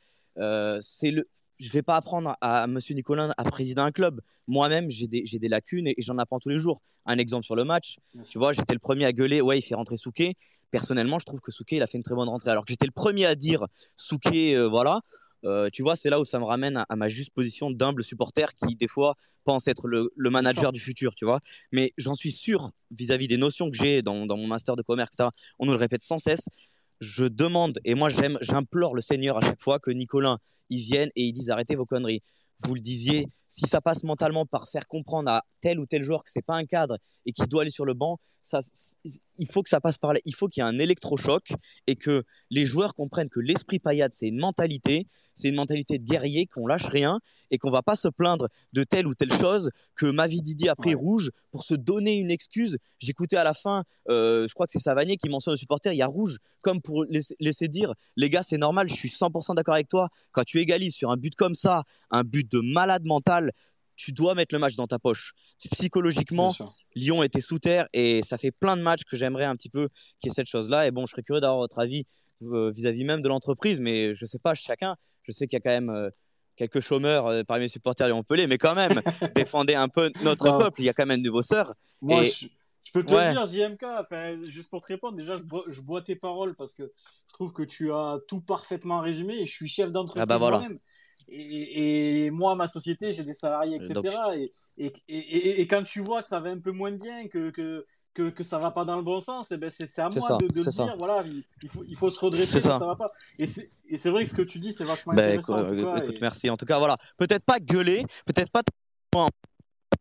[0.81, 1.29] c'est le
[1.61, 2.79] je ne vais pas apprendre à, M.
[2.91, 4.21] Nicolin à présider un club.
[4.49, 6.81] Moi-même, j'ai des, des, lacunes et, j'en apprends tous les jours.
[7.07, 9.75] Un exemple sur le match, tu vois, j'étais le premier à gueuler, ouais, il fait
[9.75, 10.35] rentrer Souquet.
[10.71, 12.51] Personnellement, je trouve que Souquet, il a fait une très bonne rentrée.
[12.51, 13.67] Alors que j'étais le premier à dire
[13.97, 15.01] Souquet, euh, voilà.
[15.45, 18.55] Euh, tu vois, c'est là où ça me ramène à, ma juste position d'humble supporter
[18.57, 21.41] qui, des fois, pense être le, manager du futur, tu vois.
[21.73, 25.15] Mais j'en suis sûr, vis-à-vis des notions que j'ai dans, dans, mon master de commerce,
[25.15, 26.47] etc., on nous le répète sans cesse.
[27.01, 30.39] Je demande, et moi j'aime, j'implore le Seigneur à chaque fois que Nicolin
[30.69, 32.23] ils viennent et ils disent arrêtez vos conneries.
[32.63, 36.23] Vous le disiez, si ça passe mentalement par faire comprendre à tel ou tel joueur
[36.23, 38.61] que c'est pas un cadre et qu'il doit aller sur le banc, ça,
[39.39, 40.21] il faut que ça passe par là.
[40.25, 41.53] Il faut qu'il y ait un électrochoc
[41.87, 46.05] et que les joueurs comprennent que l'esprit paillade, c'est une mentalité, c'est une mentalité de
[46.05, 47.21] guerrier, qu'on lâche rien
[47.51, 50.77] et qu'on va pas se plaindre de telle ou telle chose, que Mavi Didier a
[50.77, 52.79] pris rouge pour se donner une excuse.
[52.99, 55.97] J'écoutais à la fin, euh, je crois que c'est Savanier qui mentionne au supporter, il
[55.97, 59.75] y a rouge, comme pour laisser, dire, les gars, c'est normal, je suis 100% d'accord
[59.75, 60.11] avec toi.
[60.31, 63.53] Quand tu égalises sur un but comme ça, un but de malade mental,
[64.01, 65.35] tu dois mettre le match dans ta poche.
[65.73, 66.51] Psychologiquement,
[66.95, 69.91] Lyon était sous terre et ça fait plein de matchs que j'aimerais un petit peu
[70.19, 70.87] qu'il y ait cette chose-là.
[70.87, 72.07] Et bon, je serais curieux d'avoir votre avis
[72.43, 74.97] euh, vis-à-vis même de l'entreprise, mais je sais pas, chacun.
[75.25, 76.09] Je sais qu'il y a quand même euh,
[76.57, 79.03] quelques chômeurs euh, parmi les supporters de Montpellier, mais quand même,
[79.37, 80.81] défendez un peu notre peuple.
[80.81, 81.75] Il y a quand même de vos sœurs.
[82.01, 82.47] Moi, je,
[82.95, 86.91] peux te dire, JMK, juste pour te répondre, déjà, je bois, tes paroles parce que
[87.29, 90.39] je trouve que tu as tout parfaitement résumé et je suis chef d'entreprise ah bah
[90.39, 90.79] moi-même
[91.31, 94.17] et, moi, ma société, j'ai des salariés, etc.
[94.77, 98.31] Et, et, quand tu vois que ça va un peu moins bien, que, que, que,
[98.31, 100.71] que ça va pas dans le bon sens, eh ben c'est à moi de, le
[100.71, 100.97] dire.
[100.99, 101.25] Voilà,
[101.63, 102.79] il, faut, il faut se redresser, ça.
[102.79, 103.11] ça va pas.
[103.39, 105.67] Et c'est vrai que ce que tu dis, c'est vachement ben, intéressant.
[105.69, 106.51] Écoute, merci.
[106.51, 106.97] En tout cas, voilà.
[107.17, 108.63] Peut-être pas gueuler, peut-être pas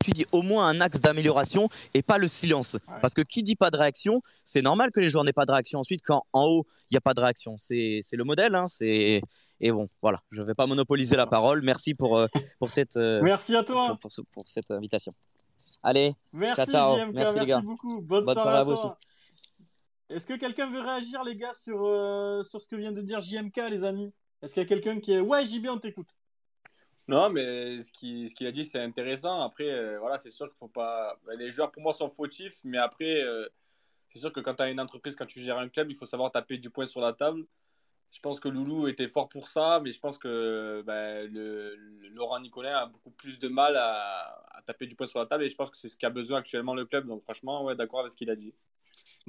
[0.04, 2.78] tu dis au moins un axe d'amélioration et pas le silence.
[3.02, 5.52] Parce que qui dit pas de réaction, c'est normal que les joueurs n'aient pas de
[5.52, 7.56] réaction ensuite quand en haut, il n'y a pas de réaction.
[7.58, 8.56] C'est le modèle.
[8.56, 9.22] Hein, c'est
[9.62, 11.62] et bon, voilà, je ne vais pas monopoliser la parole.
[11.62, 12.28] Merci pour, euh,
[12.60, 12.96] pour cette.
[12.96, 13.98] Euh, merci à toi.
[14.02, 15.14] Pour, pour, cette invitation.
[15.84, 16.16] Allez.
[16.32, 18.02] Merci JMK, merci, beaucoup.
[18.02, 18.98] Bonne, soirée, à, toi.
[20.10, 23.20] Est-ce que quelqu'un veut réagir, les gars, sur, euh, sur ce que vient de dire
[23.20, 24.14] JMK, les amis?
[24.42, 25.20] Est-ce qu'il y a quelqu'un qui est.
[25.20, 26.10] Ouais, JB, on t'écoute.
[27.08, 29.42] Non, mais ce qu'il ce a dit, c'est intéressant.
[29.42, 31.20] Après, voilà, c'est sûr qu'il faut pas.
[31.26, 33.24] Bah, les joueurs, pour moi, sont fautifs, mais après,
[34.08, 36.06] c'est sûr que quand tu as une entreprise, quand tu gères un club, il faut
[36.06, 37.46] savoir taper du poing sur la table.
[38.12, 41.76] Je pense que Loulou était fort pour ça, mais je pense que bah, le,
[42.10, 45.44] Laurent Nicolin a beaucoup plus de mal à, à, taper du poing sur la table
[45.44, 47.08] et je pense que c'est ce qu'a besoin actuellement le club.
[47.08, 48.54] Donc franchement, ouais, d'accord avec ce qu'il a dit.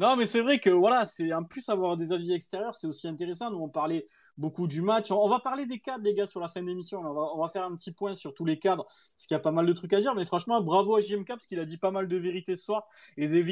[0.01, 3.07] Non, mais c'est vrai que voilà, c'est en plus avoir des avis extérieurs, c'est aussi
[3.07, 3.51] intéressant.
[3.51, 4.07] Nous, on parlait
[4.39, 5.11] beaucoup du match.
[5.11, 7.01] On, va parler des cadres, les gars, sur la fin de l'émission.
[7.01, 9.51] On va, faire un petit point sur tous les cadres, parce qu'il y a pas
[9.51, 10.15] mal de trucs à dire.
[10.15, 12.89] Mais franchement, bravo à JMK, parce qu'il a dit pas mal de vérités ce soir
[13.19, 13.43] et des,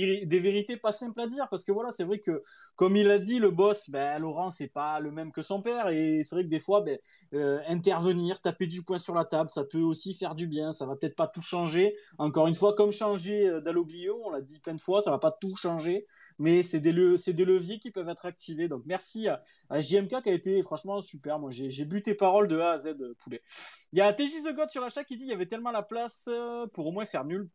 [0.40, 2.42] vérités pas simples à dire, parce que voilà, c'est vrai que
[2.76, 5.88] comme il a dit, le boss, ben Laurent, c'est pas le même que son père,
[5.88, 6.98] et c'est vrai que des fois, ben,
[7.34, 10.72] euh, intervenir, taper du poing sur la table, ça peut aussi faire du bien.
[10.72, 11.94] Ça va peut-être pas tout changer.
[12.16, 13.60] Encore une fois, comme changer euh,
[14.24, 16.06] on l'a dit plein de fois, ça va pas tout changer
[16.38, 18.68] mais c'est des, leviers qui peuvent être activés.
[18.68, 21.38] Donc merci à, JMK qui a été franchement super.
[21.38, 23.42] Moi, j'ai bu tes paroles de A à Z, euh, poulet.
[23.92, 25.82] Il y a TJ The God sur l'achat qui dit il y avait tellement la
[25.82, 27.48] place euh, pour au moins faire nul.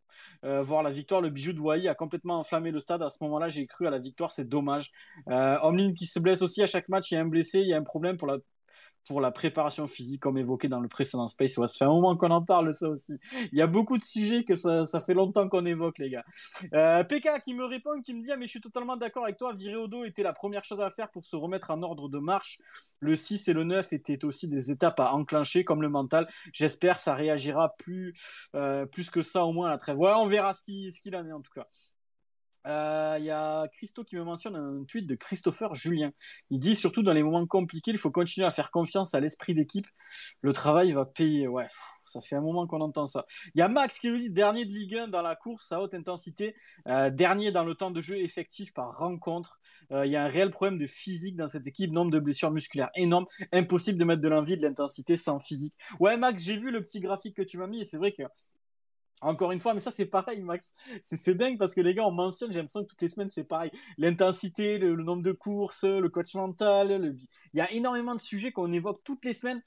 [0.44, 3.02] Euh, voir la victoire, le bijou de Wai a complètement enflammé le stade.
[3.02, 4.90] À ce moment-là, j'ai cru à la victoire, c'est dommage.
[5.28, 7.74] Euh, qui se blesse aussi à chaque match, il y a un blessé, il y
[7.74, 8.38] a un problème pour la
[9.06, 11.56] pour la préparation physique, comme évoqué dans le précédent Space.
[11.58, 13.14] Ouais, ça fait un moment qu'on en parle, ça aussi.
[13.52, 16.24] Il y a beaucoup de sujets que ça, fait longtemps qu'on évoque, les gars.
[16.72, 19.36] Euh, PK qui me répond, qui me dit ah, mais je suis totalement d'accord avec
[19.36, 19.52] toi.
[19.52, 22.18] Virer au dos était la première chose à faire pour se remettre en ordre de
[22.18, 22.58] marche.
[23.00, 26.28] Le 6 et le 9 étaient aussi des étapes à enclencher, comme le mental.
[26.52, 28.14] J'espère ça réagira plus,
[28.54, 29.98] euh, plus que ça au moins à la trêve.
[29.98, 31.66] Ouais, on verra ce qu'il ce en est en tout cas.
[32.66, 36.12] Il euh, y a Christo qui me mentionne un tweet de Christopher Julien.
[36.50, 39.54] Il dit surtout dans les moments compliqués, il faut continuer à faire confiance à l'esprit
[39.54, 39.86] d'équipe.
[40.40, 41.46] Le travail va payer.
[41.46, 41.68] Ouais,
[42.04, 43.26] ça fait un moment qu'on entend ça.
[43.54, 45.80] Il y a Max qui nous dit dernier de Ligue 1 dans la course à
[45.80, 46.54] haute intensité,
[46.88, 49.60] euh, dernier dans le temps de jeu effectif par rencontre.
[49.90, 52.50] Euh, il y a un réel problème de physique dans cette équipe, nombre de blessures
[52.50, 55.74] musculaires énorme, impossible de mettre de l'envie, de l'intensité sans physique.
[56.00, 58.22] Ouais, Max, j'ai vu le petit graphique que tu m'as mis et c'est vrai que
[59.20, 60.74] encore une fois, mais ça c'est pareil, Max.
[61.02, 63.44] C'est dingue parce que les gars, on mentionne, j'ai l'impression que toutes les semaines c'est
[63.44, 63.70] pareil.
[63.98, 67.16] L'intensité, le, nombre de courses, le coach mental,
[67.52, 69.62] il y a énormément de sujets qu'on évoque toutes les semaines.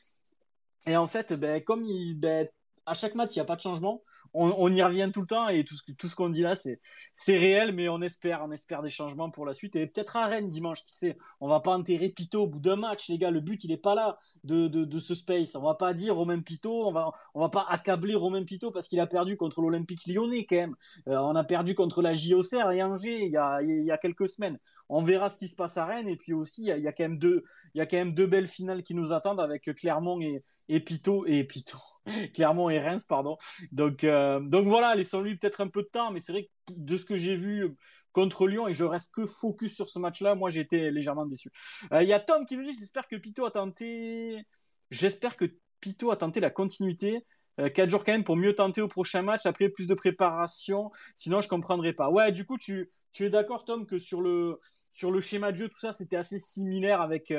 [0.85, 2.47] Et en fait, ben, comme il, ben,
[2.87, 4.01] à chaque match, il n'y a pas de changement.
[4.33, 7.89] On, y revient tout le temps et tout ce, qu'on dit là, c'est, réel, mais
[7.89, 9.75] on espère, on espère des changements pour la suite.
[9.75, 11.17] Et peut-être à Rennes dimanche, qui sait.
[11.39, 13.31] On va pas enterrer Pito au bout d'un match, les gars.
[13.31, 15.55] Le but, il n'est pas là de, ce space.
[15.55, 18.99] On va pas dire Romain Pito, on va, va pas accabler Romain Pito parce qu'il
[18.99, 20.75] a perdu contre l'Olympique lyonnais quand même.
[21.07, 23.37] Euh, on a perdu contre la JOCR et Angers il y,
[23.91, 24.59] a, quelques semaines.
[24.87, 26.07] On verra ce qui se passe à Rennes.
[26.07, 29.13] Et puis aussi, il y a, y a quand même deux belles finales qui nous
[29.13, 31.77] attendent avec Clermont et, et Pito et Pito,
[32.33, 33.37] Clermont et Reims, pardon.
[33.71, 36.97] Donc, euh, donc voilà, laissons-lui peut-être un peu de temps, mais c'est vrai que de
[36.97, 37.75] ce que j'ai vu
[38.11, 41.51] contre Lyon, et je reste que focus sur ce match-là, moi j'étais légèrement déçu.
[41.93, 44.43] Euh, il y a Tom qui nous dit J'espère que Pito a tenté.
[44.89, 45.45] J'espère que
[45.79, 47.23] Pito a tenté la continuité.
[47.57, 50.91] 4 euh, jours quand même pour mieux tenter au prochain match, après plus de préparation,
[51.15, 52.09] sinon je comprendrais pas.
[52.09, 54.59] Ouais, du coup, tu, tu es d'accord, Tom, que sur le,
[54.91, 57.33] sur le schéma de jeu, tout ça, c'était assez similaire avec,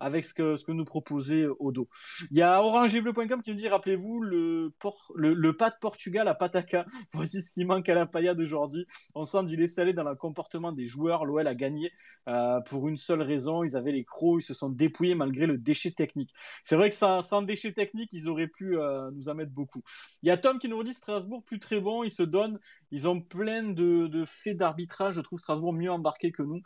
[0.00, 1.88] avec ce que, ce que nous proposait Odo.
[2.30, 4.72] Il y a orangebleu.com qui nous dit rappelez-vous le,
[5.14, 6.86] le, le, pas de Portugal à Pataka.
[7.12, 8.86] Voici ce qui manque à la paillade aujourd'hui.
[9.14, 11.24] On sent du laisser aller dans le comportement des joueurs.
[11.24, 11.92] L'OL a gagné
[12.28, 15.58] euh, pour une seule raison ils avaient les crocs, ils se sont dépouillés malgré le
[15.58, 16.32] déchet technique.
[16.62, 19.82] C'est vrai que sans, sans déchet technique, ils auraient pu euh, nous en mettre beaucoup.
[20.22, 22.58] Il y a Tom qui nous dit Strasbourg plus très bon, ils se donnent,
[22.90, 25.01] ils ont plein de, de faits d'arbitrage.
[25.10, 26.62] Je trouve Strasbourg mieux embarqué que nous.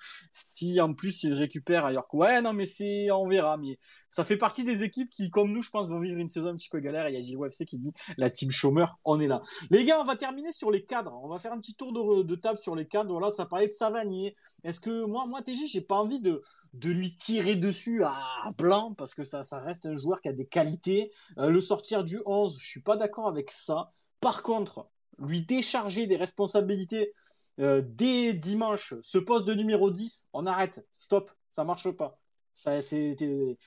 [0.54, 2.06] Si en plus ils récupèrent ailleurs.
[2.12, 3.56] Ouais, non, mais c'est on verra.
[3.56, 3.78] Mais
[4.10, 6.56] ça fait partie des équipes qui, comme nous, je pense, vont vivre une saison un
[6.56, 7.08] petit peu galère.
[7.08, 9.42] Il y a JOFC qui dit la team chômeur, on est là.
[9.70, 11.18] Les gars, on va terminer sur les cadres.
[11.22, 13.12] On va faire un petit tour de, table sur les cadres.
[13.12, 14.34] Voilà, ça parlait de Savanier.
[14.64, 16.42] Est-ce que moi, moi, TJ, j'ai pas envie de,
[16.84, 18.14] lui tirer dessus à
[18.58, 21.10] blanc parce que ça, ça reste un joueur qui a des qualités.
[21.38, 23.90] Euh, le sortir du 11, je suis pas d'accord avec ça.
[24.20, 27.12] Par contre, lui décharger des responsabilités
[27.60, 32.20] euh, dès dimanche, ce poste de numéro 10, on arrête, stop, ça marche pas
[32.56, 32.80] ça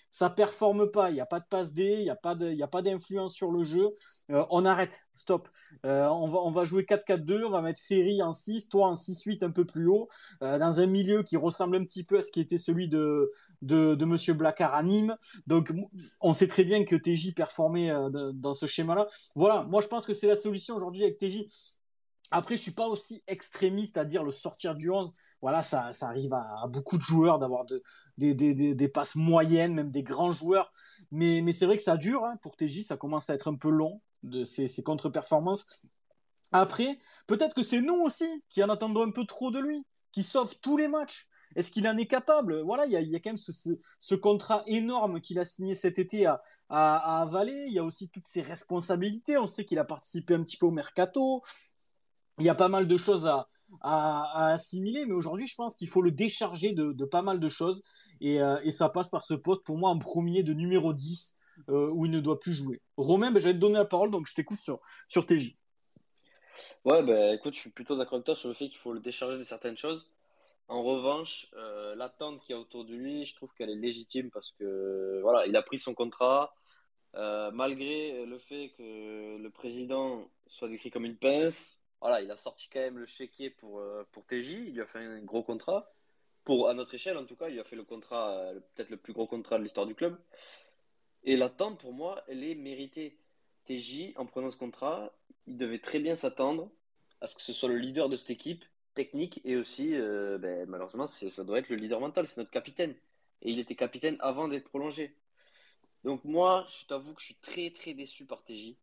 [0.09, 2.09] ça performe pas, il n'y a pas de passe D, il n'y
[2.63, 3.93] a pas d'influence sur le jeu.
[4.31, 5.47] Euh, on arrête, stop.
[5.85, 8.95] Euh, on, va, on va jouer 4-4-2, on va mettre Ferry en 6, toi en
[8.95, 10.09] 6-8 un peu plus haut,
[10.41, 13.29] dans un milieu qui ressemble un petit peu à ce qui était celui de,
[13.61, 15.15] de, de Monsieur Blacard à Nîmes.
[15.45, 15.71] Donc
[16.19, 17.91] on sait très bien que TJ performait
[18.33, 19.05] dans ce schéma-là.
[19.35, 21.45] Voilà, moi je pense que c'est la solution aujourd'hui avec TJ.
[22.31, 26.33] Après, je suis pas aussi extrémiste à dire le sortir du 11 voilà, ça, arrive
[26.33, 27.81] à, beaucoup de joueurs d'avoir de,
[28.17, 30.73] des, passes moyennes, même des grands joueurs.
[31.11, 32.25] Mais, c'est vrai que ça dure.
[32.25, 32.37] Hein.
[32.41, 35.85] Pour TJ, ça commence à être un peu long, de ces, ces contre-performances.
[36.51, 40.23] Après, peut-être que c'est nous aussi qui en attendons un peu trop de lui, qui
[40.23, 41.27] sauve tous les matchs.
[41.55, 42.61] Est-ce qu'il en est capable?
[42.61, 46.41] Voilà, il y a, quand même ce, contrat énorme qu'il a signé cet été à,
[46.67, 47.65] à, à, avaler.
[47.67, 49.37] Il y a aussi toutes ses responsabilités.
[49.37, 51.41] On sait qu'il a participé un petit peu au mercato
[52.39, 53.47] il y a pas mal de choses à,
[53.81, 57.81] assimiler, mais aujourd'hui, je pense qu'il faut le décharger de, pas mal de choses.
[58.21, 61.37] Et, euh, et, ça passe par ce poste, pour moi, en premier de numéro 10,
[61.69, 62.81] euh, où il ne doit plus jouer.
[62.97, 65.55] Romain, ben, j'allais te donner la parole, donc je t'écoute sur, sur TJ.
[66.83, 68.99] Ouais, ben écoute, je suis plutôt d'accord avec toi sur le fait qu'il faut le
[68.99, 70.09] décharger de certaines choses.
[70.67, 74.29] En revanche, euh, l'attente qu'il y a autour de lui, je trouve qu'elle est légitime
[74.29, 76.53] parce que voilà, il a pris son contrat.
[77.13, 82.69] malgré le fait que le président soit décrit comme une pince, voilà, il a sorti
[82.71, 85.91] quand même le chéquier pour, euh, pour TJ, il lui a fait un gros contrat.
[86.45, 88.97] Pour, à notre échelle, en tout cas, il a fait le contrat, euh, peut-être le
[88.97, 90.17] plus gros contrat de l'histoire du club.
[91.23, 93.17] Et l'attente, pour moi, elle est méritée.
[93.65, 95.11] TJ, en prenant ce contrat,
[95.45, 96.71] il devait très bien s'attendre
[97.21, 98.63] à ce que ce soit le leader de cette équipe
[98.95, 102.95] technique et aussi, euh, ben, malheureusement, ça doit être le leader mental, c'est notre capitaine.
[103.41, 105.15] Et il était capitaine avant d'être prolongé.
[106.03, 108.75] Donc moi, je t'avoue que je suis très très déçu par TJ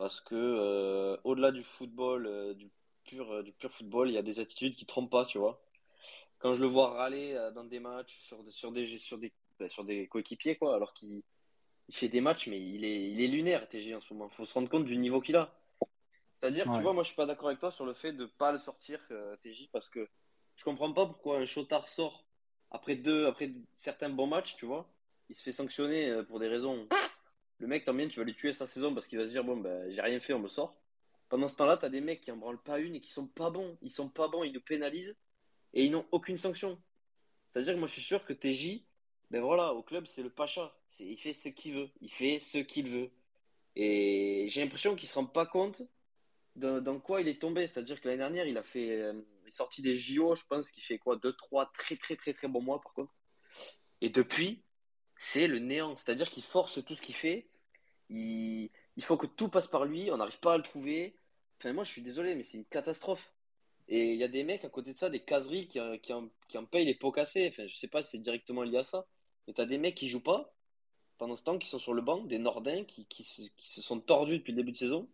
[0.00, 2.70] parce que euh, au-delà du football, euh, du
[3.04, 5.62] pur, euh, du pur football, il y a des attitudes qui trompent pas, tu vois.
[6.38, 9.84] Quand je le vois râler dans des matchs sur, sur des, sur des, ben, sur
[9.84, 11.22] des coéquipiers, quoi, alors qu'il
[11.88, 14.30] il fait des matchs, mais il est, il est lunaire, TG, en ce moment.
[14.32, 15.52] Il faut se rendre compte du niveau qu'il a.
[16.32, 18.52] C'est-à-dire, tu vois, moi, je suis pas d'accord avec toi sur le fait de pas
[18.52, 19.00] le sortir,
[19.42, 20.08] TJ, parce que
[20.56, 22.24] je comprends pas pourquoi un Chotard sort
[22.70, 24.88] après deux, après certains bons matchs, tu vois.
[25.28, 26.88] Il se fait sanctionner pour des raisons.
[27.60, 29.44] Le mec, tant bien, tu vas lui tuer sa saison parce qu'il va se dire,
[29.44, 30.76] bon, ben, j'ai rien fait, on me sort.
[31.28, 33.26] Pendant ce temps-là, tu as des mecs qui en branlent pas une et qui sont
[33.26, 33.78] pas bons.
[33.82, 35.16] Ils sont pas bons, ils nous pénalisent
[35.74, 36.82] et ils n'ont aucune sanction.
[37.46, 38.84] C'est-à-dire que moi, je suis sûr que TJ,
[39.30, 40.74] ben voilà, au club, c'est le pacha.
[40.98, 41.90] Il fait ce qu'il veut.
[42.00, 43.10] Il fait ce qu'il veut.
[43.76, 45.82] Et j'ai l'impression qu'il se rend pas compte
[46.56, 47.66] dans, quoi il est tombé.
[47.66, 49.00] C'est-à-dire que l'année dernière, il a fait.
[49.00, 52.32] Euh, il est sorti des JO, je pense qu'il fait quoi 2-3 très, très, très,
[52.32, 53.12] très bons mois, par contre.
[54.00, 54.62] Et depuis,
[55.20, 55.96] c'est le néant.
[55.96, 57.46] C'est-à-dire qu'il force tout ce qu'il fait.
[58.08, 60.10] Il, il faut que tout passe par lui.
[60.10, 61.14] On n'arrive pas à le trouver.
[61.58, 63.32] Enfin, moi, je suis désolé, mais c'est une catastrophe.
[63.86, 66.28] Et il y a des mecs à côté de ça, des caseries qui, qui, en,
[66.48, 67.48] qui en payent les pots cassés.
[67.52, 69.06] Enfin, je sais pas si c'est directement lié à ça.
[69.46, 70.54] Mais tu as des mecs qui jouent pas
[71.18, 74.38] pendant ce temps, qui sont sur le banc, des Nordins qui, qui, se sont tordus
[74.38, 75.06] depuis le début de saison.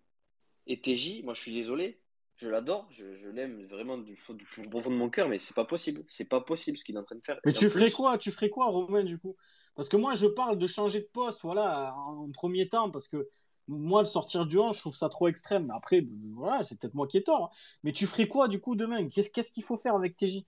[0.68, 1.98] Et TJ, moi je suis désolé,
[2.36, 5.64] je l'adore, je, l'aime vraiment du, du plus profond de mon cœur, mais c'est pas
[5.64, 6.04] possible.
[6.06, 7.40] C'est pas possible ce qu'il est en train de faire.
[7.44, 8.18] Mais tu ferais quoi?
[8.18, 9.36] Tu ferais quoi, Romain, du coup?
[9.76, 13.28] Parce que moi je parle de changer de poste, voilà, en premier temps, parce que
[13.68, 15.70] moi, de sortir du 1, je trouve ça trop extrême.
[15.70, 17.44] Après, voilà, c'est peut-être moi qui ai tort.
[17.44, 17.78] Hein.
[17.82, 19.08] Mais tu ferais quoi du coup demain?
[19.08, 20.44] Qu'est-ce qu'il faut faire avec TJ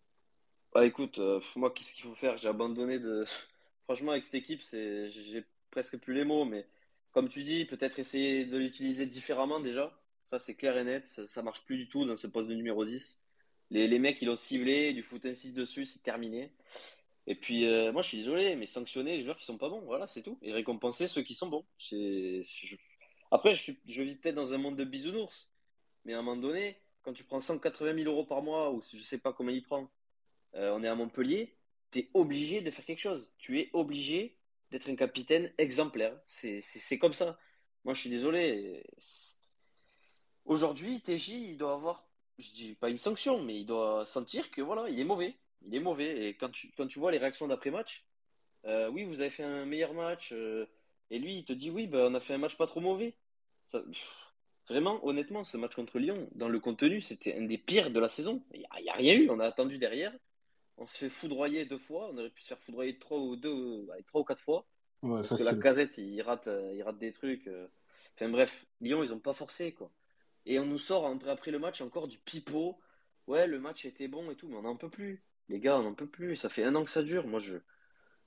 [0.72, 2.36] Bah écoute, euh, moi, qu'est-ce qu'il faut faire?
[2.36, 3.24] J'ai abandonné de.
[3.84, 6.66] Franchement, avec cette équipe, j'ai presque plus les mots, mais
[7.12, 9.98] comme tu dis, peut-être essayer de l'utiliser différemment déjà.
[10.26, 11.06] Ça, c'est clair et net.
[11.06, 13.18] Ça, marche plus du tout dans ce poste de numéro 10.
[13.70, 16.52] Les, mecs, ils l'ont ciblé, du foot 6 dessus, c'est terminé.
[17.30, 19.82] Et puis, euh, moi, je suis désolé, mais sanctionner les joueurs qui sont pas bons,
[19.82, 20.38] voilà, c'est tout.
[20.40, 21.66] Et récompenser ceux qui sont bons.
[23.30, 25.50] Après, je, vis peut-être dans un monde de bisounours,
[26.06, 29.02] mais à un moment donné, quand tu prends 180 000 euros par mois, ou je
[29.02, 29.90] sais pas comment il prend,
[30.54, 31.54] euh, on est à Montpellier,
[31.90, 33.30] tu es obligé de faire quelque chose.
[33.36, 34.38] Tu es obligé
[34.70, 36.18] d'être un capitaine exemplaire.
[36.26, 37.38] C'est comme ça.
[37.84, 38.86] Moi, je suis désolé.
[40.46, 42.08] Aujourd'hui, TJ, il doit avoir,
[42.38, 45.36] je dis pas une sanction, mais il doit sentir que voilà, il est mauvais.
[45.62, 46.28] Il est mauvais.
[46.28, 48.04] Et quand tu, quand tu vois les réactions d'après-match,
[48.64, 50.30] euh, oui, vous avez fait un meilleur match.
[50.32, 50.66] Euh,
[51.10, 53.14] et lui, il te dit oui, bah, on a fait un match pas trop mauvais.
[54.68, 58.08] vraiment, honnêtement, ce match contre Lyon, dans le contenu, c'était un des pires de la
[58.08, 58.42] saison.
[58.52, 59.30] Il n'y a, a, rien eu.
[59.30, 60.12] On a attendu derrière
[60.78, 62.08] on se fait foudroyer deux fois.
[62.12, 64.66] On aurait pu se faire foudroyer trois ou deux, trois ou quatre fois.
[65.02, 67.46] parce que la casette, il rate, euh, il rate des trucs.
[67.48, 67.66] Euh.
[68.14, 69.90] Enfin bref, Lyon, ils ont pas forcé quoi.
[70.46, 72.78] Et on nous sort après le match encore du pipeau.
[73.26, 75.22] Ouais, le match était bon et tout, mais on n'en peut plus.
[75.48, 76.36] Les gars, on n'en peut plus.
[76.36, 77.26] Ça fait un an que ça dure.
[77.26, 77.58] Moi, je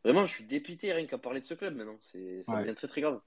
[0.03, 1.97] vraiment, je suis dépité rien qu'à parler de ce club maintenant.
[2.01, 3.19] C'est, ça devient très très grave.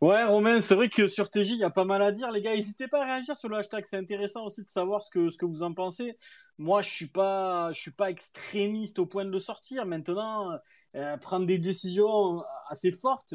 [0.00, 2.30] Ouais, Romain, c'est vrai que sur TJ, il y a pas mal à dire.
[2.32, 3.84] Les gars, n'hésitez pas à réagir sur le hashtag.
[3.84, 6.16] C'est intéressant aussi de savoir ce que, ce que vous en pensez.
[6.56, 9.84] Moi, je suis pas, je suis pas extrémiste au point de le sortir.
[9.84, 10.58] Maintenant,
[10.94, 13.34] euh, prendre des décisions assez fortes,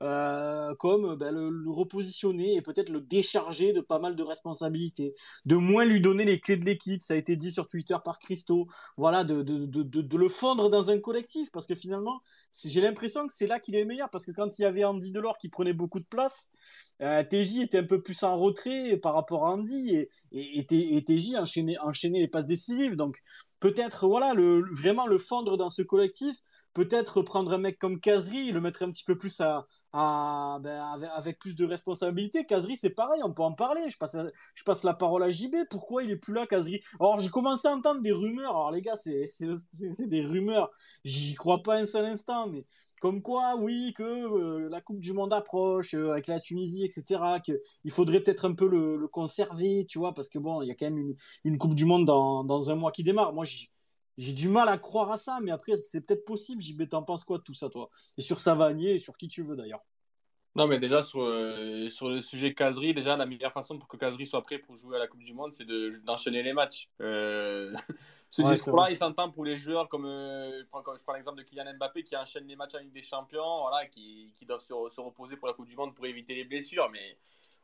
[0.00, 5.56] euh, comme ben, le, repositionner et peut-être le décharger de pas mal de responsabilités, de
[5.56, 8.66] moins lui donner les clés de l'équipe, ça a été dit sur Twitter par Christo,
[8.96, 12.22] voilà, de, de, de, le fondre dans un collectif, parce que finalement,
[12.64, 14.84] j'ai l'impression que c'est là qu'il est le meilleur, parce que quand il y avait
[14.84, 16.48] Andy Delors qui prenait beaucoup de place,
[17.02, 21.34] euh, TJ était un peu plus en retrait par rapport à Andy, et, et, TJ
[21.36, 23.20] enchaînait, enchaînait les passes décisives, donc
[23.60, 24.34] peut-être voilà
[24.72, 26.36] vraiment le fondre dans ce collectif
[26.78, 30.80] peut-être prendre un mec comme Kazri, le mettre un petit peu plus à, ben,
[31.12, 32.46] avec, plus de responsabilité.
[32.46, 33.90] Kazri, c'est pareil, on peut en parler.
[33.90, 35.56] Je passe, la parole à JB.
[35.70, 36.80] Pourquoi il est plus là, Kazri?
[37.00, 38.50] Alors, j'ai commencé à entendre des rumeurs.
[38.50, 39.28] Alors, les gars, c'est
[40.06, 40.70] des rumeurs.
[41.02, 42.64] J'y crois pas un seul instant, mais
[43.00, 47.20] comme quoi, oui, que euh, la Coupe du Monde approche euh, avec la Tunisie, etc.
[47.44, 50.74] Qu'il faudrait peut-être un peu le, conserver, tu vois, parce que bon, il y a
[50.76, 51.14] quand même
[51.44, 53.32] une, Coupe du Monde dans, dans un mois qui démarre.
[53.32, 53.68] Moi, j'y
[54.18, 56.60] j'ai du mal à croire à ça, mais après, c'est peut-être possible.
[56.60, 57.88] JB, t'en penses quoi de tout ça, toi?
[58.18, 59.84] Et sur Savanier et sur qui tu veux d'ailleurs?
[60.56, 63.96] Non, mais déjà, sur, euh, sur le sujet Kazri, déjà, la meilleure façon pour que
[63.96, 65.64] Kazri soit prêt pour jouer à la Coupe du Monde, c'est
[66.02, 66.88] d'enchaîner les matchs.
[67.00, 67.72] Euh,
[68.28, 71.44] ce discours-là, il s'entend pour les joueurs comme, euh, je, prends, je prends l'exemple de
[71.44, 75.00] Kylian Mbappé qui enchaîne les matchs avec des champions, voilà, qui, qui doivent se, se,
[75.00, 76.90] reposer pour la Coupe du Monde pour éviter les blessures.
[76.90, 77.18] Mais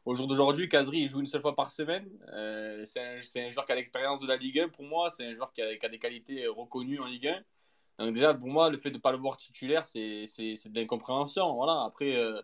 [0.04, 2.08] au jour d'aujourd'hui, Kazri, joue une seule fois par semaine.
[2.32, 5.08] Euh, c'est un, joueur qui a l'expérience de la Ligue 1 pour moi.
[5.10, 8.04] C'est un joueur qui a, des qualités reconnues en Ligue 1.
[8.04, 11.54] Donc déjà, pour moi, le fait de ne pas le voir titulaire, c'est de l'incompréhension.
[11.54, 11.84] Voilà.
[11.84, 12.40] Après, euh,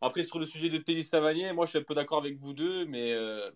[0.00, 2.52] après, sur le sujet de Télis Savanier, moi, je suis un peu d'accord avec vous
[2.52, 3.50] deux, mais euh,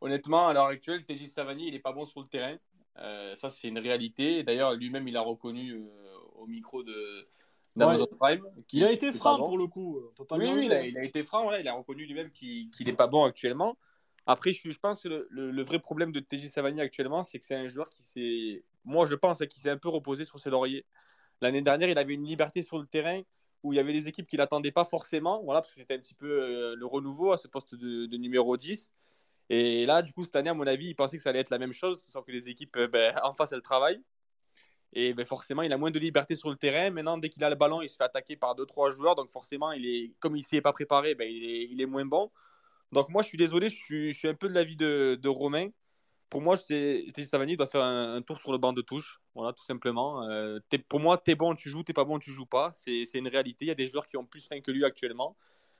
[0.00, 2.56] honnêtement, à l'heure actuelle, Télis Savanier, il n'est pas bon sur le terrain.
[3.36, 4.42] ça, c'est une réalité.
[4.42, 5.82] D'ailleurs, lui-même, il a reconnu
[6.36, 7.28] au micro de,
[7.76, 8.44] Prime.
[8.72, 10.00] il a été franc pour le coup.
[10.30, 11.52] oui, oui il, a, été franc.
[11.52, 13.76] il a reconnu lui-même qu'il n'est pas bon actuellement.
[14.26, 17.44] Après, je, je pense que le, le, vrai problème de TJ Savani actuellement, c'est que
[17.44, 20.50] c'est un joueur qui s'est, moi je pense, qu'il s'est un peu reposé sur ses
[20.50, 20.86] lauriers.
[21.42, 23.20] L'année dernière, il avait une liberté sur le terrain
[23.62, 25.98] où il y avait des équipes qui l'attendaient pas forcément, voilà, parce que c'était un
[25.98, 28.92] petit peu euh, le renouveau à ce poste de, numéro 10.
[29.50, 31.50] Et là, du coup, cette année, à mon avis, il pensait que ça allait être
[31.50, 34.02] la même chose, sauf que les équipes euh, ben, en face, elles travaillent.
[34.94, 36.90] Et ben, forcément, il a moins de liberté sur le terrain.
[36.90, 39.14] Maintenant, dès qu'il a le ballon, il se fait attaquer par 2-3 joueurs.
[39.16, 42.06] Donc forcément, il est, comme il ne s'y est pas préparé, ben, il, est, moins
[42.06, 42.30] bon.
[42.92, 45.68] Donc moi, je suis désolé, je suis, un peu de l'avis de, de Romain
[46.34, 49.20] pour moi, Stéphane Savani doit faire un, tour sur le banc de touche.
[49.36, 50.28] Voilà, tout simplement.
[50.28, 52.72] Euh, pour moi, t'es bon, tu joues, t'es pas bon, tu joues pas.
[52.74, 53.66] C'est une réalité.
[53.66, 55.36] Il y a des joueurs qui ont plus faim que lui actuellement.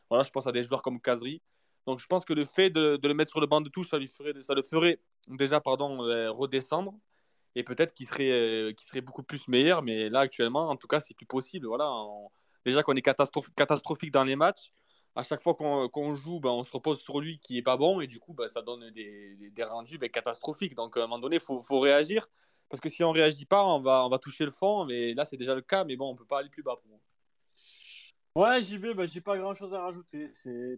[0.08, 1.42] Voilà, je pense à des joueurs comme Kazri.
[1.88, 3.98] Donc, je pense que le fait de, le mettre sur le banc de touche, ça,
[3.98, 6.94] lui ferait, ça le ferait déjà pardon, euh, redescendre.
[7.54, 9.82] Et peut-être qu'il serait, euh, serait beaucoup plus meilleur.
[9.82, 11.66] Mais là, actuellement, en tout cas, c'est plus possible.
[11.66, 11.90] Voilà,
[12.64, 14.72] déjà qu'on est catastrophique dans les matchs
[15.16, 18.00] à chaque fois qu'on joue, ben, on se repose sur lui qui est pas bon
[18.00, 20.74] et du coup, ben, ça donne des, des, rendus ben, catastrophiques.
[20.74, 22.26] Donc, à un moment donné, il faut, faut, réagir
[22.68, 24.84] parce que si on réagit pas, on va, on va toucher le fond.
[24.84, 26.88] Mais là, c'est déjà le cas, mais bon, on peut pas aller plus bas pour
[26.88, 27.00] moi.
[28.36, 30.32] Ouais, JB, bah, j'ai pas grand chose à rajouter.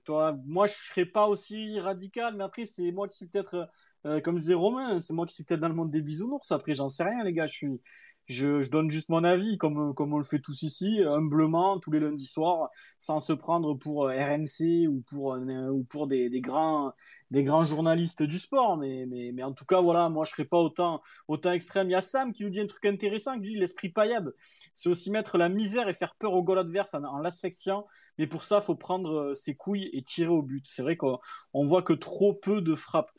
[0.04, 3.70] Toi, moi, je serais pas aussi radical, mais après, c'est moi qui suis peut-être,
[4.06, 6.52] euh, comme disait Romain, c'est moi qui suis peut-être dans le monde des bisounours.
[6.52, 7.46] Après, j'en sais rien, les gars.
[7.46, 7.80] Je suis,
[8.26, 11.90] je, je, donne juste mon avis, comme, comme on le fait tous ici, humblement, tous
[11.90, 16.28] les lundis soirs, sans se prendre pour euh, RMC ou pour, euh, ou pour des,
[16.28, 16.92] des, grands,
[17.30, 18.76] des grands journalistes du sport.
[18.76, 21.88] Mais, mais, mais en tout cas, voilà, moi, je serais pas autant, autant extrême.
[21.88, 24.34] Il y a Sam qui nous dit un truc intéressant, qui dit l'esprit paillade.
[24.74, 27.86] C'est aussi mettre la misère et faire peur au goal adverse en, l'asphyxiant.
[28.18, 30.64] Mais pour ça, faut prendre euh, ses couilles et tirer au but.
[30.66, 31.18] C'est vrai qu'on
[31.54, 33.10] voit que trop peu de frappes.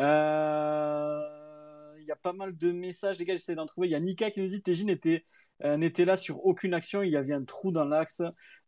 [0.00, 1.43] Euh
[2.06, 3.88] y a pas mal de messages, les gars, j'essaie d'en trouver.
[3.88, 5.24] Il y a Nika qui nous dit Tejin n'était
[5.64, 8.22] euh, n'était là sur aucune action, il y avait un trou dans l'axe.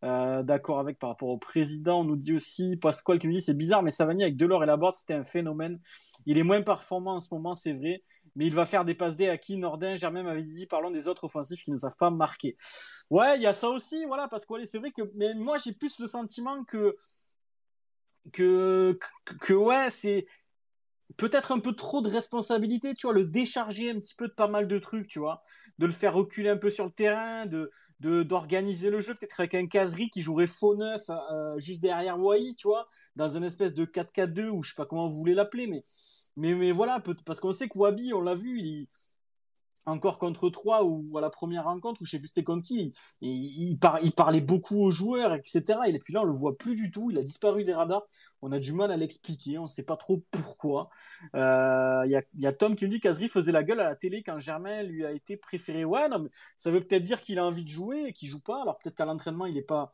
[0.04, 2.00] Euh, d'accord avec par rapport au président.
[2.00, 4.66] On nous dit aussi Pasquale qui nous dit c'est bizarre, mais Savani avec Delors et
[4.66, 5.80] Laborde, c'était un phénomène.
[6.26, 8.02] Il est moins performant en ce moment, c'est vrai,
[8.34, 9.56] mais il va faire des passes D à qui?
[9.56, 12.56] Nordin, Germain m'avait dit, parlons des autres offensifs qui ne savent pas marquer.
[13.10, 15.98] Ouais, il y a ça aussi, voilà, que c'est vrai que, mais moi j'ai plus
[15.98, 16.96] le sentiment que
[18.32, 18.98] que,
[19.40, 20.26] que ouais, c'est
[21.16, 24.48] peut-être un peu trop de responsabilité, tu vois, le décharger un petit peu de pas
[24.48, 25.42] mal de trucs, tu vois,
[25.78, 29.54] de le faire reculer un peu sur le terrain, de d'organiser le jeu, peut-être avec
[29.54, 33.72] un caserie qui jouerait faux neuf euh, juste derrière Wai, tu vois, dans un espèce
[33.72, 35.82] de 4-4-2 ou je sais pas comment vous voulez l'appeler, mais,
[36.36, 38.88] mais mais voilà, parce qu'on sait que Wabi, on l'a vu, il,
[39.86, 42.92] encore contre 3 ou à la première rencontre, ou je sais plus c'était contre qui,
[43.20, 45.62] il, parlait beaucoup aux joueurs, etc.
[45.86, 48.02] Et puis là, on le voit plus du tout, il a disparu des radars,
[48.42, 50.90] on a du mal à l'expliquer, on sait pas trop pourquoi.
[51.34, 54.22] Euh, il y, a, Tom qui me dit qu'Azri faisait la gueule à la télé
[54.22, 55.84] quand Germain lui a été préféré.
[55.84, 58.42] Ouais, non, mais ça veut peut-être dire qu'il a envie de jouer et qu'il joue
[58.42, 59.90] pas, alors peut-être qu'à l'entraînement, il est pas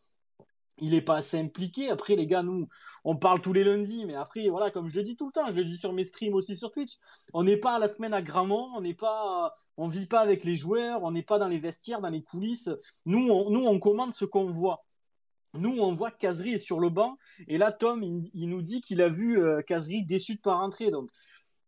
[0.79, 1.91] il n'est pas assez impliqué.
[1.91, 2.69] Après, les gars, nous,
[3.05, 5.51] on parle tous les lundis, mais après, voilà, comme je le dis tout le temps,
[5.51, 6.99] je le dis sur mes streams aussi sur Twitch,
[7.33, 10.45] on n'est pas à la semaine à Gramont, on n'est pas, on vit pas avec
[10.45, 12.71] les joueurs, on n'est pas dans les vestiaires, dans les coulisses.
[13.07, 14.85] Nous, on, commande ce qu'on voit.
[15.55, 19.03] Nous, on voit que est sur le banc, et là, Tom, il, nous dit qu'il
[19.03, 19.61] a vu euh,
[20.07, 20.91] déçu de pas rentrer.
[20.91, 21.11] Donc,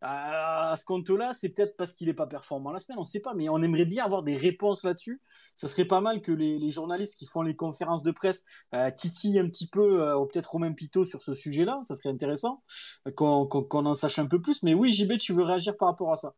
[0.07, 3.21] à ce compte-là, c'est peut-être parce qu'il n'est pas performant la semaine, on ne sait
[3.21, 5.23] pas, mais on aimerait bien avoir des réponses là-dessus.
[5.55, 8.45] Ça serait pas mal que les, journalistes qui font les conférences de presse
[8.75, 12.11] euh, titillent un petit peu, euh, ou peut-être Romain Pito sur ce sujet-là, ça serait
[12.11, 12.63] intéressant,
[13.09, 14.63] euh, qu'on en sache un peu plus.
[14.63, 16.35] Mais oui, JB, tu veux réagir par rapport à ça?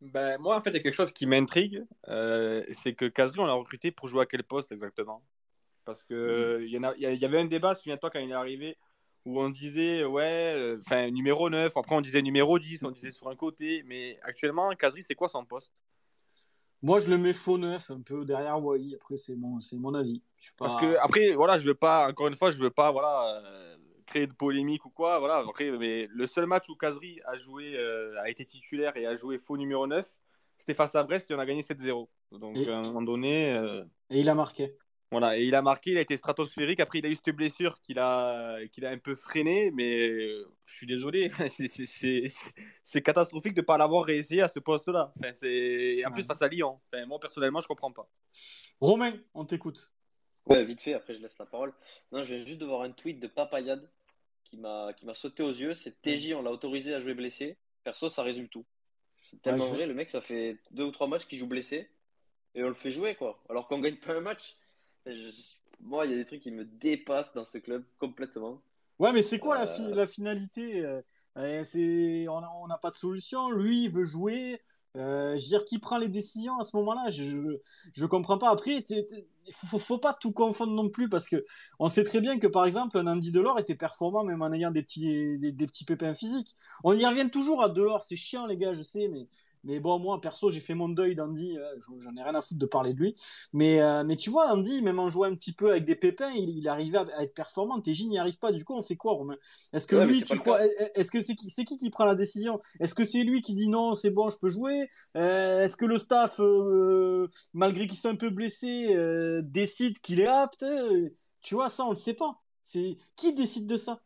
[0.00, 3.46] Ben, Moi, en fait, il y a quelque chose qui m'intrigue, c'est que Kazri, on
[3.46, 5.22] l'a recruté pour jouer à quel poste exactement?
[5.86, 6.64] Parce qu'il mm.
[6.64, 8.76] il y, y, avait un débat, souviens-toi, quand il est arrivé
[9.28, 13.10] où on disait, ouais, euh, enfin, numéro 9, après on disait numéro 10, on disait
[13.10, 15.70] sur un côté, mais actuellement, Kazri, c'est quoi son poste?
[16.80, 19.92] Moi, je le mets faux 9, un peu derrière Wai, après, c'est mon, c'est mon
[19.92, 20.22] avis.
[20.56, 23.76] Parce que, après, voilà, je veux pas, encore une fois, je veux pas, voilà, euh,
[24.06, 27.76] créer de polémique ou quoi, voilà, après, mais le seul match où Kazri a joué,
[27.76, 30.08] euh, a été titulaire et a joué faux numéro 9,
[30.56, 32.08] c'était face à Brest et on a gagné 7-0.
[32.32, 33.50] Donc, à un moment donné.
[34.08, 34.74] Et il a marqué.
[35.10, 36.80] Voilà, et il a marqué, il a été stratosphérique.
[36.80, 40.46] Après, il a eu cette blessure qu'il a, qu'il a un peu freiné, mais euh,
[40.66, 41.30] je suis désolé,
[42.84, 45.14] c'est catastrophique de ne pas l'avoir réussi à ce poste-là.
[45.18, 45.30] Enfin,
[46.06, 46.78] en plus, face à Lyon.
[46.92, 48.08] Enfin, moi, personnellement, je ne comprends pas.
[48.80, 49.92] Romain, on t'écoute.
[50.44, 51.72] Ouais, vite fait, après, je laisse la parole.
[52.12, 53.90] Non, je viens juste de voir un tweet de Papayade
[54.44, 55.74] qui m'a sauté aux yeux.
[55.74, 57.56] C'est TJ, on l'a autorisé à jouer blessé.
[57.82, 58.66] Perso, ça résume tout.
[59.22, 61.90] C'est tellement vrai, le mec, ça fait deux ou trois matchs qu'il joue blessé
[62.54, 63.42] et on le fait jouer, quoi.
[63.48, 64.56] Alors qu'on gagne pas un match.
[65.80, 68.62] Moi, il y a des trucs qui me dépassent dans ce club complètement.
[68.98, 69.94] Ouais, mais c'est quoi la, euh.
[69.94, 70.84] la, finalité
[71.36, 73.50] euh, c'est On n'a pas de solution.
[73.50, 74.60] Lui, il veut jouer.
[74.96, 77.10] Euh, je veux dire, qui prend les décisions à ce moment-là?
[77.10, 77.58] Je,
[77.92, 78.50] je, comprends pas.
[78.50, 81.44] Après, il faut, faut pas tout confondre non plus parce que
[81.78, 84.70] on sait très bien que par exemple, un Andy Delors était performant même en ayant
[84.70, 86.56] des petits, des, petits pépins physiques.
[86.82, 89.28] On y revient toujours à Delors, c'est chiant les gars, je sais, mais
[89.64, 91.56] Mais bon, moi, perso, j'ai fait mon deuil d'Andy.
[91.58, 93.14] Euh, j'en ai rien à foutre de parler de lui.
[93.52, 96.30] Mais, euh, mais tu vois, Andy, même en jouant un petit peu avec des pépins,
[96.30, 97.80] il, il arrivait à, être performant.
[97.80, 98.52] TJ n'y arrive pas.
[98.52, 99.36] Du coup, on fait quoi, Romain?
[99.72, 100.60] Est-ce que lui, tu crois
[100.94, 102.60] Est-ce que c'est qui, qui qui prend la décision?
[102.80, 104.88] Est-ce que c'est lui qui dit non, c'est bon, je peux jouer?
[105.16, 106.40] Euh, Est-ce que le staff,
[107.54, 108.94] malgré qu'il soit un peu blessé,
[109.42, 110.64] décide qu'il est apte?
[111.40, 112.40] Tu vois, ça, on le sait pas.
[112.62, 114.02] C'est qui décide de ça?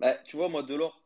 [0.00, 1.02] Bah, tu vois, moi, Delors,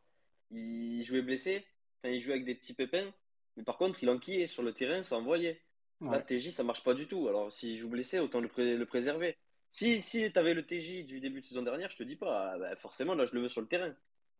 [0.51, 1.65] il jouait blessé.
[1.99, 3.11] Enfin, il jouait avec des petits pépins.
[3.57, 5.61] Mais par contre, il enquillait sur le terrain, ça envoyait.
[6.01, 7.27] Là, TJ, ça marche pas du tout.
[7.29, 9.37] Alors, s'il joue blessé, autant le, le préserver.
[9.69, 12.51] Si, si tu avais le TJ du début de saison dernière, je te dis pas,
[12.51, 13.95] ah, bah, forcément, là, je le veux sur le terrain.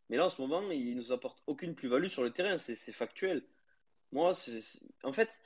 [0.09, 2.57] Mais là, en ce moment, il nous apporte aucune plus-value sur le terrain.
[2.57, 3.43] C'est factuel.
[4.11, 4.33] Moi,
[5.03, 5.41] en fait,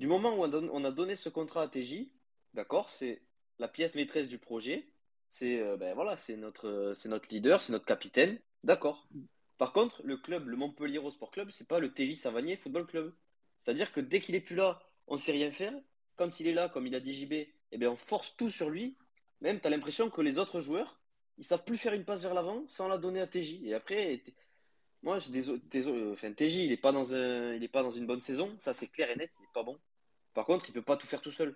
[0.00, 2.08] du moment où on a donné ce contrat à TJ,
[2.54, 3.22] d'accord, c'est
[3.58, 4.86] la pièce maîtresse du projet.
[5.28, 8.40] C'est euh, ben voilà, c'est notre, notre leader, c'est notre capitaine.
[8.64, 9.06] D'accord.
[9.60, 13.12] Par contre, le club, le Montpellier Sport Club, c'est pas le TJ Savanier Football Club.
[13.58, 15.74] C'est-à-dire que dès qu'il est plus là, on sait rien faire.
[16.16, 17.34] Quand il est là, comme il a dit JB,
[17.70, 18.96] eh bien, on force tout sur lui.
[19.42, 20.98] Même, tu as l'impression que les autres joueurs,
[21.36, 23.62] ils savent plus faire une passe vers l'avant sans la donner à TJ.
[23.64, 24.22] Et après,
[25.02, 25.60] moi, désolé,
[26.10, 28.54] enfin, TJ, il n'est pas, dans est pas dans une bonne saison.
[28.56, 29.78] Ça, c'est clair et net, il n'est pas bon.
[30.32, 31.54] Par contre, il peut pas tout faire tout seul.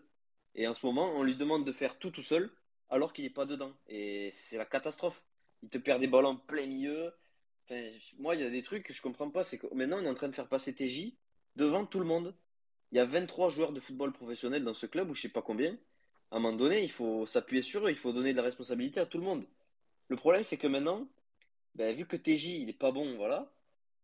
[0.54, 2.50] Et en ce moment, on lui demande de faire tout tout seul
[2.90, 3.72] alors qu'il n'est pas dedans.
[3.88, 5.22] Et c'est la catastrophe
[5.64, 7.10] il te perd des ballons en plein milieu.
[8.18, 9.44] Moi, il y a des trucs que je comprends pas.
[9.44, 11.14] C'est que maintenant, on est en train de faire passer TJ
[11.56, 12.34] devant tout le monde.
[12.92, 15.42] Il y a 23 joueurs de football professionnel dans ce club, ou je sais pas
[15.42, 15.76] combien.
[16.30, 19.00] À un moment donné, il faut s'appuyer sur eux, il faut donner de la responsabilité
[19.00, 19.46] à tout le monde.
[20.08, 21.08] Le problème, c'est que maintenant,
[21.74, 23.52] ben, vu que TJ, il est pas bon, voilà,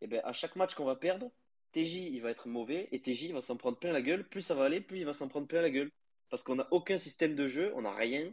[0.01, 1.31] et ben, à chaque match qu'on va perdre,
[1.73, 4.29] TJ, il va être mauvais, et TJ, va s'en prendre plein la gueule.
[4.29, 5.91] Plus ça va aller, plus il va s'en prendre plein la gueule.
[6.31, 8.33] Parce qu'on n'a aucun système de jeu, on n'a rien.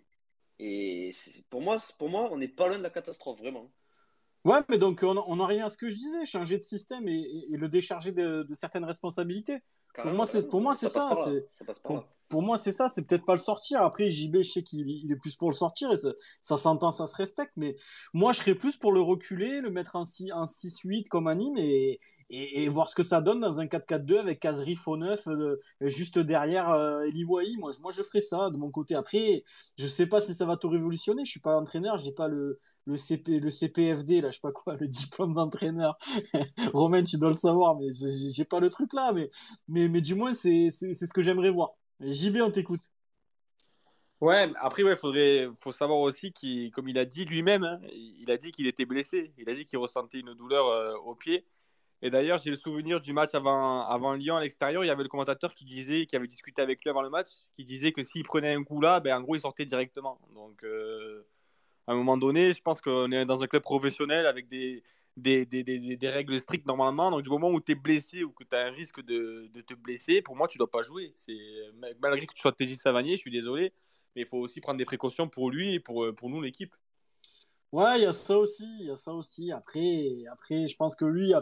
[0.60, 1.12] Et
[1.50, 3.72] pour moi, pour moi, on n'est pas loin de la catastrophe, vraiment.
[4.48, 7.46] Ouais, mais donc on n'a rien à ce que je disais, changer de système et,
[7.52, 9.62] le décharger de, certaines responsabilités.
[9.94, 11.14] pour moi, c'est pour moi c'est ça.
[11.84, 12.90] pour, moi, c'est ça.
[12.90, 13.82] C'est peut-être pas le sortir.
[13.82, 15.98] Après, JB, je sais qu'il est plus pour le sortir et
[16.42, 17.54] ça, s'entend, ça se respecte.
[17.58, 17.76] Mais
[18.14, 22.00] moi, je serais plus pour le reculer, le mettre en 6-8 comme anime et,
[22.30, 26.20] et, voir ce que ça donne dans un 4-4-2 avec Kazri faux neuf euh, juste
[26.20, 27.56] derrière euh, Eliwai.
[27.58, 28.96] Moi, moi, je ferais ça de mon côté.
[28.96, 29.44] Après,
[29.78, 31.24] je sais pas si ça va tout révolutionner.
[31.26, 34.52] Je suis pas entraîneur, j'ai pas le, le, CP, le CPFD, là, je sais pas
[34.52, 35.98] quoi, le diplôme d'entraîneur.
[36.74, 39.12] Romain, tu dois le savoir, mais j'ai pas le truc là.
[39.14, 39.30] Mais,
[39.68, 41.72] mais, mais du moins, c'est ce que j'aimerais voir.
[42.00, 42.82] JB, on t'écoute.
[44.20, 48.32] Ouais, après, ouais, faudrait, faut savoir aussi qu'il, comme il a dit lui-même, hein, il
[48.32, 49.32] a dit qu'il était blessé.
[49.38, 51.46] Il a dit qu'il ressentait une douleur euh, au pied.
[52.02, 54.84] Et d'ailleurs, j'ai le souvenir du match avant, avant Lyon à l'extérieur.
[54.84, 57.28] Il y avait le commentateur qui disait, qui avait discuté avec lui avant le match,
[57.54, 60.20] qui disait que s'il prenait un coup là, ben, en gros, il sortait directement.
[60.34, 61.28] Donc, euh,
[61.88, 64.84] à un moment donné, je pense qu'on est dans un club professionnel avec des,
[65.18, 67.12] des, des, des, des règles strictes normalement.
[67.12, 69.62] Donc, du moment où tu es blessé ou que tu as un risque de, de,
[69.62, 71.12] te blesser, pour moi, tu dois pas jouer.
[71.16, 71.38] C'est
[72.00, 73.74] Malgré que tu sois TJ Savanier, je suis désolé,
[74.16, 76.74] mais il faut aussi prendre des précautions pour lui et pour, pour nous, l'équipe.
[77.74, 79.52] Ouais, il y a ça aussi, il y a ça aussi.
[79.52, 81.34] Après, après, je pense que lui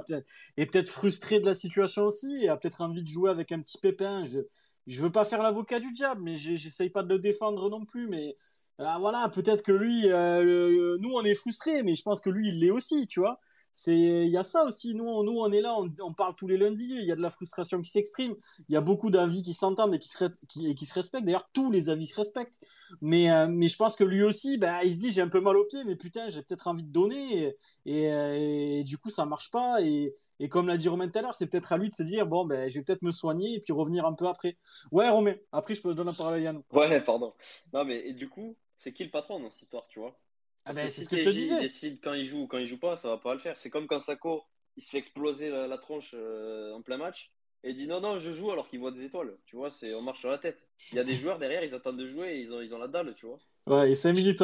[0.58, 3.60] est peut-être frustré de la situation aussi et a peut-être envie de jouer avec un
[3.60, 4.24] petit pépin.
[4.24, 4.40] Je,
[4.88, 8.08] je veux pas faire l'avocat du diable, mais j'essaye pas de le défendre non plus.
[8.08, 8.36] Mais
[8.80, 12.48] ah, voilà, peut-être que lui, euh, nous, on est frustré, mais je pense que lui,
[12.48, 13.40] il l'est aussi, tu vois
[13.78, 14.96] c'est il y a ça aussi.
[14.96, 17.22] Nous on, nous on est là on, parle tous les lundis il y a de
[17.22, 18.34] la frustration qui s'exprime.
[18.70, 21.26] Il y a beaucoup d'avis qui s'entendent et qui se qui, se respectent.
[21.26, 22.66] D'ailleurs tous les avis se respectent.
[23.02, 25.42] Mais euh, mais je pense que lui aussi bah, il se dit j'ai un peu
[25.42, 27.54] mal au pied mais putain j'ai peut-être envie de donner
[27.86, 29.82] et, et, du coup ça marche pas.
[29.82, 32.04] Et, et comme l'a dit Romain tout à l'heure c'est peut-être à lui de se
[32.04, 34.56] dire bon ben je vais peut-être me soigner et puis revenir un peu après.
[34.94, 35.36] Ouais Romain.
[35.52, 36.62] Après je peux donner la parole à Yann.
[36.72, 37.34] Ouais pardon.
[37.74, 40.18] Non mais et du coup c'est qui le patron dans cette histoire tu vois?
[40.66, 41.56] Ah ben, c'est ce que je te disais.
[41.56, 43.58] Il décide quand il joue ou quand il joue pas, ça va pas le faire.
[43.60, 44.44] C'est comme quand Sako,
[44.78, 47.32] il se fait exploser la, tronche euh, en plein match
[47.64, 49.38] et il dit non, non, je joue alors qu'il voit des étoiles.
[49.46, 50.68] Tu vois, c'est on marche sur la tête.
[50.92, 52.80] Il y a des joueurs derrière, ils attendent de jouer et ils ont, ils ont
[52.80, 53.40] la dalle, tu vois.
[53.68, 54.44] Ouais, et 5 minutes,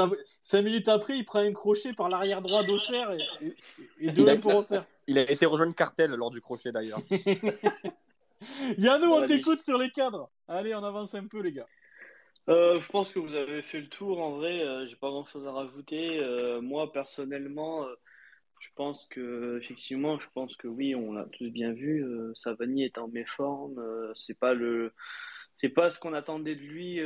[0.54, 3.56] minutes après, il prend un crochet par l'arrière droit d'Auxerre et,
[4.00, 4.86] et, deux pour Auxerre.
[5.06, 7.02] Il a été rejoint cartel lors du crochet d'ailleurs.
[8.80, 10.32] Yannou, on t'écoute sur les cadres.
[10.48, 11.68] Allez, on avance un peu, les gars.
[12.50, 14.20] Euh, je pense que vous avez fait le tour.
[14.22, 16.20] En vrai, euh, j'ai pas grand chose à rajouter.
[16.20, 17.86] Euh, moi, personnellement,
[18.60, 22.06] je pense que, effectivement, je pense que oui, on l'a tous bien vu.
[22.36, 23.82] Savani est en méforme.
[24.16, 24.94] c'est pas le,
[25.54, 27.00] c'est pas ce qu'on attendait de lui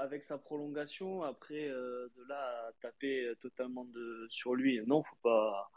[0.00, 1.22] avec sa prolongation.
[1.22, 3.86] Après, de là à taper totalement
[4.28, 5.70] sur lui, non, faut pas.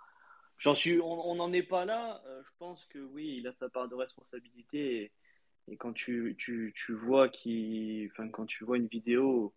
[0.58, 2.22] J'en suis, on n'en est pas là.
[2.44, 5.12] je pense que oui, il a sa part de responsabilité.
[5.68, 9.54] Et quand tu, tu, tu vois qui, enfin, quand tu vois une vidéo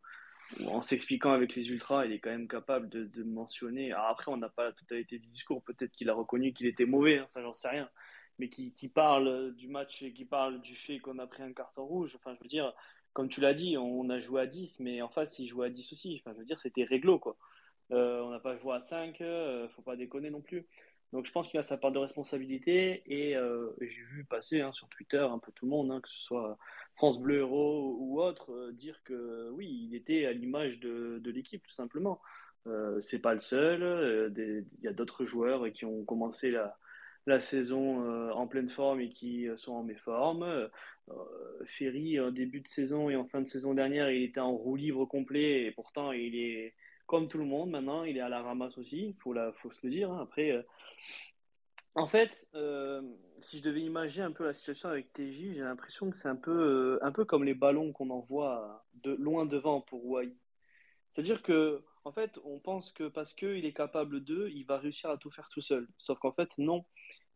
[0.67, 3.93] en s'expliquant avec les ultras, il est quand même capable de, de mentionner.
[3.93, 5.63] Alors après, on n'a pas la totalité du discours.
[5.65, 7.91] Peut-être qu'il a reconnu qu'il était mauvais, hein, ça j'en sais rien.
[8.39, 11.53] mais qui, qui parle du match et qui parle du fait qu'on a pris un
[11.53, 12.13] carton rouge.
[12.17, 12.73] Enfin, je veux dire,
[13.13, 15.71] comme tu l'as dit, on a joué à 10, mais en face, ils jouaient à
[15.71, 16.21] 10 aussi.
[16.21, 17.37] Enfin, je veux dire, c'était réglo, quoi.
[17.91, 20.67] Euh, on n'a pas joué à 5, euh, faut pas déconner non plus.
[21.13, 24.73] Donc je pense qu'il a sa part de responsabilité et euh, j'ai vu passer hein,
[24.73, 26.59] sur Twitter un peu tout le monde, hein, que ce soit
[26.97, 31.63] France Bleu Héros ou autre, euh, dire que oui, il était à l'image de, l'équipe
[31.67, 32.21] tout simplement.
[32.67, 36.77] Euh, c'est pas le seul, il y a d'autres joueurs qui ont commencé la,
[37.27, 40.69] la saison en pleine forme et qui sont en méforme.
[41.65, 44.77] Ferry, en début de saison et en fin de saison dernière, il était en roue
[44.77, 46.75] libre complet et pourtant il est
[47.09, 49.81] comme tout le monde maintenant, il est à la ramasse aussi, il faut, faut se
[49.83, 50.13] le dire.
[50.13, 50.21] Hein.
[50.23, 50.63] Après, euh,
[51.95, 53.03] en fait, euh,
[53.41, 56.37] si je devais imaginer un peu la situation avec TJ, j'ai l'impression que c'est un
[56.37, 60.35] peu, euh, un peu comme les ballons qu'on envoie de loin devant pour Wai.
[61.13, 65.09] C'est-à-dire que, en fait, on pense que parce qu'il est capable d'eux, il va réussir
[65.09, 65.89] à tout faire tout seul.
[65.97, 66.85] Sauf qu'en fait, non.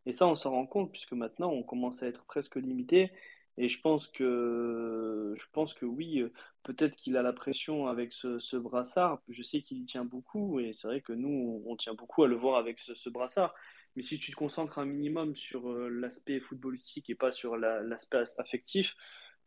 [0.04, 3.10] Et ça, on s'en rend compte puisque maintenant, on commence à être presque limité.
[3.58, 6.24] Et je pense que, je pense que oui,
[6.62, 9.22] peut-être qu'il a la pression avec ce, brassard.
[9.28, 12.28] Je sais qu'il y tient beaucoup et c'est vrai que nous, on tient beaucoup à
[12.28, 13.54] le voir avec ce, brassard.
[13.96, 18.24] Mais si tu te concentres un minimum sur euh, l'aspect footballistique et pas sur l'aspect
[18.38, 18.94] affectif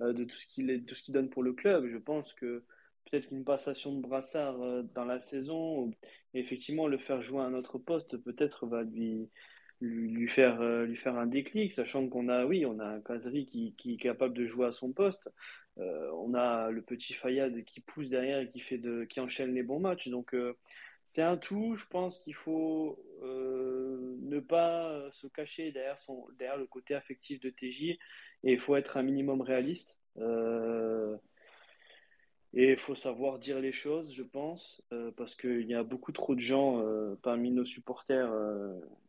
[0.01, 2.63] euh, de tout ce qu'il ce donne pour le club, je pense que
[3.05, 5.91] peut-être qu'une passation de brassard euh, dans la saison,
[6.35, 9.29] effectivement le faire jouer à un autre poste, peut-être va lui,
[9.81, 13.45] lui, faire, euh, lui faire un déclic, sachant qu'on a, oui, on a un Kazri
[13.45, 15.31] qui, qui, est capable de jouer à son poste.
[15.77, 19.53] Euh, on a le petit Fayad qui pousse derrière et qui, fait de, qui enchaîne
[19.53, 20.07] les bons matchs.
[20.07, 20.57] Donc, euh,
[21.03, 21.75] c'est un tout.
[21.75, 27.49] Je pense qu'il faut ne pas se cacher derrière, son, derrière le côté affectif de
[27.49, 27.97] TJ
[28.43, 29.99] et il faut être un minimum réaliste.
[32.55, 34.81] Et il faut savoir dire les choses, je pense,
[35.17, 36.81] parce qu'il y a beaucoup trop de gens
[37.21, 38.31] parmi nos supporters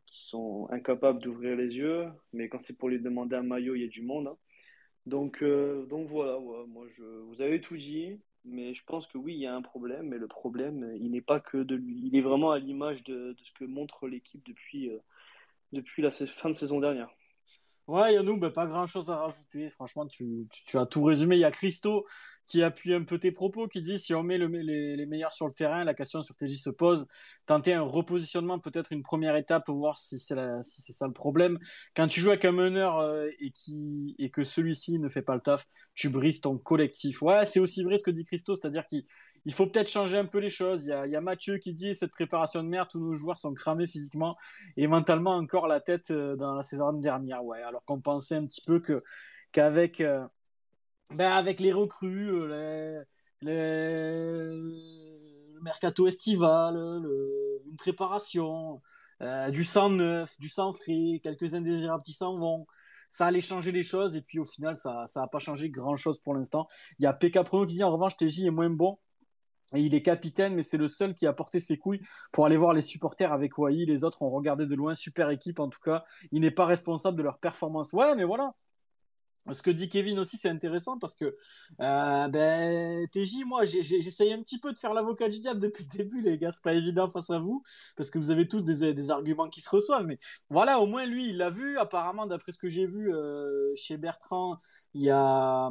[0.07, 3.82] qui sont incapables d'ouvrir les yeux, mais quand c'est pour lui demander un maillot, il
[3.82, 4.28] y a du monde.
[4.28, 4.36] Hein.
[5.07, 9.34] Donc, euh, donc voilà, moi je, vous avez tout dit, mais je pense que oui,
[9.34, 12.01] il y a un problème, mais le problème, il n'est pas que de lui.
[12.05, 14.99] Il est vraiment à l'image de, ce que montre l'équipe depuis, euh,
[15.72, 17.09] depuis la fin de saison dernière.
[17.86, 19.68] Ouais, Yannou, bah, pas grand chose à rajouter.
[19.68, 21.36] Franchement, tu, tu, as tout résumé.
[21.36, 22.05] Il y a Christo
[22.47, 25.53] qui appuie un peu tes propos, qui dit si on met les, meilleurs sur le
[25.53, 27.07] terrain, la question sur TJ se pose.
[27.47, 31.59] Tenter un repositionnement, peut-être une première étape pour voir si c'est si ça le problème.
[31.94, 35.66] Quand tu joues avec un meneur euh, et, que celui-ci ne fait pas le taf,
[35.94, 37.22] tu brises ton collectif.
[37.22, 39.05] Ouais, c'est aussi vrai ce que dit Christo, c'est-à-dire qu'il
[39.44, 40.84] il faut peut-être changer un peu les choses.
[40.86, 43.14] Il y, a, il y, a, Mathieu qui dit cette préparation de merde, tous nos
[43.14, 44.36] joueurs sont cramés physiquement
[44.76, 47.44] et mentalement encore la tête euh, dans la saison dernière.
[47.44, 48.97] Ouais, alors qu'on pensait un petit peu que
[49.53, 50.26] qu'avec euh,
[51.11, 53.03] ben avec les recrues, euh,
[53.43, 53.51] les,
[55.53, 58.81] le mercato estival, une préparation,
[59.23, 62.67] euh, du sang neuf, du sang frais, quelques indésirables qui s'en vont.
[63.09, 66.35] Ça allait changer les choses et puis au final, ça n'a pas changé grand-chose pour
[66.35, 66.67] l'instant.
[66.99, 68.99] Il y a PK Prono qui dit en revanche, TJ est moins bon.
[69.75, 72.01] Et il est capitaine, mais c'est le seul qui a porté ses couilles
[72.31, 73.85] pour aller voir les supporters avec Wai.
[73.85, 76.05] Les autres ont regardé de loin, super équipe en tout cas.
[76.31, 77.93] Il n'est pas responsable de leur performance.
[77.93, 78.55] Ouais, mais voilà,
[79.53, 81.36] ce que dit Kevin aussi, c'est intéressant parce que
[81.80, 85.97] euh, ben, TJ, moi, j'essaye un petit peu de faire l'avocat du diable depuis le
[85.97, 86.51] début, les gars.
[86.51, 87.62] C'est pas évident face à vous
[87.97, 90.07] parce que vous avez tous des, arguments qui se reçoivent.
[90.07, 90.18] Mais
[90.51, 91.78] voilà, au moins lui, il l'a vu.
[91.78, 94.59] Apparemment, d'après ce que j'ai vu euh, chez Bertrand,
[94.94, 95.70] il y a,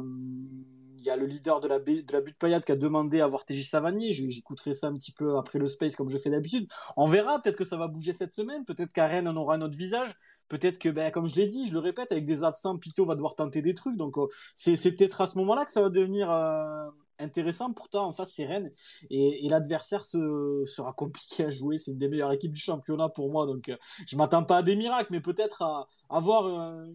[0.98, 3.62] il y a le leader de la, butte Payade qui a demandé à voir TJ
[3.62, 4.12] Savanier.
[4.12, 6.68] J'écouterai ça un petit peu après le space comme je fais d'habitude.
[6.96, 7.40] On verra.
[7.40, 8.64] Peut-être que ça va bouger cette semaine.
[8.64, 10.16] Peut-être qu'à Rennes, on aura un autre visage.
[10.48, 13.14] Peut-être que, ben, comme je l'ai dit, je le répète, avec des absents, Pito va
[13.14, 13.96] devoir tenter des trucs.
[13.96, 16.88] Donc, euh, c'est peut-être à ce moment-là que ça va devenir euh,
[17.18, 17.72] intéressant.
[17.72, 18.70] Pourtant, en face, c'est Rennes.
[19.10, 21.78] Et, l'adversaire sera compliqué à jouer.
[21.78, 23.46] C'est une des meilleures équipes du championnat pour moi.
[23.46, 23.76] Donc, euh,
[24.06, 26.46] je m'attends pas à des miracles, mais peut-être à, avoir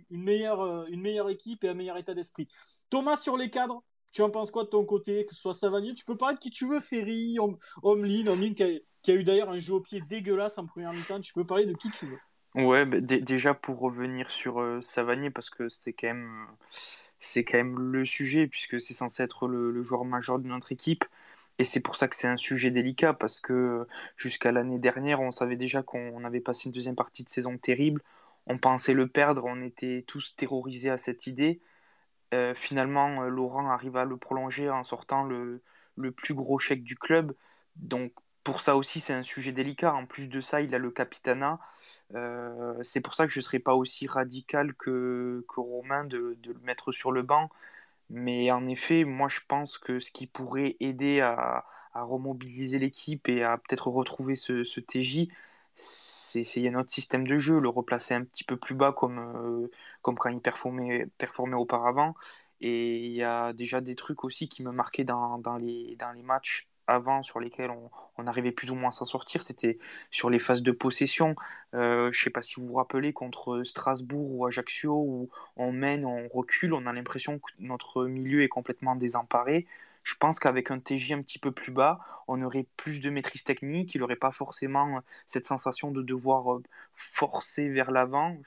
[0.09, 2.47] une, meilleure, une meilleure équipe et un meilleur état d'esprit.
[2.89, 3.83] Thomas, sur les cadres,
[4.13, 5.25] tu en penses quoi de ton côté?
[5.25, 7.37] Que ce soit Savanier, tu peux parler de qui tu veux, Ferry,
[7.83, 8.67] Omlin, Omlin qui a,
[9.01, 11.21] qui a eu d'ailleurs un jeu au pied dégueulasse en première mi-temps.
[11.21, 12.19] Tu peux parler de qui tu veux.
[12.55, 16.07] Ouais, bah, déjà pour revenir sur euh, Savanier, parce que c'est quand
[17.57, 21.05] même le sujet, puisque c'est censé être le, joueur majeur de notre équipe.
[21.59, 23.87] Et c'est pour ça que c'est un sujet délicat, parce que
[24.17, 28.01] jusqu'à l'année dernière, on savait déjà qu'on avait passé une deuxième partie de saison terrible.
[28.47, 31.61] On pensait le perdre, on était tous terrorisés à cette idée.
[32.33, 35.63] Euh, finalement, euh, Laurent arrive à le prolonger en sortant le,
[35.97, 37.35] le plus gros chèque du club.
[37.77, 38.13] Donc
[38.43, 39.93] pour ça aussi, c'est un sujet délicat.
[39.93, 41.59] En plus de ça, il a le capitana.
[42.15, 46.59] Euh, c'est pour ça que je ne serais pas aussi radical que, Romain de, le
[46.63, 47.49] mettre sur le banc.
[48.09, 53.43] Mais en effet, moi, je pense que ce qui pourrait aider à, remobiliser l'équipe et
[53.43, 55.27] à peut-être retrouver ce, ce TJ,
[55.75, 59.19] c'est essayer un autre système de jeu, le replacer un petit peu plus bas comme,
[59.19, 59.71] euh,
[60.01, 61.07] quand il performait,
[61.55, 62.15] auparavant.
[62.61, 67.23] Et il y a déjà des trucs aussi qui me marquaient dans les matchs avant
[67.23, 67.71] sur lesquels
[68.17, 69.79] on, arrivait plus ou moins à s'en sortir, c'était
[70.11, 71.35] sur les phases de possession.
[71.73, 75.71] Euh, je ne sais pas si vous vous rappelez contre Strasbourg ou Ajaccio où on
[75.71, 79.65] mène, on recule, on a l'impression que notre milieu est complètement désemparé.
[80.03, 83.43] Je pense qu'avec un TJ un petit peu plus bas, on aurait plus de maîtrise
[83.43, 86.63] technique, il n'aurait pas forcément cette sensation de devoir euh,
[86.95, 88.37] forcer vers l'avant.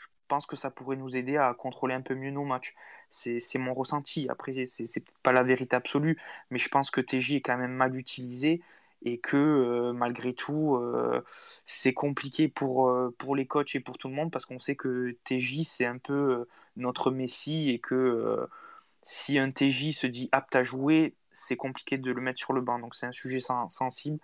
[0.47, 2.75] Que ça pourrait nous aider à contrôler un peu mieux nos matchs.
[3.09, 4.29] C'est mon ressenti.
[4.29, 6.19] Après, c'est pas la vérité absolue,
[6.51, 8.63] mais je pense que TJ est quand même mal utilisé
[9.03, 11.23] et que euh, malgré tout, euh,
[11.67, 15.17] c'est compliqué pour, pour les coachs et pour tout le monde parce qu'on sait que
[15.25, 18.49] TJ, c'est un peu notre Messi et que
[19.05, 22.61] si un TJ se dit apte à jouer, c'est compliqué de le mettre sur le
[22.61, 22.79] banc.
[22.79, 24.19] Donc c'est un sujet sensible.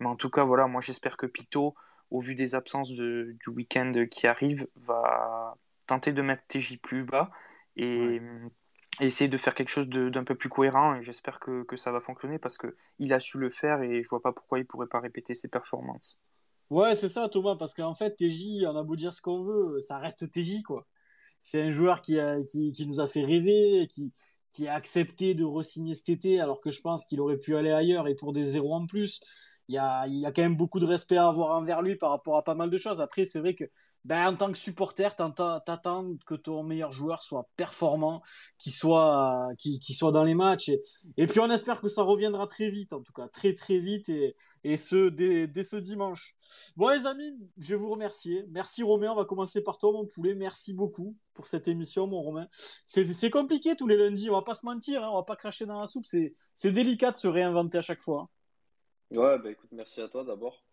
[0.00, 1.74] Mais en tout cas, voilà, moi j'espère que Pito,
[2.10, 7.30] au vu des absences du week-end qui arrive, va tenter de mettre TJ plus bas
[7.76, 8.20] et,
[8.98, 10.94] essayer de faire quelque chose d'un peu plus cohérent.
[10.94, 14.22] Et j'espère que, ça va fonctionner parce qu'il a su le faire et je vois
[14.22, 16.18] pas pourquoi il pourrait pas répéter ses performances.
[16.70, 19.78] Ouais, c'est ça, Thomas, parce qu'en fait, TJ, on a beau dire ce qu'on veut,
[19.80, 20.86] ça reste TJ, quoi.
[21.38, 24.12] C'est un joueur qui, a, qui, qui, nous a fait rêver, qui,
[24.50, 27.70] qui a accepté de re-signer cet été, alors que je pense qu'il aurait pu aller
[27.70, 29.20] ailleurs et pour des zéros en plus.
[29.68, 32.10] Il y a, y a quand même beaucoup de respect à avoir envers lui par
[32.10, 33.00] rapport à pas mal de choses.
[33.00, 33.64] Après, c'est vrai que
[34.06, 38.22] ben, en tant que supporter, t'attends que ton meilleur joueur soit performant,
[38.56, 39.48] qu'il soit,
[39.82, 40.70] soit dans les matchs.
[41.16, 44.08] Et, puis on espère que ça reviendra très vite, en tout cas, très très vite,
[44.08, 46.36] et, ce, dès, ce dimanche.
[46.76, 48.44] Bon les amis, je vais vous remercier.
[48.50, 50.36] Merci Romain, on va commencer par toi mon poulet.
[50.36, 52.46] Merci beaucoup pour cette émission mon Romain.
[52.86, 55.66] C'est compliqué tous les lundis, on va pas se mentir, hein, on va pas cracher
[55.66, 56.06] dans la soupe.
[56.06, 58.30] C'est délicat de se réinventer à chaque fois.
[59.10, 60.64] Ouais, bah écoute, merci à toi d'abord.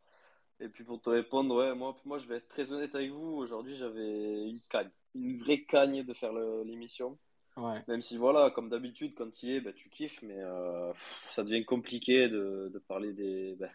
[0.59, 3.35] Et puis pour te répondre, ouais, moi, moi je vais être très honnête avec vous.
[3.37, 7.17] Aujourd'hui, j'avais une cagne, une vraie cagne de faire l'émission.
[7.57, 7.83] Ouais.
[7.87, 10.91] Même si, voilà, comme d'habitude, quand tu y es, bah, tu kiffes, mais euh,
[11.29, 13.69] ça devient compliqué de, de parler des, bah,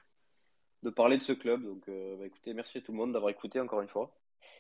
[0.82, 1.62] de parler de ce club.
[1.62, 4.12] Donc, euh, bah, écoutez, merci à tout le monde d'avoir écouté encore une fois.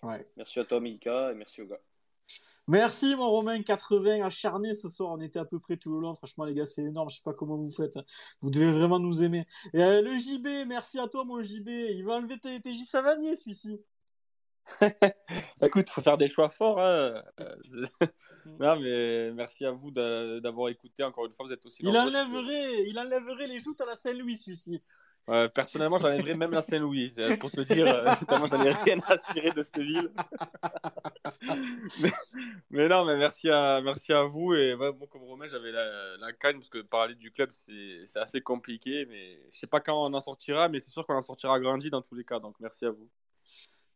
[0.02, 0.24] Ouais.
[0.36, 1.80] Merci à toi, Mika, et merci aux gars.
[2.68, 5.10] Merci mon Romain 80 acharné ce soir.
[5.12, 6.14] On était à peu près tout le long.
[6.14, 7.08] Franchement les gars, c'est énorme.
[7.08, 7.98] Je sais pas comment vous faites.
[8.42, 9.46] Vous devez vraiment nous aimer.
[9.72, 11.68] Et euh, le JB, merci à toi mon JB.
[11.68, 13.80] Il va enlever tes, tes Savanier celui-ci.
[15.62, 16.80] Écoute, faut faire des choix forts.
[16.80, 17.22] Hein.
[17.40, 17.56] Euh,
[18.60, 21.02] non, mais merci à vous d'avoir écouté.
[21.02, 21.78] Encore une fois, vous êtes aussi.
[21.80, 24.82] Il enlèverait, il enlèverait les joutes à la Saint-Louis, celui-ci
[25.54, 29.18] personnellement, j'enlèverais même la Saint-Louis, euh, pour te dire, euh, tellement j'en ai rien à
[29.18, 30.10] cirer de cette ville.
[32.70, 34.54] mais, non, mais merci à, merci à vous.
[34.54, 38.40] Et moi, comme Romain, j'avais la, la canne, parce que parler du club, c'est assez
[38.40, 39.06] compliqué.
[39.06, 41.90] Mais je sais pas quand on en sortira, mais c'est sûr qu'on en sortira grandi
[41.90, 42.38] dans tous les cas.
[42.38, 43.08] Donc merci à vous.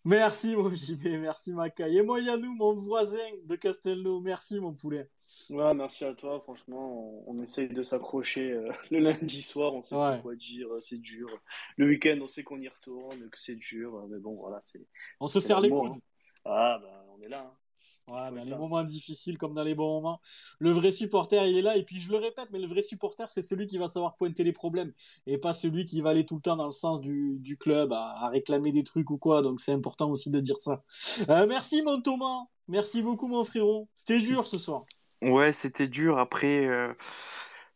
[0.04, 1.98] Merci mon JB, merci Macaille.
[1.98, 5.08] Et moi Yannou, mon voisin de Castelnau, merci mon poulet.
[5.50, 9.94] Ouais, merci à toi, franchement, on, essaye de s'accrocher euh, le lundi soir, on sait
[9.94, 11.28] pas quoi dire, euh, c'est dur.
[11.76, 14.84] Le week-end, on sait qu'on y retourne, que c'est dur, mais bon, voilà, c'est...
[15.20, 15.92] On se serre les coudes.
[15.94, 16.00] Hein.
[16.44, 17.46] Ah, bah, on est là.
[17.48, 17.61] Hein.
[18.08, 20.20] Ouais, mais les moments difficiles comme dans les bons moments.
[20.58, 21.76] Le vrai supporter, il est là.
[21.76, 24.44] Et puis je le répète, mais le vrai supporter, c'est celui qui va savoir pointer
[24.44, 24.92] les problèmes.
[25.26, 27.92] Et pas celui qui va aller tout le temps dans le sens du, du club
[27.92, 29.42] à, réclamer des trucs ou quoi.
[29.42, 30.82] Donc c'est important aussi de dire ça.
[31.28, 32.44] Euh, merci mon Thomas.
[32.68, 33.88] Merci beaucoup mon frérot.
[33.94, 34.82] C'était dur ce soir.
[35.22, 36.18] Ouais, c'était dur.
[36.18, 36.92] Après, euh,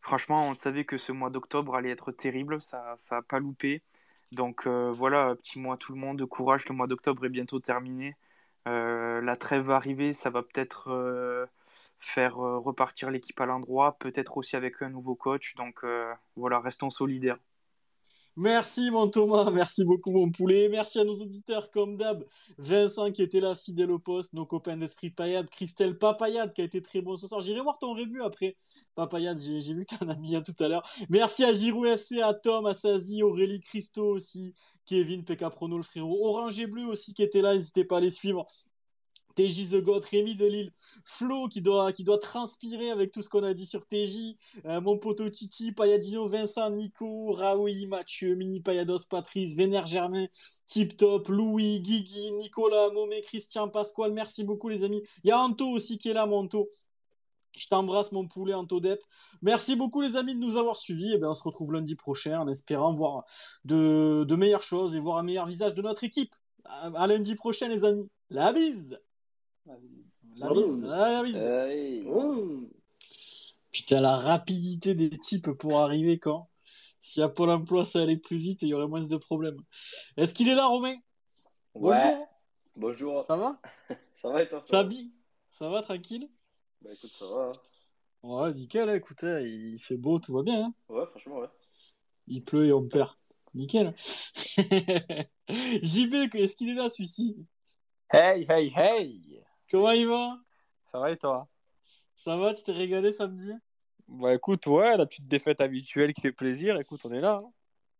[0.00, 2.60] franchement, on savait que ce mois d'octobre allait être terrible.
[2.60, 3.82] Ça n'a pas loupé.
[4.32, 6.24] Donc euh, voilà, petit mois tout le monde.
[6.26, 8.16] Courage, le mois d'octobre est bientôt terminé.
[8.66, 11.46] Euh, la trêve va arriver, ça va peut-être euh,
[12.00, 15.54] faire euh, repartir l'équipe à l'endroit, peut-être aussi avec un nouveau coach.
[15.56, 15.84] Donc
[16.36, 17.38] voilà, restons solidaires.
[18.38, 22.22] Merci mon Thomas, merci beaucoup mon poulet, merci à nos auditeurs comme d'hab,
[22.58, 26.64] Vincent qui était là fidèle au poste, nos copains d'Esprit Payade, Christelle Papayade qui a
[26.64, 28.56] été très bon ce soir, j'irai voir ton revue après,
[28.94, 32.20] Papayade, j'ai vu que t'en as mis un tout à l'heure, merci à Giroud FC,
[32.20, 34.52] à Tom, à Sazi, Aurélie Christo aussi,
[34.84, 38.00] Kevin, PK Prono le frérot, Orange et Bleu aussi qui était là, n'hésitez pas à
[38.00, 38.44] les suivre,
[39.36, 40.72] TJ The God, Rémi Delille,
[41.04, 44.80] Flo qui doit, qui doit transpirer avec tout ce qu'on a dit sur TJ, euh,
[44.80, 50.26] mon poteau Titi, Payadino, Vincent, Nico, Raoui, Mathieu, Mini Payados, Patrice, Vénère Germain,
[50.66, 55.02] Tip Top, Louis, Guigui, Nicolas, Momé, Christian, Pasquale, merci beaucoup les amis.
[55.22, 56.68] Il y a Anto aussi qui est là, mon Anto.
[57.58, 59.00] Je t'embrasse mon poulet Anto Dep.
[59.40, 61.14] Merci beaucoup les amis de nous avoir suivis.
[61.14, 63.24] Eh on se retrouve lundi prochain en espérant voir
[63.64, 66.34] de, de meilleures choses et voir un meilleur visage de notre équipe.
[66.64, 68.10] à lundi prochain les amis.
[68.28, 68.98] La bise
[69.66, 71.38] la bise, la bise.
[73.72, 76.48] Putain, la rapidité des types pour arriver quand?
[77.00, 79.60] Si à Pôle emploi ça allait plus vite, il y aurait moins de problèmes.
[80.16, 80.96] Est-ce qu'il est là, Romain?
[81.74, 82.28] Bonjour.
[82.76, 83.24] Bonjour.
[83.24, 83.60] Ça va?
[84.22, 84.90] Ça va et toi Ça va
[85.50, 86.28] Ça va, tranquille?
[86.80, 87.50] Bah écoute, ça va.
[87.50, 87.52] Hein.
[88.22, 90.64] Ouais, nickel, écoute, hein, il fait beau, tout va bien.
[90.64, 90.74] Hein.
[90.88, 91.48] ouais, franchement, ouais.
[92.26, 93.14] Il pleut et on perd.
[93.54, 93.94] Nickel.
[95.82, 97.36] JB, est-ce qu'il est là celui-ci?
[98.12, 99.35] Hey, hey, hey
[99.70, 100.38] Comment il va?
[100.92, 101.48] Ça va et toi?
[102.14, 103.52] Ça va, tu t'es régalé samedi?
[104.08, 107.42] Bah écoute, ouais, la petite défaite habituelle qui fait plaisir, écoute, on est là.
[107.44, 107.52] Hein.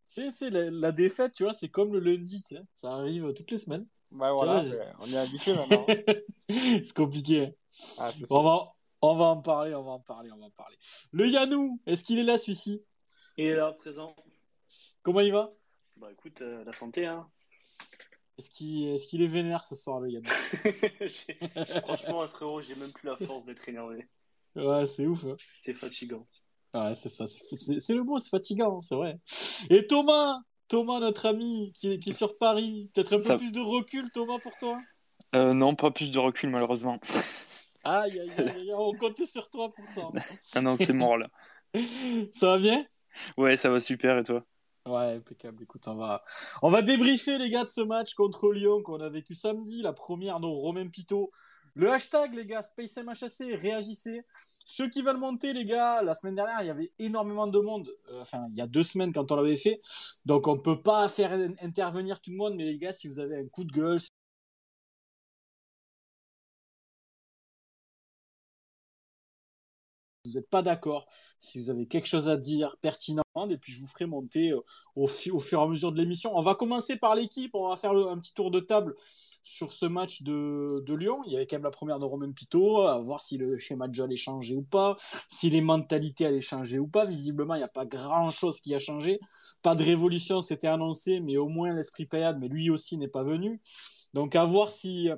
[0.09, 3.51] Tu sais, la, défaite, tu vois, c'est comme le lundi, tu sais, ça arrive toutes
[3.51, 3.87] les semaines.
[4.13, 4.63] Bah voilà,
[5.01, 5.85] on est habitué maintenant.
[6.49, 7.57] c'est compliqué.
[7.99, 8.73] Ah, on, va,
[9.03, 10.77] on va en parler, on va en parler, on va en parler.
[11.11, 12.85] Le Yanou, est-ce qu'il est là celui-ci?
[13.37, 14.15] Il est là, présent.
[15.03, 15.53] Comment il va?
[15.97, 17.29] Bah écoute, euh, la santé, hein.
[18.39, 20.29] Est-ce qu'il est, vénère ce soir, le Yanou
[21.85, 24.07] Franchement, frérot, j'ai même plus la force d'être énervé.
[24.55, 25.25] Ouais, c'est ouf.
[25.25, 25.37] Hein.
[25.59, 26.27] C'est fatigant.
[26.75, 27.27] Ouais, c'est ça.
[27.27, 29.19] C'est le mot, c'est fatigant, c'est vrai.
[29.71, 32.91] Et Thomas Thomas, notre ami, qui est, qui est sur Paris.
[32.93, 34.81] Peut-être un peu plus de recul, Thomas, pour toi?
[35.35, 36.99] Euh, Non, pas plus de recul, malheureusement.
[37.85, 40.13] Aïe, aïe, aïe, on compte sur toi pourtant.
[40.55, 41.29] ah non, c'est mort là.
[42.33, 42.85] ça va bien?
[43.37, 44.45] Ouais, ça va super, et toi?
[44.87, 45.63] Ouais, impeccable.
[45.63, 46.23] Écoute, on va,
[46.63, 49.83] on débriefer, les gars, de ce match contre Lyon qu'on a vécu samedi.
[49.83, 51.31] La première de Romain Pito
[51.77, 54.23] le hashtag, les gars, SpaceMHC, réagissez.
[54.65, 57.91] Ceux qui veulent monter, les gars, la semaine dernière, il y avait énormément de monde.
[58.11, 59.83] Euh, enfin, il y a deux semaines quand on l'avait fait.
[60.25, 62.55] Donc, on ne peut pas faire intervenir tout le monde.
[62.57, 64.01] Mais les gars, si vous avez un coup de gueule,
[70.29, 71.07] vous n'êtes pas d'accord,
[71.41, 74.61] si vous avez quelque chose à dire pertinent, et puis je vous ferai monter euh,
[74.95, 76.37] au, fur et à mesure de l'émission.
[76.37, 78.95] On va commencer par l'équipe, on va faire un petit tour de table
[79.43, 81.23] sur ce match de, Lyon.
[81.27, 83.89] Il y avait quand même la première de Romain Pito, à voir si le schéma
[83.89, 84.97] de jeu allait changer ou pas,
[85.29, 87.05] si les mentalités allaient changer ou pas.
[87.05, 89.21] Visiblement, il n'y a pas grand-chose qui a changé.
[89.63, 93.25] Pas de révolution, c'était annoncé, mais au moins l'esprit payade, mais lui aussi n'est pas
[93.25, 93.61] venu.
[94.15, 95.11] Donc à voir si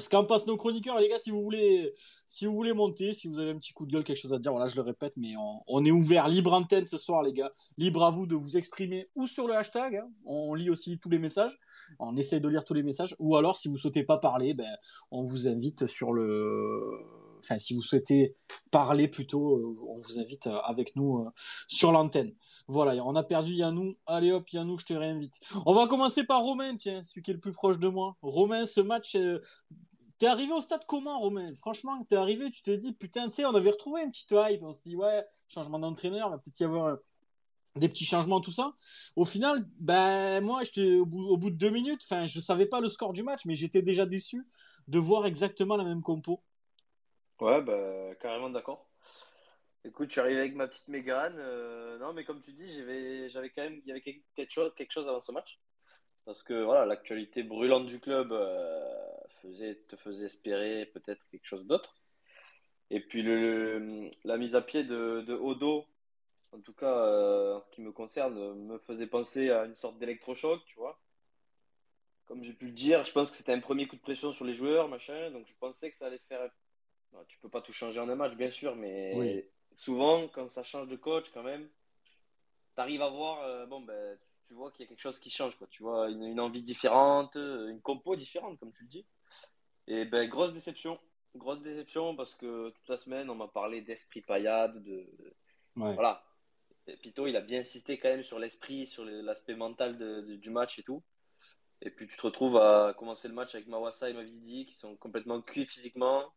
[0.00, 1.92] ce qu'en passent nos chroniqueurs, les gars, si vous voulez,
[2.26, 4.38] si vous voulez monter, si vous avez un petit coup de gueule, quelque chose à
[4.38, 5.34] dire, voilà, je le répète, mais
[5.66, 7.52] on, est ouvert, libre antenne ce soir, les gars.
[7.76, 10.10] Libre à vous de vous exprimer ou sur le hashtag, hein.
[10.24, 11.58] on lit aussi tous les messages,
[11.98, 14.76] on essaie de lire tous les messages, ou alors si vous souhaitez pas parler, ben,
[15.10, 16.90] on vous invite sur le,
[17.38, 18.34] enfin, si vous souhaitez
[18.70, 21.30] parler plutôt, euh, on vous invite euh, avec nous euh,
[21.66, 22.34] sur l'antenne.
[22.66, 23.96] Voilà, on a perdu Yannou.
[24.06, 25.38] Allez hop, Yannou, je te réinvite.
[25.66, 28.16] On va commencer par Romain, tiens, celui qui est le plus proche de moi.
[28.22, 29.16] Romain, ce match,
[30.18, 31.54] T'es arrivé au stade comment, Romain?
[31.54, 34.64] Franchement, t'es arrivé, tu t'es dit, putain, tu sais, on avait retrouvé une petite hype.
[34.64, 36.98] On se dit, ouais, changement d'entraîneur, va peut-être y avoir
[37.78, 38.74] des petits changements, tout ça.
[39.16, 42.02] Au final, ben, moi, au bout, au bout de deux minutes.
[42.04, 44.46] Enfin, je savais pas le score du match, mais j'étais déjà déçu
[44.88, 46.42] de voir exactement la même compo.
[47.40, 48.86] Ouais, bah, carrément d'accord.
[49.84, 51.36] Écoute, je suis arrivé avec ma petite Mégane.
[51.38, 52.68] Euh, non, mais comme tu dis,
[53.30, 55.58] j'avais quand même, il y avait quelque chose, quelque chose avant ce match.
[56.24, 58.84] Parce que voilà, l'actualité brûlante du club euh,
[59.42, 61.94] faisait, te faisait espérer peut-être quelque chose d'autre.
[62.90, 65.86] Et puis le, la mise à pied de, de Odo,
[66.52, 69.98] en tout cas euh, en ce qui me concerne, me faisait penser à une sorte
[69.98, 71.00] d'électrochoc, tu vois.
[72.26, 74.44] Comme j'ai pu le dire, je pense que c'était un premier coup de pression sur
[74.44, 75.30] les joueurs, machin.
[75.30, 76.50] Donc je pensais que ça allait faire
[77.28, 80.88] tu peux pas tout changer en un match, bien sûr, mais souvent, quand ça change
[80.88, 81.68] de coach, quand même,
[82.74, 85.30] tu arrives à voir, euh, bon, ben, tu vois qu'il y a quelque chose qui
[85.30, 85.66] change, quoi.
[85.70, 89.06] Tu vois une, envie différente, une compo différente, comme tu le dis.
[89.86, 90.98] Et ben, grosse déception.
[91.34, 95.06] Grosse déception parce que toute la semaine, on m'a parlé d'esprit paillade, de.
[95.74, 96.24] Voilà.
[97.02, 99.98] Pito, il a bien insisté quand même sur l'esprit, sur l'aspect mental
[100.40, 101.02] du match et tout.
[101.82, 104.96] Et puis tu te retrouves à commencer le match avec Mawassa et Mavidi qui sont
[104.96, 106.32] complètement cuits physiquement,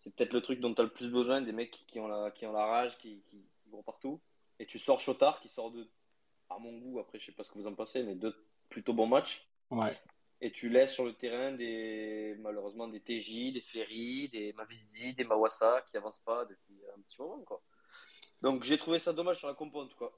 [0.00, 2.30] c'est peut-être le truc dont tu as le plus besoin, des mecs qui, ont, la,
[2.30, 3.22] qui ont la rage, qui,
[3.70, 4.20] vont partout.
[4.58, 5.86] Et tu sors Chotard, qui sort de,
[6.48, 8.34] à mon goût, après je sais pas ce que vous en pensez, mais deux
[8.70, 9.46] plutôt bons matchs.
[9.70, 9.92] Ouais.
[10.40, 15.24] Et tu laisses sur le terrain des, malheureusement des TJ, des Ferry, des Mavidi, des
[15.24, 17.42] Mawassa qui avancent pas depuis un petit moment.
[17.42, 17.60] Quoi.
[18.40, 20.10] Donc j'ai trouvé ça dommage sur la compo en tout cas.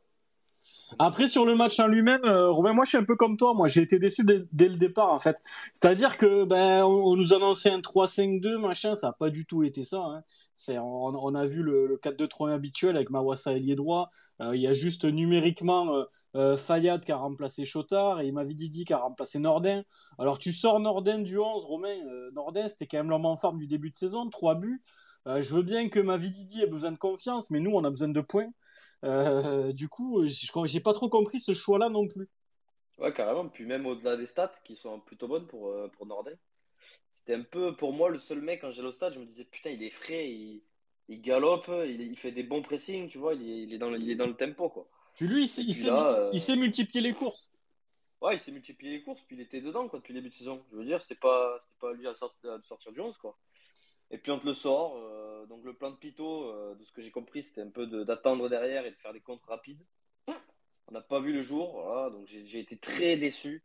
[0.99, 3.55] Après, sur le match en lui-même, euh, Robin, moi je suis un peu comme toi.
[3.55, 5.37] Moi j'ai été déçu dès, le départ en fait.
[5.73, 9.85] C'est-à-dire que ben, on, nous annonçait un 3-5-2, machin, ça n'a pas du tout été
[9.85, 9.99] ça.
[10.01, 10.23] Hein.
[10.63, 14.11] C'est, on, a vu le, 4-2-3 habituel avec Mawassa ailier droit.
[14.43, 16.05] Euh, il y a juste numériquement euh,
[16.37, 19.85] euh, Fayad qui a remplacé Chotard et Mavididi qui a remplacé Nordin.
[20.19, 21.97] Alors tu sors Nordin du 11, Romain.
[22.35, 24.83] Nordin, c'était quand même l'homme en forme du début de saison, 3 buts.
[25.27, 28.21] Je veux bien que Mavididi ait besoin de confiance, mais nous, on a besoin de
[28.21, 28.51] points.
[29.05, 32.29] Euh, du coup, j'ai pas trop compris ce choix-là non plus.
[32.99, 33.49] Ouais, carrément.
[33.49, 36.35] Puis même au-delà des stats qui sont plutôt bonnes pour, euh, pour Nordin,
[37.13, 39.15] c'était un peu pour moi le seul mec quand j'allais au stade.
[39.15, 40.63] Je me disais, putain, il est frais, il,
[41.09, 43.99] il galope, il, fait des bons pressings, tu vois, il est, il est, dans, le,
[43.99, 44.69] il est dans le tempo.
[44.69, 44.87] Quoi.
[45.15, 47.53] Puis lui, il euh, il sait multiplier les courses.
[48.21, 50.35] Ouais, il s'est multiplié les courses, puis il était dedans quoi, depuis le début de
[50.35, 50.63] saison.
[50.71, 53.17] Je veux dire, c'était pas, pas lui à, sortir du 11.
[53.17, 53.37] Quoi.
[54.11, 54.97] Et puis on te le sort.
[54.97, 57.87] Euh, donc le plan de Pito, euh, de ce que j'ai compris, c'était un peu
[58.05, 59.85] d'attendre derrière et de faire des contres rapides.
[60.27, 63.63] On n'a pas vu le jour, voilà, donc j'ai été très déçu.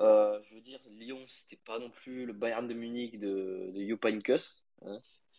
[0.00, 3.86] Euh, je veux dire, Lyon, c'était pas non plus le Bayern de Munich de, de
[3.86, 4.98] Jupp hein.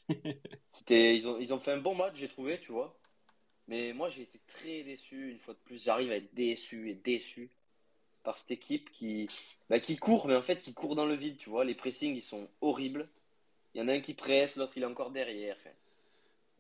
[0.68, 2.99] c'était, ils, ont, ils ont fait un bon match, j'ai trouvé, tu vois.
[3.68, 5.84] Mais moi, j'ai été très déçu, une fois de plus.
[5.84, 7.52] J'arrive à être déçu et déçu
[8.23, 9.27] par cette équipe qui,
[9.69, 11.64] bah, qui court, mais en fait, qui court dans le vide, tu vois.
[11.64, 13.07] Les pressings, ils sont horribles.
[13.74, 15.58] Il y en a un qui presse, l'autre, il est encore derrière.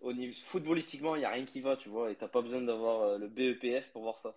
[0.01, 2.11] au niveau, footballistiquement, il n'y a rien qui va, tu vois.
[2.11, 4.35] Et t'as pas besoin d'avoir euh, le BEPF pour voir ça.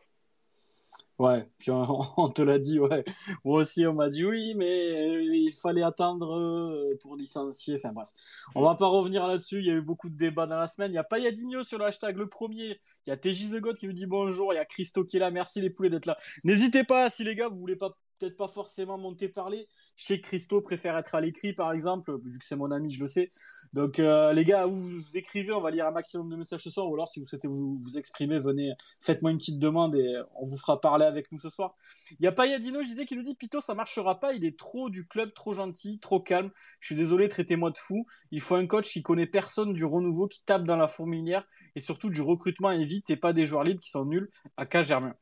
[1.19, 1.71] Ouais, puis
[2.17, 3.05] on, te l'a dit, ouais.
[3.45, 7.77] Moi aussi, on m'a dit oui, mais il fallait attendre euh, pour licencier.
[7.77, 8.09] Enfin bref,
[8.55, 9.59] on va pas revenir là-dessus.
[9.59, 10.91] Il y a eu beaucoup de débats dans la semaine.
[10.91, 12.81] Il n'y a pas Yadinho sur le hashtag le premier.
[13.07, 14.53] Il y a TJ The God qui nous dit bonjour.
[14.53, 15.31] Il y a Christo qui est là.
[15.31, 16.17] Merci les poulets d'être là.
[16.45, 19.69] N'hésitez pas, si les gars, vous voulez pas peut-être pas forcément monter parler.
[19.97, 23.07] Chez Christo préfère être à l'écrit, par exemple, vu que c'est mon ami, je le
[23.07, 23.31] sais.
[23.73, 26.89] Donc, euh, les gars, vous, écrivez, on va lire un maximum de messages ce soir,
[26.89, 30.57] ou alors si vous souhaitez vous, exprimer, venez, faites-moi une petite demande et on vous
[30.57, 31.75] fera parler avec nous ce soir.
[32.11, 34.45] Il n'y a pas Yadino, je disais, qui nous dit Pito, ça marchera pas, il
[34.45, 36.51] est trop du club, trop gentil, trop calme.
[36.81, 38.07] Je suis désolé, traitez-moi de fou.
[38.31, 41.81] Il faut un coach qui connaît personne du renouveau, qui tape dans la fourmilière et
[41.81, 44.83] surtout du recrutement et vite et pas des joueurs libres qui sont nuls à cas
[44.83, 45.15] Germain.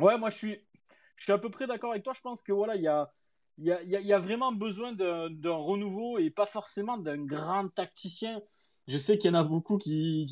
[0.00, 0.58] Ouais, moi je suis
[1.16, 2.12] je suis à peu près d'accord avec toi.
[2.14, 3.10] Je pense que voilà, il y a,
[3.58, 8.40] y, a, y a vraiment besoin d'un renouveau et pas forcément d'un grand tacticien.
[8.88, 10.26] Je sais qu'il y en a beaucoup qui,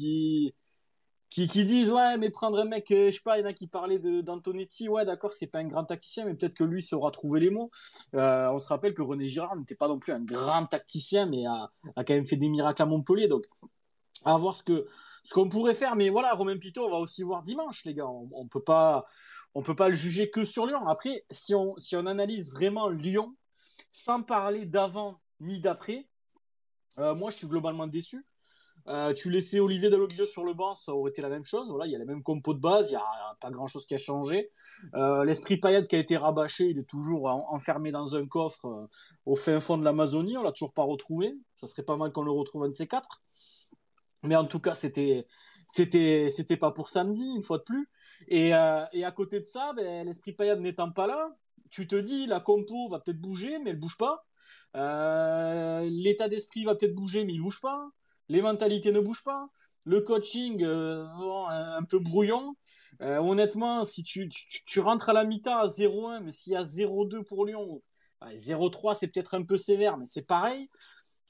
[1.31, 3.49] qui, qui, disent ouais, mais prendre un mec, euh, je sais pas, il y en
[3.49, 4.89] a qui parlaient d'Antonetti.
[4.89, 7.71] Ouais, d'accord, c'est pas un grand tacticien, mais peut-être que lui saura trouver les mots.
[8.15, 11.47] Euh, on se rappelle que René Girard n'était pas non plus un grand tacticien, mais
[11.47, 13.29] a, a quand même fait des miracles à Montpellier.
[13.29, 13.45] Donc,
[14.25, 14.87] à voir ce que
[15.23, 15.95] ce qu'on pourrait faire.
[15.95, 18.09] Mais voilà, Romain Pito, on va aussi voir dimanche, les gars.
[18.09, 19.07] On, on peut pas
[19.55, 20.87] on peut pas le juger que sur Lyon.
[20.87, 23.35] Après, si on, analyse vraiment Lyon,
[23.93, 26.07] sans parler d'avant ni d'après,
[26.99, 28.27] euh, moi je suis globalement déçu.
[28.89, 31.71] Euh, tu laissais Olivier Dalloglio sur le banc, ça aurait été la même chose.
[31.85, 33.95] Il y a les mêmes compos de base, il n'y a pas grand chose qui
[33.95, 34.51] a changé.
[34.95, 38.89] Euh, l'esprit Payet qui a été rabâché, il est toujours enfermé dans un coffre
[39.27, 41.37] au fin fond de l'Amazonie, on l'a toujours pas retrouvé.
[41.57, 43.21] Ça serait pas mal qu'on le retrouve un de ces quatre.
[44.23, 45.27] Mais en tout cas, c'était
[45.67, 47.89] c'était c'était pas pour samedi une fois de plus.
[48.29, 51.35] Et, euh, à côté de ça, ben, l'esprit Payet n'étant pas là,
[51.71, 54.27] tu te dis la compo va peut-être bouger, mais elle bouge pas.
[54.77, 57.91] Euh, l'état d'esprit va peut-être bouger, mais il bouge pas.
[58.29, 59.49] Les mentalités ne bougent pas.
[59.85, 61.07] Le coaching euh,
[61.49, 62.57] un peu brouillon.
[63.01, 66.63] honnêtement, si tu, tu, tu, rentres à la mi-temps à 0-1, mais s'il y a
[66.63, 67.83] 0-2 pour Lyon,
[68.23, 70.69] 0-3 c'est peut-être un peu sévère, mais c'est pareil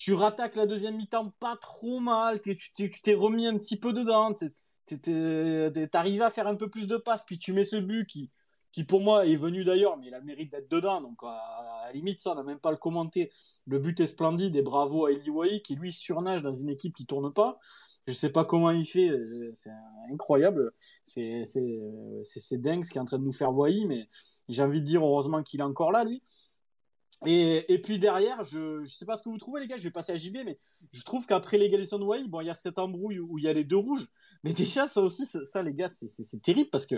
[0.00, 4.34] tu rattaques la deuxième mi-temps pas trop mal, tu t'es remis un petit peu dedans,
[5.92, 9.02] t'arrives à faire un peu plus de passes, puis tu mets ce but qui, pour
[9.02, 12.22] moi est venu d'ailleurs, mais il a le mérite d'être dedans, donc à, la limite
[12.22, 13.30] ça, on n'a même pas le commenter.
[13.66, 17.04] Le but est splendide et bravo à Eli qui lui surnage dans une équipe qui
[17.04, 17.58] tourne pas.
[18.06, 19.10] Je sais pas comment il fait,
[19.52, 19.70] c'est
[20.10, 20.72] incroyable,
[21.04, 21.42] c'est
[22.52, 24.08] dingue ce qui est en train de nous faire Wai, mais
[24.48, 26.22] j'ai envie de dire heureusement qu'il est encore là lui.
[27.26, 29.90] Et, puis derrière, je ne sais pas ce que vous trouvez, les gars, je vais
[29.90, 30.56] passer à JB, mais
[30.90, 33.48] je trouve qu'après l'égalisation de Wai, bon, il y a cette embrouille où il y
[33.48, 34.08] a les deux rouges.
[34.42, 36.96] Mais déjà, ça aussi, ça, les gars, c'est terrible parce que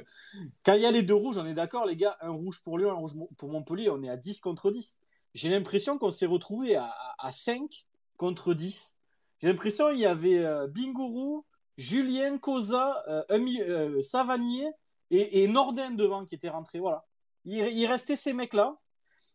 [0.64, 2.78] quand il y a les deux rouges, on est d'accord, les gars, un rouge pour
[2.78, 4.96] Lyon, un rouge pour Montpellier, on est à 10 contre 10.
[5.34, 7.86] J'ai l'impression qu'on s'est retrouvé à, à, 5
[8.16, 8.98] contre 10.
[9.40, 11.44] J'ai l'impression qu'il y avait euh, Bingourou,
[11.76, 14.70] Julien, Cosa, euh, euh, Savanier
[15.10, 16.78] et, et devant qui étaient rentrés.
[16.78, 17.04] Voilà.
[17.44, 18.76] Il, il restait ces mecs-là.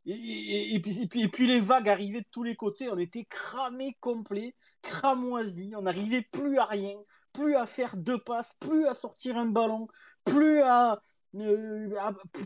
[0.05, 5.75] Et, puis, puis, les vagues arrivaient de tous les côtés, on était cramés complets, cramoisis,
[5.75, 6.95] on n'arrivait plus à rien,
[7.33, 9.87] plus à faire deux passes, plus à sortir un ballon,
[10.23, 11.01] plus à,
[11.35, 11.89] euh,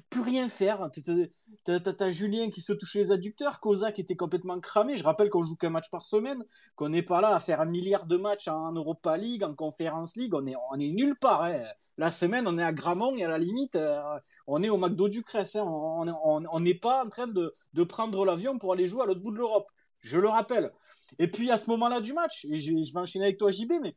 [0.09, 0.89] plus rien faire.
[1.65, 4.97] T'as Julien qui se touchait les adducteurs, Cosa qui était complètement cramé.
[4.97, 6.43] Je rappelle qu'on joue qu'un match par semaine,
[6.75, 10.15] qu'on n'est pas là à faire un milliard de matchs en Europa League, en Conference
[10.15, 10.33] League.
[10.33, 11.43] On est, on est nulle part.
[11.43, 11.63] Hein.
[11.97, 14.01] La semaine, on est à Gramont et à la limite, euh,
[14.47, 15.55] on est au McDo du Crest.
[15.55, 15.65] Hein.
[15.65, 19.31] On n'est pas en train de, de prendre l'avion pour aller jouer à l'autre bout
[19.31, 19.69] de l'Europe.
[19.99, 20.71] Je le rappelle.
[21.19, 23.73] Et puis à ce moment-là du match, et je, je vais enchaîner avec toi, JB,
[23.81, 23.93] mais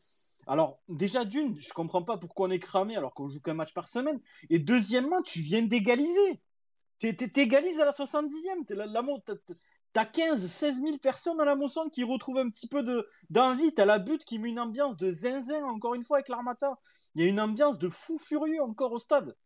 [0.46, 3.72] alors, déjà, d'une, je comprends pas pourquoi on est cramé alors qu'on joue qu'un match
[3.72, 4.20] par semaine.
[4.50, 6.40] Et deuxièmement, tu viens d'égaliser.
[6.98, 8.64] T'égalises à la 70e.
[9.92, 12.84] T'as 15, 16 000 personnes à la moisson qui retrouvent un petit peu
[13.30, 13.72] d'envie.
[13.72, 16.78] T'as la butte qui met une ambiance de zinzin, encore une fois, avec l'Armata.
[17.14, 19.36] Il y a une ambiance de fou furieux encore au stade.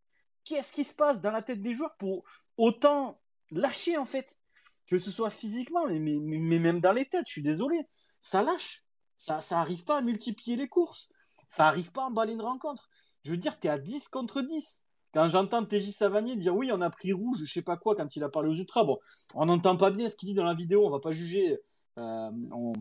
[0.44, 2.24] Qu'est-ce qui se passe dans la tête des joueurs pour
[2.56, 3.20] autant
[3.50, 4.38] lâcher, en fait?
[4.86, 7.86] Que ce soit physiquement, mais même dans les têtes, je suis désolé.
[8.22, 8.86] Ça lâche.
[9.18, 11.10] Ça n'arrive pas à multiplier les courses.
[11.46, 12.88] Ça n'arrive pas à emballer une rencontre.
[13.24, 14.84] Je veux dire, tu es à 10 contre 10.
[15.12, 18.16] quand j'entends TJ Savanier dire oui, on a pris rouge, je sais pas quoi, quand
[18.16, 18.98] il a parlé aux Ultras, bon,
[19.34, 21.58] on n'entend pas bien ce qu'il dit dans la vidéo, on va pas juger,
[21.98, 22.72] euh, on,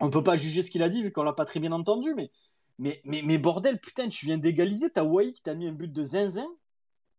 [0.00, 2.14] on peut pas juger ce qu'il a dit vu qu'on l'a pas très bien entendu,
[2.14, 2.30] mais,
[2.78, 6.48] mais, bordel, putain, tu viens d'égaliser, ta Wai qui t'a mis un but de zinzin,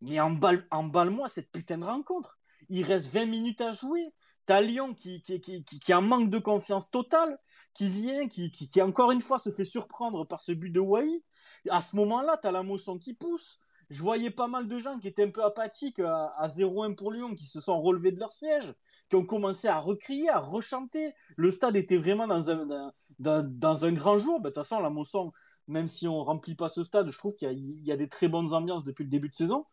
[0.01, 2.39] mais emballe, emballe-moi cette putain de rencontre.
[2.69, 4.13] Il reste 20 minutes à jouer.
[4.49, 7.37] T'as Lyon qui, qui, qui, en manque de confiance totale,
[7.75, 11.23] qui vient, qui, qui, encore une fois se fait surprendre par ce but de Wai.
[11.69, 13.59] À ce moment-là, t'as la motion qui pousse
[13.91, 17.35] je voyais pas mal de gens qui étaient un peu apathiques à, 0-1 pour Lyon,
[17.35, 18.73] qui se sont relevés de leur siège,
[19.09, 21.13] qui ont commencé à recrier, à rechanter.
[21.37, 22.91] Le stade était vraiment dans un,
[23.25, 24.39] un grand jour.
[24.39, 25.31] Bah, de toute façon, la Mosson,
[25.67, 28.53] même si on remplit pas ce stade, je trouve qu'il y, a des très bonnes
[28.53, 29.65] ambiances depuis le début de saison.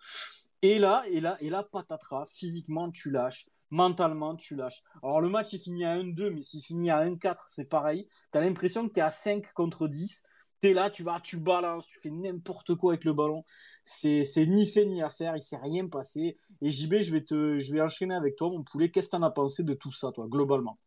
[0.62, 3.46] Et là, et là, et là, patatras, physiquement, tu lâches.
[3.70, 4.82] Mentalement, tu lâches.
[5.02, 8.08] Alors, le match, il finit à 1-2, mais s'il finit à 1-4, c'est pareil.
[8.32, 10.22] Tu as l'impression que tu es à 5 contre 10
[10.62, 13.44] T'es là, tu vas, tu balances, tu fais n'importe quoi avec le ballon.
[13.84, 16.36] C'est, ni fait ni à faire, il s'est rien passé.
[16.62, 18.90] Et JB, je vais, te, je vais enchaîner avec toi, mon poulet.
[18.90, 20.78] Qu'est-ce que tu en as pensé de tout ça, toi, globalement?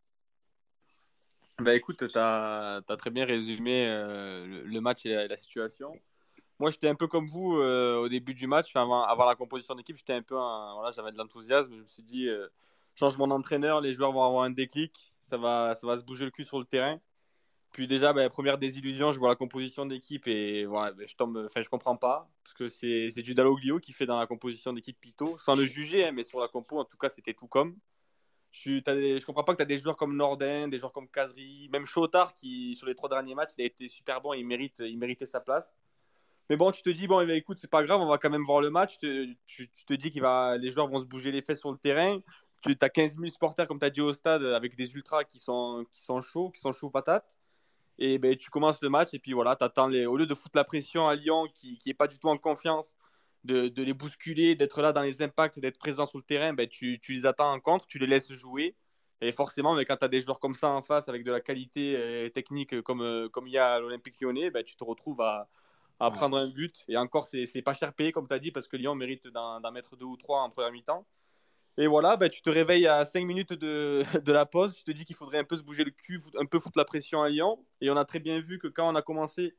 [1.60, 5.92] Bah écoute, tu as, très bien résumé euh, le, match et la, situation.
[6.58, 9.74] Moi, j'étais un peu comme vous euh, au début du match, avant, avant la composition
[9.74, 11.74] d'équipe, j'étais un peu, voilà, j'avais de l'enthousiasme.
[11.74, 12.48] Je me suis dit, euh,
[13.00, 16.30] changement d'entraîneur, les joueurs vont avoir un déclic, ça va, ça va se bouger le
[16.30, 17.00] cul sur le terrain.
[17.72, 21.44] Puis déjà, bah, première désillusion, je vois la composition d'équipe et voilà, bah, je tombe,
[21.46, 24.98] enfin, je comprends pas parce que c'est, c'est Daloglio qui fait dans la composition d'équipe
[25.00, 27.76] Pito, sans le juger, hein, mais sur la compo, en tout cas, c'était tout comme.
[28.52, 31.68] Je, ne comprends pas que tu as des joueurs comme Nordin, des joueurs comme Kazri,
[31.72, 34.80] même Chotard qui, sur les trois derniers matchs, il a été super bon, il, mérite,
[34.80, 35.78] il méritait sa place.
[36.48, 38.28] Mais bon, tu te dis, bon, eh ben, écoute, c'est pas grave, on va quand
[38.28, 38.98] même voir le match.
[38.98, 39.38] Tu,
[39.86, 42.18] te dis que les joueurs vont se bouger les fesses sur le terrain.
[42.62, 45.38] Tu as 15 000 supporters, comme tu as dit au stade, avec des ultras qui
[45.38, 47.38] sont, qui sont chauds, qui sont chauds patates.
[47.98, 50.56] Et ben, tu commences le match et puis voilà, attends les, au lieu de foutre
[50.56, 52.96] la pression à Lyon qui n'est pas du tout en confiance,
[53.44, 56.68] de, de les bousculer, d'être là dans les impacts, d'être présent sur le terrain, ben,
[56.68, 58.76] tu, tu, les attends en contre, tu les laisses jouer.
[59.22, 61.40] Et forcément, mais quand tu as des joueurs comme ça en face, avec de la
[61.40, 64.84] qualité euh, technique comme, euh, comme il y a à l'Olympique lyonnais, ben, tu te
[64.84, 65.48] retrouves à,
[66.00, 66.84] à prendre un but.
[66.88, 69.72] Et encore, c'est pas cher payé, comme tu as dit, parce que Lyon mérite d'en
[69.72, 71.06] mettre deux ou trois en première mi-temps.
[71.78, 74.90] Et voilà, bah, tu te réveilles à 5 minutes de, de, la pause, tu te
[74.90, 77.28] dis qu'il faudrait un peu se bouger le cul, un peu foutre la pression à
[77.28, 77.64] Lyon.
[77.80, 79.54] Et on a très bien vu que quand on a commencé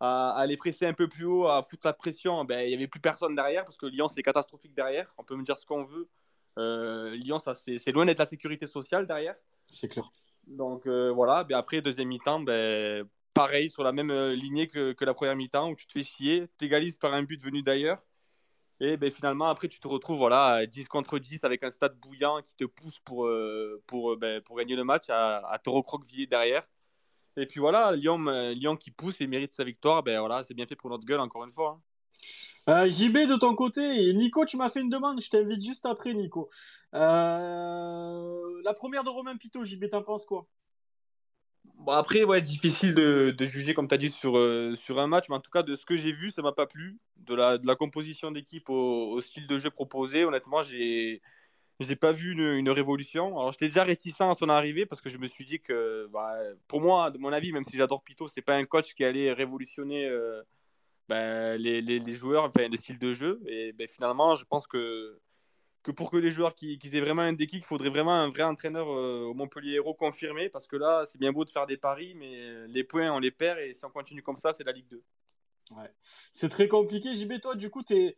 [0.00, 2.74] à, à les presser un peu plus haut, à foutre la pression, ben, il n'y
[2.74, 5.12] avait plus personne derrière, parce que Lyon, c'est catastrophique derrière.
[5.18, 6.08] On peut me dire ce qu'on veut.
[6.58, 9.34] Euh, Lyon, ça, c'est, loin d'être la sécurité sociale derrière.
[9.68, 10.10] C'est clair.
[10.46, 14.92] Donc euh, voilà, ben, après, deuxième mi-temps, ben, pareil, sur la même euh, lignée que,
[14.92, 18.00] que la première mi-temps, où tu te fais chier, t'égalises par un but venu d'ailleurs.
[18.80, 22.42] Et ben, finalement, après, tu te retrouves voilà, 10 contre 10 avec un stade bouillant
[22.42, 26.26] qui te pousse pour, euh, pour, euh, ben, pour gagner le match à, te recroqueviller
[26.26, 26.62] derrière.
[27.38, 30.54] Et puis voilà, Lyon, euh, Lyon qui pousse et mérite sa victoire, ben, voilà, c'est
[30.54, 31.80] bien fait pour notre gueule, encore une fois.
[32.66, 32.88] Hein.
[32.88, 36.50] JB de ton côté, Nico, tu m'as fait une demande, je t'invite juste après, Nico.
[36.92, 40.46] la première de Romain Pito, JB, t'en penses quoi?
[41.86, 45.06] Bon, après, ouais, difficile de, de juger, comme tu as dit, sur, euh, sur un
[45.06, 46.98] match, mais en tout cas, de ce que j'ai vu, ça m'a pas plu.
[47.18, 51.20] De la, de la composition d'équipe au, au, style de jeu proposé, honnêtement, je
[51.86, 53.38] n'ai pas vu une, révolution.
[53.38, 56.36] Alors, j'étais déjà réticent à son arrivée parce que je me suis dit que, bah,
[56.66, 59.32] pour moi, de mon avis, même si j'adore Pito, c'est pas un coach qui allait
[59.32, 60.42] révolutionner euh,
[61.08, 63.40] les, les, les, joueurs, enfin, le style de jeu.
[63.46, 65.20] Et ben, finalement, je pense que
[65.86, 68.42] que pour que les joueurs qui, aient vraiment un déclic, il faudrait vraiment un vrai
[68.42, 71.76] entraîneur euh, au Montpellier Héros confirmé, parce que là, c'est bien beau de faire des
[71.76, 74.72] paris, mais les points, on les perd, et si on continue comme ça, c'est la
[74.72, 75.00] Ligue 2.
[75.72, 75.90] Ouais.
[76.32, 77.14] C'est très compliqué.
[77.14, 78.16] JB, toi, du coup, es...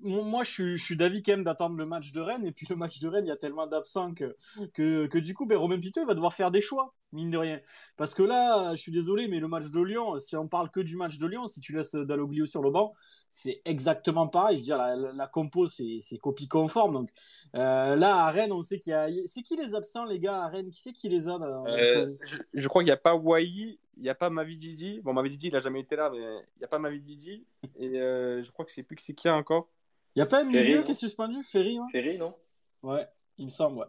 [0.00, 2.44] moi, je suis, je suis d'avis quand même d'attendre le match de Rennes.
[2.44, 4.36] Et puis, le match de Rennes, il y a tellement d'absents que,
[4.74, 7.60] que, que, du coup, ben, Romain Piteux va devoir faire des choix, mine de rien.
[7.96, 10.80] Parce que là, je suis désolé, mais le match de Lyon, si on parle que
[10.80, 12.92] du match de Lyon, si tu laisses Dalloglio sur le banc,
[13.32, 14.56] c'est exactement pareil.
[14.56, 16.92] Je veux dire, la, la, compo, c'est copie conforme.
[16.92, 17.10] Donc,
[17.54, 19.08] euh, là, à Rennes, on sait qu'il y a.
[19.24, 20.70] C'est qui les absents, les gars, à Rennes?
[20.70, 24.04] Qui c'est qui les a euh, je, je, crois qu'il n'y a pas Wai, il
[24.04, 25.00] n'y a pas Mavididi.
[25.02, 27.44] Bon, Mavididi, il n'a jamais été là, mais il n'y a pas Mavididi.
[27.78, 29.68] Et euh, je crois que je sais plus que c'est qui encore.
[30.16, 31.44] Il n'y a pas un milieu qui est suspendu?
[31.44, 31.86] Ferry ouais.
[31.92, 32.34] Ferry, non
[32.82, 33.06] Ouais,
[33.36, 33.86] il me semble, ouais.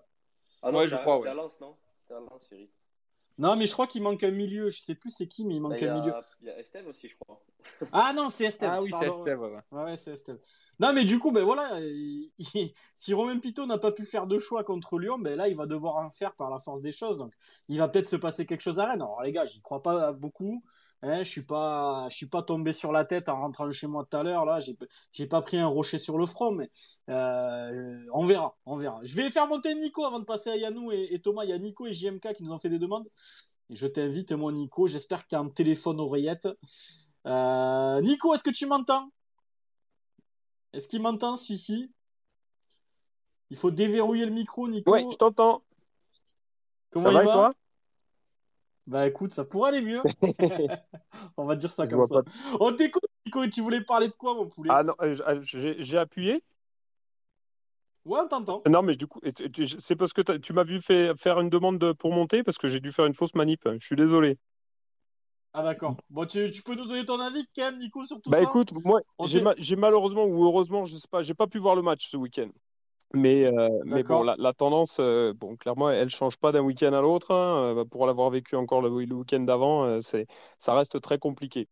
[0.62, 1.34] Ah non, ouais, je crois, ouais.
[1.34, 1.78] Lens, non
[2.10, 2.70] Lens, Ferry.
[3.42, 4.70] Non, mais je crois qu'il manque un milieu.
[4.70, 6.14] Je sais plus c'est qui, mais il manque bah, un milieu.
[6.42, 7.42] Il y a Estelle aussi, je crois.
[7.92, 8.70] Ah non, c'est Estelle.
[8.72, 9.50] Ah oui, c'est Estelle, ouais.
[9.72, 10.40] Ouais, ouais c'est Estelle.
[10.80, 11.80] Non, mais du coup, ben voilà,
[12.96, 15.66] si Romain Pito n'a pas pu faire de choix contre Lyon, ben là, il va
[15.66, 17.18] devoir en faire par la force des choses.
[17.18, 17.34] Donc,
[17.68, 19.02] il va peut-être se passer quelque chose à Rennes.
[19.02, 20.64] Alors, les gars, j'y crois pas beaucoup.
[21.03, 24.06] Hein, je suis pas, je suis pas tombé sur la tête en rentrant chez moi
[24.10, 24.45] tout à l'heure.
[24.45, 24.78] Là, j'ai,
[25.11, 26.69] j'ai pas pris un rocher sur le front, mais
[27.10, 28.99] euh, on verra, on verra.
[29.02, 31.44] Je vais faire monter Nico avant de passer à Yannou et, Thomas.
[31.44, 33.07] Il y a Nico et JMK qui nous ont fait des demandes.
[33.72, 34.86] je t'invite, mon Nico.
[34.86, 36.48] J'espère que tu as un téléphone oreillette.
[37.26, 39.10] Euh, Nico, est-ce que tu m'entends?
[40.73, 41.91] Est-ce qu'il m'entend celui-ci?
[43.49, 44.94] Il faut déverrouiller le micro, Nico.
[44.94, 45.64] Oui, je t'entends.
[46.91, 47.53] Comment ça il va, et toi?
[48.88, 50.02] Bah écoute, ça pourrait aller mieux.
[51.38, 52.22] On va dire ça comme ça.
[52.60, 54.70] On t'écoute, Nico, tu voulais parler de quoi, mon poulet?
[54.74, 56.44] Ah non, euh, euh, j'ai appuyé.
[58.03, 58.64] Ouais, on t'entend.
[58.68, 59.20] Non, mais du coup,
[59.80, 62.91] c'est parce que tu m'as vu faire une demande pour monter parce que j'ai dû
[62.91, 63.62] faire une fausse manip.
[63.80, 64.40] Je suis désolé.
[65.53, 65.98] Ah d'accord.
[66.10, 68.44] Bon, tu, peux nous donner ton avis quand même, Nico, sur tout bah, ça?
[68.44, 69.02] Bah écoute, moi,
[69.58, 72.49] j'ai malheureusement ou heureusement, je sais pas, j'ai pas pu voir le match ce week-end.
[73.14, 77.02] Mais, euh, mais bon, la, tendance, euh, bon, clairement, elle change pas d'un week-end à
[77.02, 77.32] l'autre.
[77.32, 77.76] Hein.
[77.78, 80.28] Euh, pour l'avoir vécu encore le, week-end d'avant, c'est,
[80.60, 81.68] ça reste très compliqué.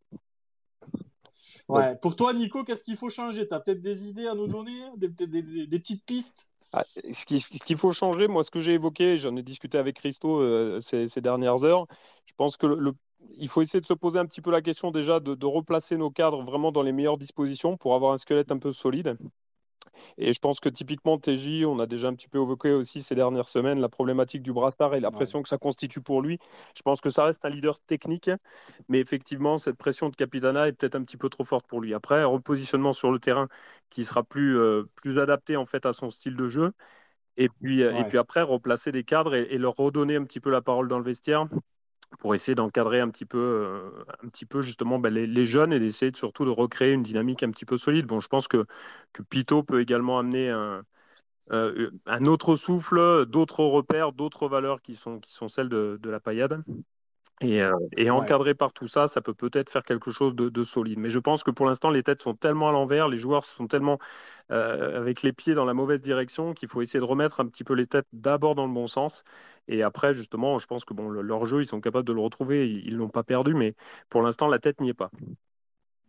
[1.68, 1.96] Ouais.
[1.96, 3.46] Pour toi, Nico, qu'est-ce qu'il faut changer?
[3.46, 6.48] Tu as peut-être des idées à nous donner, des, des, petites pistes?
[6.72, 10.80] Ah, ce, qu'il faut changer, moi, ce que j'ai évoqué, j'en ai discuté avec Christo
[10.80, 11.86] ces, ces, dernières heures.
[12.26, 12.92] Je pense que le,
[13.36, 16.10] il faut essayer de se poser un petit peu la question déjà de, replacer nos
[16.10, 19.16] cadres vraiment dans les meilleures dispositions pour avoir un squelette un peu solide.
[20.18, 23.14] Et je pense que typiquement TJ, on a déjà un petit peu évoqué aussi ces
[23.14, 26.38] dernières semaines la problématique du brassard et la pression que ça constitue pour lui.
[26.76, 28.30] Je pense que ça reste un leader technique,
[28.88, 31.94] mais effectivement, cette pression de Capitana est peut-être un petit peu trop forte pour lui.
[31.94, 33.48] Après, un repositionnement sur le terrain
[33.88, 36.72] qui sera plus, euh, plus adapté en fait à son style de jeu.
[37.36, 40.60] Et puis, et puis après, replacer les cadres et, leur redonner un petit peu la
[40.60, 41.46] parole dans le vestiaire
[42.18, 45.78] pour essayer d'encadrer un petit peu, euh, un petit peu justement bah, les, jeunes et
[45.78, 48.06] d'essayer surtout de recréer une dynamique un petit peu solide.
[48.06, 48.66] Bon, je pense que,
[49.12, 50.82] que Pito peut également amener un,
[51.52, 51.90] euh,
[52.26, 56.62] autre souffle, d'autres repères, d'autres valeurs qui sont, qui sont celles de, de la paillade.
[57.42, 60.98] Et, euh, et, encadré par tout ça, ça peut peut-être faire quelque chose de, solide.
[60.98, 63.66] Mais je pense que pour l'instant, les têtes sont tellement à l'envers, les joueurs sont
[63.66, 63.98] tellement
[64.50, 67.72] avec les pieds dans la mauvaise direction qu'il faut essayer de remettre un petit peu
[67.72, 69.24] les têtes d'abord dans le bon sens
[69.70, 72.68] et après, justement, je pense que bon, leur jeu, ils sont capables de le retrouver.
[72.68, 73.76] Ils ne l'ont pas perdu, mais
[74.08, 75.12] pour l'instant, la tête n'y est pas.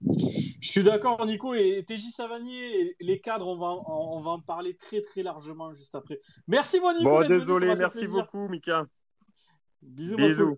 [0.01, 1.53] Je suis d'accord, Nico.
[1.53, 5.93] Et TJ Savanier, les cadres, on va, on va en parler très, très largement juste
[5.93, 6.19] après.
[6.47, 7.07] Merci, moi, Nico.
[7.07, 8.87] Bon, désolé, merci beaucoup, Mika.
[9.83, 10.57] Bisous, Bisous.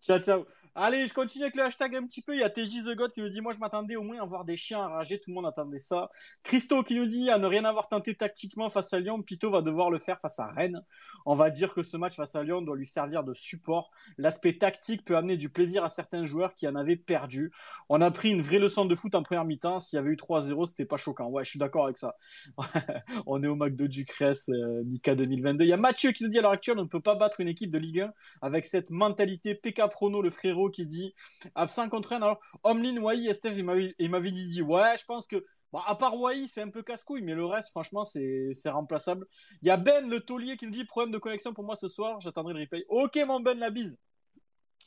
[0.00, 0.44] Ciao, ciao.
[0.76, 2.34] Allez, je continue avec le hashtag un petit peu.
[2.34, 4.24] Il y a TJ The God qui nous dit Moi, je m'attendais au moins à
[4.24, 5.18] voir des chiens enragés.
[5.18, 6.08] Tout le monde attendait ça.
[6.44, 9.60] Christo qui nous dit À ne rien avoir tenté tactiquement face à Lyon, Pito va
[9.60, 10.80] devoir le faire face à Rennes.
[11.26, 13.90] On va dire que ce match face à Lyon doit lui servir de support.
[14.18, 17.50] L'aspect tactique peut amener du plaisir à certains joueurs qui en avaient perdu.
[17.88, 19.80] On a pris une vraie leçon de foot en première mi-temps.
[19.80, 21.26] S'il y avait eu 3-0, c'était pas choquant.
[21.26, 22.14] Ouais, je suis d'accord avec ça.
[23.26, 25.64] on est au McDo du Cress, euh, Mika 2022.
[25.64, 27.40] Il y a Mathieu qui nous dit À l'heure actuelle, on ne peut pas battre
[27.40, 28.12] une équipe de Ligue 1
[28.42, 31.14] avec cette mentalité PK Prono, le frérot qui dit
[31.54, 32.22] absent contre Rennes.
[32.22, 36.62] Alors, Omlin, Wai, Estef, il m'avait dit, ouais, je pense que, à part Wai, c'est
[36.62, 39.26] un peu casse-couille, mais le reste, franchement, c'est remplaçable.
[39.62, 41.88] Il y a Ben, le taulier, qui nous dit, problème de connexion pour moi ce
[41.88, 42.84] soir, j'attendrai le replay.
[42.88, 43.96] Ok, mon Ben, la bise.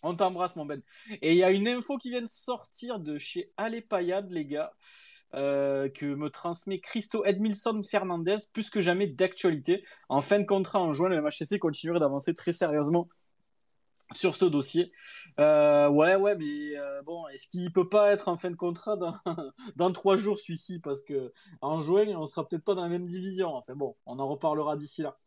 [0.03, 0.81] On t'embrasse, mon Ben.
[1.21, 4.73] Et il y a une info qui vient de sortir de chez Alépayade, les gars.
[5.33, 9.85] Euh, que me transmet Christo Edmilson Fernandez, plus que jamais d'actualité.
[10.09, 13.07] En fin de contrat en juin, le MHC continuerait d'avancer très sérieusement
[14.13, 14.87] sur ce dossier.
[15.39, 18.97] Euh, ouais, ouais, mais euh, bon, est-ce qu'il peut pas être en fin de contrat
[18.97, 19.15] dans,
[19.75, 20.79] dans trois jours celui-ci?
[20.79, 23.53] Parce que en juin, on sera peut-être pas dans la même division.
[23.55, 25.17] Enfin bon, on en reparlera d'ici là.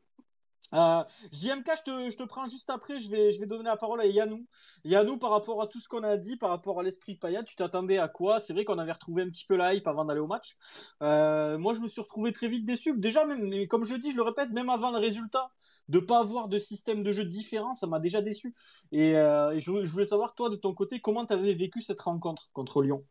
[0.75, 2.99] Euh, JMK, je te, prends juste après.
[2.99, 4.47] Je vais, donner la parole à Yannou.
[4.85, 7.55] Yannou, par rapport à tout ce qu'on a dit, par rapport à l'esprit Payet, tu
[7.55, 8.41] t'attendais à quoi?
[8.41, 10.57] C'est vrai qu'on avait retrouvé un petit peu la hype avant d'aller au match.
[11.03, 12.97] Euh, moi, je me suis retrouvé très vite déçu.
[12.97, 15.51] Déjà, même, comme je dis, je le répète, même avant le résultat,
[15.89, 18.55] de pas avoir de système de jeu différent, ça m'a déjà déçu.
[18.91, 22.51] Et euh, je, voulais savoir, toi, de ton côté, comment tu avais vécu cette rencontre
[22.53, 23.05] contre Lyon?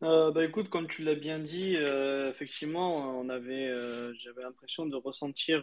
[0.00, 3.68] Bah écoute, comme tu l'as bien dit, effectivement, on avait,
[4.14, 5.62] j'avais l'impression de ressentir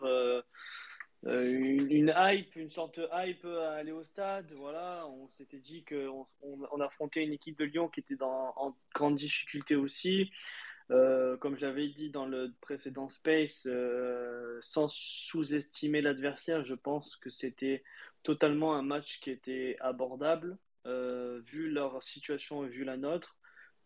[1.26, 4.52] euh, une, hype, une sorte de hype à aller au stade.
[4.56, 8.76] Voilà, on s'était dit qu'on on, affrontait une équipe de Lyon qui était dans, en
[8.94, 10.32] grande difficulté aussi.
[10.90, 17.18] Euh, comme je l'avais dit dans le précédent Space, euh, sans sous-estimer l'adversaire, je pense
[17.18, 17.84] que c'était
[18.24, 23.36] totalement un match qui était abordable, vu leur situation et vu la nôtre,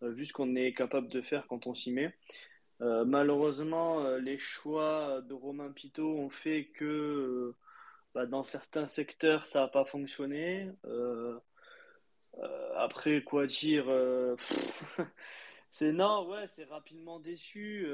[0.03, 2.13] vu ce qu'on est capable de faire quand on s'y met.
[2.81, 7.55] Euh, malheureusement, euh, les choix de Romain Pitot ont fait que euh,
[8.15, 10.67] bah, dans certains secteurs, ça n'a pas fonctionné.
[12.75, 13.85] après, quoi dire
[15.67, 17.87] C'est non, c'est rapidement déçu.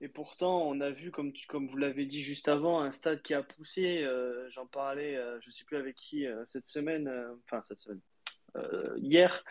[0.00, 3.34] et pourtant, on a vu, comme, comme vous l'avez dit juste avant, un stade qui
[3.34, 4.06] a poussé.
[4.50, 7.10] J'en parlais, je ne sais plus avec qui, cette semaine,
[7.44, 8.00] enfin cette semaine,
[8.98, 9.44] hier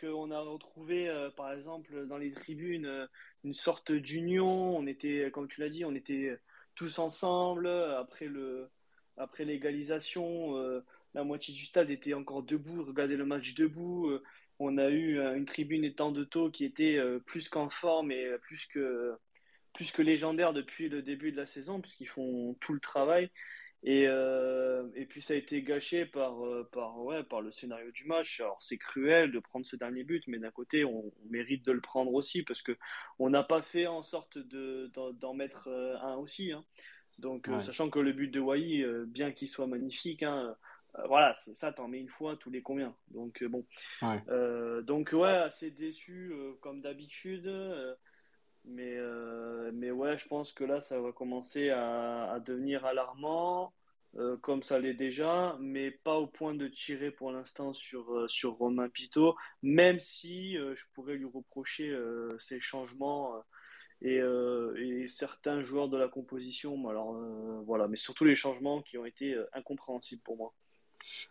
[0.00, 3.06] qu'on a retrouvé, euh, par exemple, dans les tribunes, euh,
[3.44, 4.76] une sorte d'union.
[4.76, 6.38] On était, comme tu l'as dit, on était
[6.74, 7.68] tous ensemble.
[7.68, 10.84] Après l'égalisation, euh,
[11.14, 14.10] la moitié du stade était encore debout, regarder le match debout.
[14.58, 18.66] on a eu une tribune étant de taux qui était plus qu'en forme et plus
[18.66, 23.30] que légendaire depuis le début de la saison, puisqu'ils font tout le travail.
[23.84, 26.34] Et, et puis ça a été gâché par,
[26.72, 28.40] par, ouais, par le scénario du match.
[28.40, 31.80] Alors c'est cruel de prendre ce dernier but, mais d'un côté on, mérite de le
[31.80, 32.76] prendre aussi parce que
[33.20, 35.68] on n'a pas fait en sorte d'en mettre
[36.02, 36.50] un aussi.
[36.50, 36.64] Hein.
[37.20, 40.56] Donc sachant que le but de Wai, bien qu'il soit magnifique, hein,
[40.96, 42.94] euh, voilà, c'est ça, t'en mets une fois tous les combien.
[43.10, 43.64] Donc euh, bon.
[44.28, 47.50] Euh, donc ouais, assez déçu comme d'habitude.
[48.64, 48.96] Mais,
[49.72, 53.72] mais ouais, je pense que là, ça va commencer à, devenir alarmant,
[54.42, 58.88] comme ça l'est déjà, mais pas au point de tirer pour l'instant sur, sur Romain
[58.88, 61.96] Pito, même si je pourrais lui reprocher
[62.38, 63.42] ces changements.
[64.00, 66.88] Et, et, certains joueurs de la composition.
[66.88, 67.14] Alors
[67.64, 70.54] voilà, mais surtout les changements qui ont été incompréhensibles pour moi.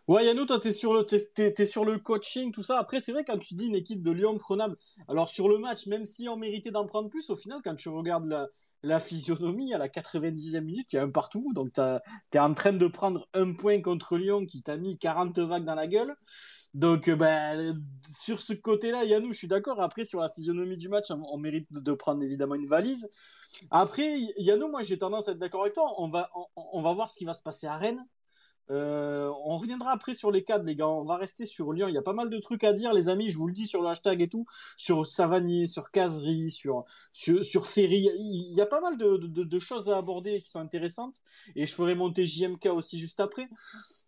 [0.08, 1.06] Ouais, Yannou, toi, t'es sur, le,
[1.38, 2.80] es, sur le coaching, tout ça.
[2.80, 4.78] Après, c'est vrai, quand tu dis une équipe de Lyon prenable,
[5.08, 7.90] alors sur le match, même si on méritait d'en prendre plus, au final, quand tu
[7.90, 8.50] regardes
[8.84, 11.52] la, physionomie à la 90e minute, il y a un partout.
[11.54, 15.38] Donc, tu es en train de prendre un point contre Lyon qui t'a mis 40
[15.40, 16.16] vagues dans la gueule.
[16.74, 19.82] Donc, ben, sur ce côté-là, Yannou, je suis d'accord.
[19.82, 23.10] Après, sur la physionomie du match, on, mérite de prendre évidemment une valise.
[23.72, 25.96] Après, Yannou, moi, j'ai tendance à être d'accord avec toi.
[25.98, 28.06] On va, on va voir ce qui va se passer à Rennes.
[28.70, 30.88] Euh, on reviendra après sur les cadres, les gars.
[30.88, 31.88] On va rester sur Lyon.
[31.88, 33.30] Il y a pas mal de trucs à dire, les amis.
[33.30, 34.46] Je vous le dis sur le hashtag et tout.
[34.76, 38.10] Sur Savanier, sur Casery, sur, sur, Ferry.
[38.18, 41.16] Il y a pas mal de, choses à aborder qui sont intéressantes.
[41.56, 43.50] Et je ferai monter JMK aussi juste après.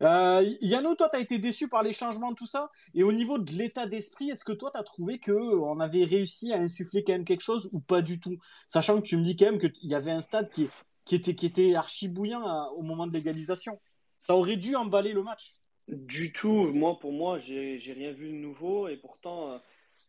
[0.03, 2.69] Euh, Yano, toi, tu as été déçu par les changements, tout ça.
[2.94, 6.53] Et au niveau de l'état d'esprit, est-ce que toi, tu as trouvé qu'on avait réussi
[6.53, 8.38] à insuffler quand même quelque chose ou pas du tout?
[8.68, 10.69] Sachant que tu me dis quand même qu'il y avait un stade qui,
[11.06, 13.80] qui, était, qui était archi bouillant euh, au moment de l'égalisation
[14.20, 15.54] ça aurait dû emballer le match.
[15.88, 19.58] Du tout, moi pour moi, j'ai rien vu de nouveau et pourtant euh,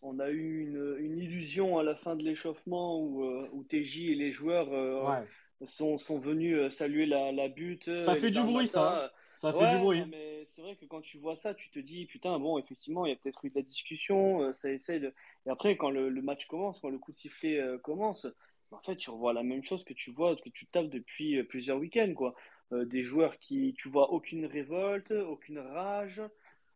[0.03, 0.61] on a eu
[0.99, 5.23] une, illusion à la fin de l'échauffement où, euh, où TJ et les joueurs euh,
[5.65, 7.99] sont, sont, venus saluer la, la butte.
[8.01, 9.05] Ça fait du bruit ça.
[9.05, 9.11] Hein.
[9.37, 10.05] Ça fait du bruit.
[10.11, 13.11] Mais c'est vrai que quand tu vois ça, tu te dis putain bon effectivement il
[13.11, 15.15] y a peut-être eu de la discussion, ça essaie de.
[15.47, 18.27] Et après quand le, le match commence, quand le coup de sifflet commence,
[18.71, 21.79] en fait tu revois la même chose que tu vois que tu tapes depuis plusieurs
[21.79, 22.35] week-ends quoi.
[22.73, 26.23] Euh, des joueurs qui, tu vois, aucune révolte, aucune rage.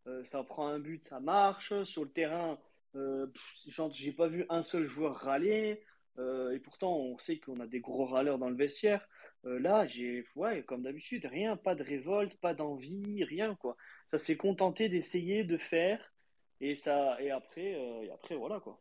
[0.07, 1.73] Euh, ça prend un but, ça marche.
[1.85, 2.59] Sur le terrain,
[2.97, 3.27] euh,
[3.91, 5.83] j'ai pas vu un seul joueur râler.
[6.19, 9.07] et pourtant, on sait qu'on a des gros râleurs dans le vestiaire.
[9.45, 13.77] là, j'ai, ouais, comme d'habitude, rien, pas de révolte, pas d'envie, rien, quoi.
[14.11, 16.13] Ça s'est contenté d'essayer de faire.
[16.61, 17.73] Et, ça, et, après,
[18.05, 18.81] et après, voilà, quoi.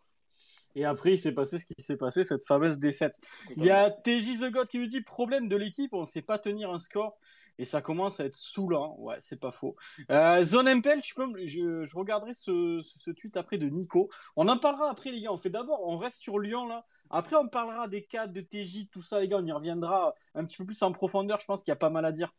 [0.75, 3.19] Et après, il s'est passé ce qui s'est passé, cette fameuse défaite.
[3.57, 6.21] Il y a TJ The God qui nous dit problème de l'équipe, on ne sait
[6.21, 7.17] pas tenir un score.
[7.59, 8.95] Et ça commence à être saoulant.
[8.97, 9.75] Ouais, c'est pas faux.
[10.09, 14.09] Euh, Zone MPL, tu peux, je, je regarderai ce, ce, tweet après de Nico.
[14.35, 15.31] On en parlera après, les gars.
[15.31, 16.85] On fait d'abord, on reste sur Lyon là.
[17.11, 19.37] Après, on parlera des cas de TJ, tout ça, les gars.
[19.37, 21.39] On y reviendra un petit peu plus en profondeur.
[21.39, 22.33] Je pense qu'il y a pas mal à dire.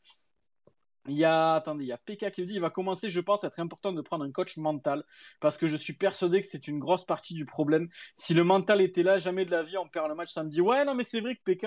[1.07, 3.45] Il y a, attendez, il y a PK qui dit, il va commencer, je pense,
[3.45, 5.05] à être important de prendre un coach mental,
[5.41, 7.89] parce que je suis persuadé que c'est une grosse partie du problème.
[8.17, 10.63] Si le mental était là, jamais de la vie, on perd le match samedi.
[10.63, 11.67] Ouais, non, mais c'est vrai que PK,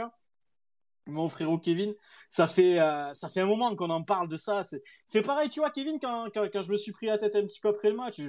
[1.07, 1.93] mon frérot Kevin,
[2.30, 4.61] ça fait, euh, ça fait un moment qu'on en parle de ça.
[5.05, 7.43] C'est pareil, tu vois, Kevin, quand, quand, quand, je me suis pris la tête un
[7.43, 8.19] petit peu après le match,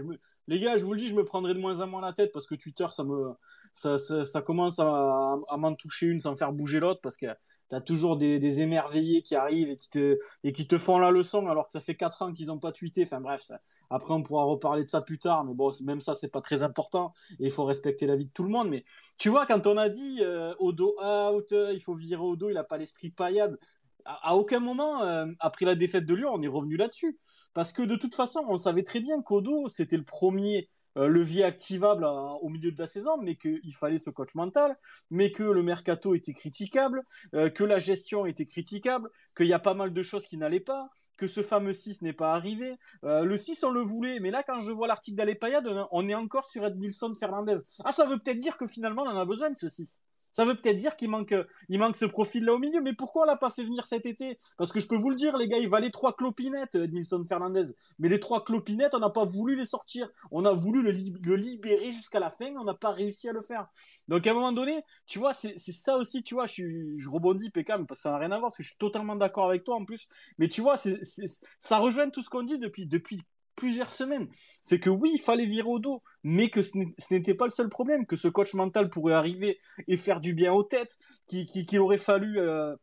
[0.47, 2.32] les gars, je vous le dis, je me prendrai de moins en moins la tête
[2.32, 3.32] parce que Twitter, ça me,
[3.72, 7.26] ça, ça, commence à, à m'en toucher une sans faire bouger l'autre parce que
[7.69, 11.11] tu as toujours des, émerveillés qui arrivent et qui, te, et qui te font la
[11.11, 13.03] leçon alors que ça fait 4 ans qu'ils n'ont pas tweeté.
[13.03, 16.15] Enfin bref, ça, après on pourra reparler de ça plus tard, mais bon, même ça,
[16.15, 18.69] c'est pas très important et il faut respecter la vie de tout le monde.
[18.69, 18.85] Mais
[19.19, 22.57] tu vois, quand on a dit euh, Odo out, euh, il faut virer Odo, il
[22.57, 23.59] a pas l'esprit paillade.
[24.05, 27.19] À, aucun moment, euh, après la défaite de Lyon, on est revenu là-dessus.
[27.53, 32.05] Parce que de toute façon, on savait très bien qu'Odo, c'était le premier levier activable
[32.05, 34.77] au milieu de la saison, mais qu'il fallait ce coach mental,
[35.10, 37.05] mais que le mercato était critiquable,
[37.35, 40.60] euh, que la gestion était critiquable, qu'il y a pas mal de choses qui n'allaient
[40.60, 42.77] pas, que ce fameux 6 n'est pas arrivé.
[43.05, 46.15] Euh, le 6, on le voulait, mais là, quand je vois l'article d'Alepayad, on est
[46.15, 47.59] encore sur Edmilson Fernandez.
[47.85, 50.02] Ah, ça veut peut-être dire que finalement, on en a besoin de ce 6.
[50.33, 51.35] Ça veut peut-être dire qu'il manque,
[51.69, 52.81] il manque ce profil-là au milieu.
[52.81, 54.39] Mais pourquoi on l'a pas fait venir cet été?
[54.57, 57.75] Parce que je peux vous le dire, les gars, il valait trois clopinettes, Nilsson Fernandez.
[57.99, 60.09] Mais les trois clopinettes, on n'a pas voulu les sortir.
[60.31, 63.67] On a voulu le, libérer jusqu'à la fin, on n'a pas réussi à le faire.
[64.09, 67.67] Donc à un moment donné, tu vois, c'est ça aussi, tu vois, je, rebondis, PK,
[67.67, 69.77] parce que ça n'a rien à voir, parce que je suis totalement d'accord avec toi
[69.77, 70.09] en plus.
[70.39, 73.23] Mais tu vois, ça rejoint tout ce qu'on dit depuis
[73.59, 74.28] plusieurs semaines.
[74.62, 76.78] C'est que oui, il fallait virer au dos, mais que ce
[77.10, 79.59] n'était pas le seul problème, que ce coach mental pourrait arriver
[79.89, 82.74] et faire du bien aux têtes, qu'il aurait fallu euh,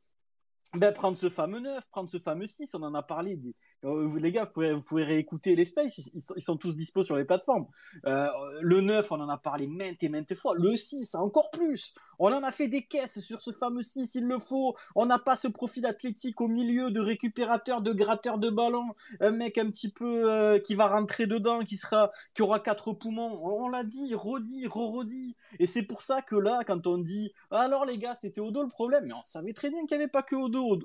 [0.74, 3.40] ben, prendre ce fameux 9, prendre ce fameux 6, on en a parlé,
[3.86, 7.16] Euh, les gars, vous pouvez, vous pouvez réécouter les spaces, ils, sont tous dispo sur
[7.16, 7.68] les plateformes.
[8.06, 8.28] Euh,
[8.62, 10.56] le 9, on en a parlé maintes et maintes fois.
[10.58, 11.94] Le 6, encore plus.
[12.20, 14.76] On en a fait des caisses sur ce fameux 6, il le faut.
[14.96, 18.96] On n'a pas ce profil athlétique au milieu de récupérateur, de gratteur de ballon.
[19.20, 22.94] Un mec un petit peu euh, qui va rentrer dedans, qui sera, qui aura quatre
[22.94, 23.40] poumons.
[23.44, 25.36] On, l'a dit, redit, re-redit.
[25.60, 28.70] Et c'est pour ça que là, quand on dit, alors les gars, c'était Odo le
[28.70, 30.80] problème, mais on savait très bien qu'il n'y avait pas que Odo.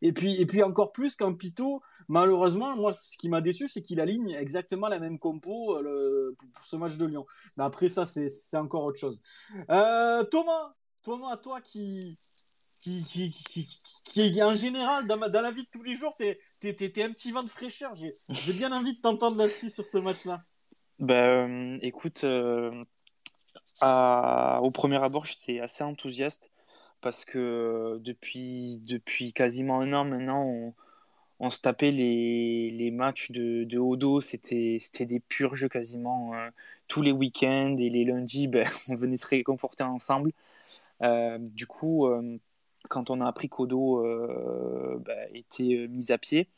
[0.00, 3.82] Et, puis, et puis encore plus quand Pito, malheureusement, moi, ce qui m'a déçu, c'est
[3.82, 7.26] qu'il aligne exactement la même compo euh, pour, ce match de Lyon.
[7.56, 9.20] Mais après ça, c'est encore autre chose.
[9.70, 12.18] Euh, Thomas, Thomas, toi qui,
[12.80, 13.66] qui, qui, qui,
[14.04, 17.32] qui, en général, dans, dans, la vie de tous les jours, t'es es, un petit
[17.32, 17.92] vent de fraîcheur.
[17.94, 20.42] J'ai bien envie de t'entendre là-dessus sur ce match-là.
[20.98, 22.70] Ben, écoute, euh,
[23.80, 26.50] au premier abord, j'étais assez enthousiaste
[27.00, 30.74] parce que depuis, depuis quasiment un an maintenant,
[31.42, 36.34] on se tapait les, matchs de, Odo, c'était des purges quasiment.
[36.34, 36.48] Euh,
[36.86, 40.30] tous les week-ends et les lundis, ben, on venait se réconforter ensemble.
[41.02, 42.38] Euh, du coup, euh,
[42.88, 44.02] quand on a appris qu'Odo
[45.00, 46.48] ben, était mis à pied,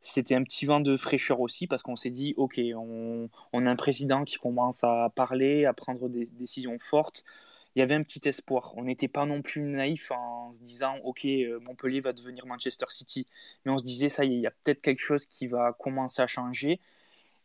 [0.00, 3.76] c'était un petit vent de fraîcheur aussi parce qu'on s'est dit, ok, on, a un
[3.76, 7.24] président qui commence à parler, à prendre des décisions fortes
[7.74, 8.72] il y avait un petit espoir.
[8.76, 12.86] On n'était pas non plus naïf en se disant ok euh, Montpellier va devenir Manchester
[12.90, 13.26] City,
[13.64, 15.72] mais on se disait ça y est, il y a peut-être quelque chose qui va
[15.78, 16.80] commencer à changer.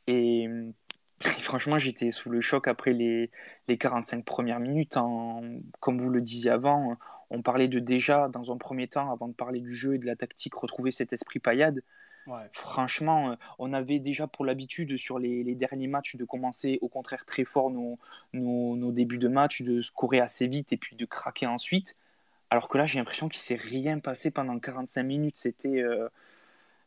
[0.07, 0.47] Et,
[1.19, 3.31] franchement, j'étais sous le choc après les,
[3.67, 4.97] les 45 premières minutes.
[5.79, 6.97] comme vous le disiez avant,
[7.29, 10.05] on parlait de déjà dans un premier temps, avant de parler du jeu et de
[10.05, 11.81] la tactique, retrouver cet esprit paillade.
[12.53, 17.25] Franchement, euh, on avait déjà pour l'habitude sur les, derniers matchs de commencer au contraire
[17.25, 17.99] très fort nos,
[18.33, 21.97] nos, débuts de match, de scorer assez vite et puis de craquer ensuite.
[22.49, 25.37] Alors que là, j'ai l'impression qu'il s'est rien passé pendant 45 minutes.
[25.37, 26.09] C'était euh,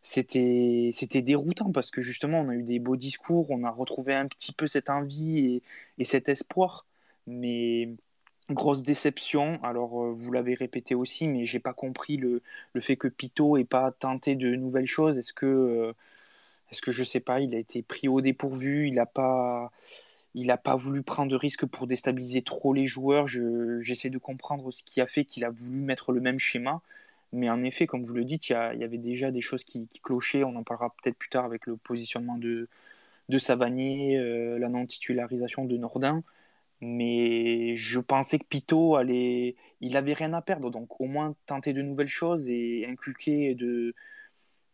[0.03, 4.29] c'était déroutant parce que justement, on a eu des beaux discours, on a retrouvé un
[4.29, 5.63] petit peu cette envie et,
[5.99, 6.87] et cet espoir.
[7.27, 7.91] Mais
[8.51, 9.59] Grosse déception.
[9.65, 12.43] Alors, euh, vous l'avez répété aussi, mais j'ai pas compris le,
[12.75, 15.19] le, fait que Pito ait pas tenté de nouvelles choses.
[15.19, 15.93] Est-ce que, euh,
[16.71, 19.73] est-ce que je sais pas, il a été pris au dépourvu, il n'a pas,
[20.35, 23.27] il a pas voulu prendre de risques pour déstabiliser trop les joueurs?
[23.27, 26.83] j'essaie de comprendre ce qui a fait qu'il a voulu mettre le même schéma.
[27.33, 30.45] Mais en effet, comme vous le dites, il y, avait déjà des choses qui, clochaient.
[30.45, 32.69] On en parlera peut-être plus tard avec le positionnement de,
[33.29, 36.23] de Savanier, euh, la non-titularisation de Nordin
[36.81, 41.73] mais je pensais que Pito allait, il avait rien à perdre, donc au moins tenter
[41.73, 43.95] de nouvelles choses et inculquer de,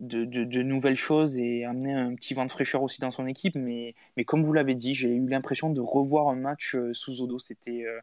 [0.00, 3.54] de, de, nouvelles choses et amener un petit vent de fraîcheur aussi dans son équipe.
[3.54, 7.20] Mais, mais comme vous l'avez dit, j'ai eu l'impression de revoir un match euh, sous
[7.22, 7.38] Odo.
[7.38, 8.00] C'était euh,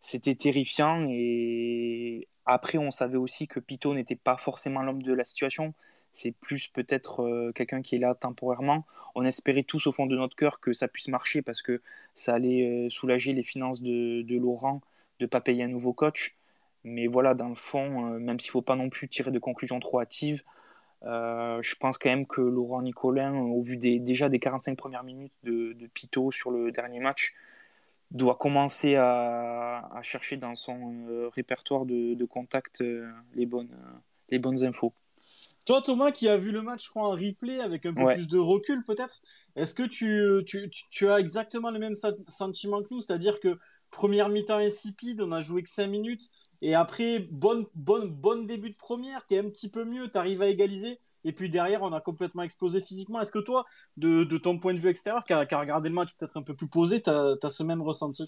[0.00, 5.24] c'était terrifiant et après on savait aussi que Pito n'était pas forcément l'homme de la
[5.24, 5.74] situation
[6.12, 8.86] c'est plus peut-être euh, quelqu'un qui est là temporairement.
[9.14, 11.82] On espérait tous au fond de notre cœur que ça puisse marcher parce que
[12.14, 14.80] ça allait euh, soulager les finances de, Laurent
[15.18, 16.36] de ne pas payer un nouveau coach.
[16.84, 19.38] Mais voilà, dans le fond, euh, même s'il ne faut pas non plus tirer de
[19.38, 20.42] conclusions trop hâtives,
[21.02, 25.32] je pense quand même que Laurent Nicolin, au vu des, déjà des 45 premières minutes
[25.44, 27.34] de, de Pito sur le dernier match,
[28.10, 32.82] doit commencer à, chercher dans son répertoire de, de contacts
[33.34, 33.74] les, bonnes,
[34.28, 34.92] les bonnes infos.
[35.66, 38.26] Toi, Thomas, qui a vu le match, je crois, en replay avec un peu plus
[38.26, 39.20] de recul, peut-être,
[39.56, 41.94] est-ce que tu, tu, tu, as exactement le même
[42.28, 43.00] sentiment que nous?
[43.00, 43.58] C'est-à-dire que
[43.90, 46.28] première mi-temps insipide, on a joué que 5 minutes,
[46.62, 50.16] et après, bonne, bonne, bonne début de première, tu es un petit peu mieux, tu
[50.16, 53.20] arrives à égaliser, et puis derrière, on a complètement explosé physiquement.
[53.20, 53.66] Est-ce que toi,
[53.98, 56.54] de, de, ton point de vue extérieur, qui a, regardé le match peut-être un peu
[56.54, 58.24] plus posé, tu as, as ce même ressenti?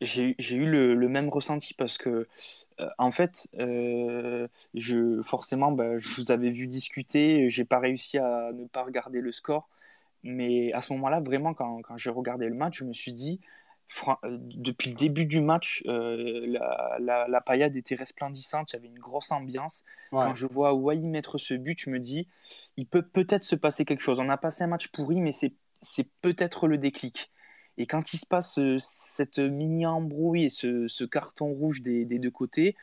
[0.00, 2.26] J'ai eu le, le, même ressenti parce que,
[2.80, 8.18] euh, en fait, euh, je, forcément, bah, je vous avais vu discuter, j'ai pas réussi
[8.18, 9.68] à ne pas regarder le score.
[10.22, 13.40] Mais à ce moment-là, vraiment, quand, quand j'ai regardé le match, je me suis dit,
[14.08, 18.88] euh, depuis le début du match, la, la, la, paillade était resplendissante, il y avait
[18.88, 19.84] une grosse ambiance.
[20.10, 22.26] Quand je vois Wai mettre ce but, je me dis,
[22.76, 24.18] il peut peut-être se passer quelque chose.
[24.20, 27.30] On a passé un match pourri, mais c'est peut-être le déclic.
[27.80, 32.30] Et quand il se passe euh, cette mini embrouille et ce, carton rouge des, deux
[32.30, 32.76] côtés,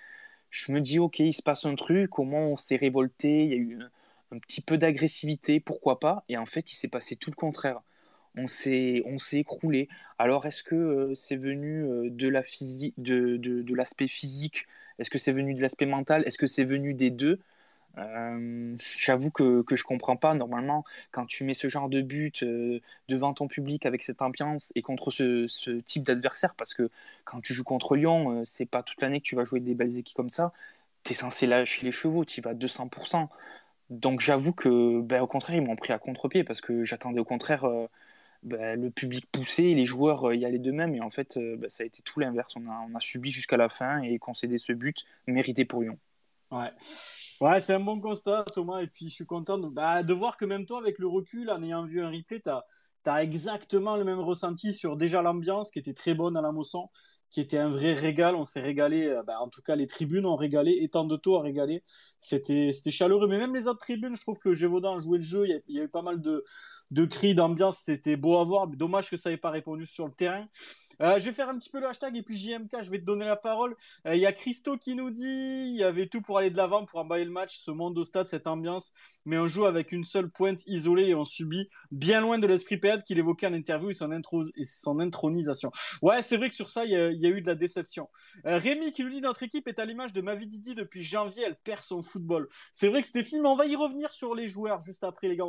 [0.49, 3.53] je me dis, ok, il se passe un truc, comment on s'est révolté, il y
[3.53, 3.79] a eu
[4.31, 7.81] un, petit peu d'agressivité, pourquoi pas Et en fait, il s'est passé tout le contraire.
[8.35, 9.03] On s'est,
[9.33, 9.87] écroulé.
[10.17, 14.65] Alors, est-ce que euh, c'est venu euh, de, la physique, de, de l'aspect physique?
[14.97, 16.23] Est-ce que c'est venu de l'aspect mental?
[16.25, 17.39] Est-ce que c'est venu des deux?
[17.97, 20.33] Euh, j'avoue que, que je comprends pas.
[20.33, 22.79] Normalement, quand tu mets ce genre de but euh,
[23.09, 26.89] devant ton public avec cette ambiance et contre ce, type d'adversaire, parce que
[27.25, 29.73] quand tu joues contre Lyon, euh, c'est pas toute l'année que tu vas jouer des
[29.73, 30.53] belles équipes comme ça.
[31.03, 33.29] Tu es censé lâcher les chevaux, tu vas à 200%.
[33.89, 37.25] Donc j'avoue que, ben, au contraire, ils m'ont pris à contre-pied parce que j'attendais au
[37.25, 37.65] contraire
[38.43, 40.95] ben, le public poussé, les joueurs y allaient d'eux-mêmes.
[40.95, 42.55] Et en fait, ben, ça a été tout l'inverse.
[42.57, 45.97] On a, on a subi jusqu'à la fin et concédé ce but mérité pour Lyon.
[46.51, 46.71] Ouais.
[47.41, 48.81] Ouais, c'est un bon constat, Thomas.
[48.81, 51.49] Et puis, je suis content de, bah, de voir que même toi, avec le recul,
[51.49, 55.79] en ayant vu un replay, tu as, exactement le même ressenti sur déjà l'ambiance qui
[55.79, 56.89] était très bonne à la Mosson
[57.29, 58.35] qui était un vrai régal.
[58.35, 61.15] On s'est régalé, euh, bah, en tout cas les tribunes ont régalé, et tant de
[61.15, 61.83] taux a régalé.
[62.19, 65.45] C'était chaleureux, mais même les autres tribunes, je trouve que Gévaudan joué le jeu.
[65.45, 66.43] Il y a, eu pas mal de,
[66.91, 68.67] de cris, d'ambiance, c'était beau à voir.
[68.67, 70.47] Dommage que ça n'ait pas répondu sur le terrain.
[71.01, 73.05] Euh, je vais faire un petit peu le hashtag et puis JMK, je vais te
[73.05, 73.75] donner la parole.
[74.07, 76.57] Euh, il y a Christo qui nous dit il y avait tout pour aller de
[76.57, 78.93] l'avant, pour emballer le match, ce monde au stade, cette ambiance,
[79.25, 82.77] mais on joue avec une seule pointe isolée et on subit bien loin de l'esprit
[82.77, 85.71] PAD qu'il évoquait en interview et son, intro et son intronisation.
[86.01, 88.09] Ouais, c'est vrai que sur ça, il y, a, eu de la déception.
[88.47, 91.57] Euh, Rémi qui nous dit notre équipe est à l'image de Mavididi depuis janvier, elle
[91.57, 92.49] perd son football.
[92.71, 95.37] C'est vrai que film, mais on va y revenir sur les joueurs juste après, les
[95.37, 95.45] gars.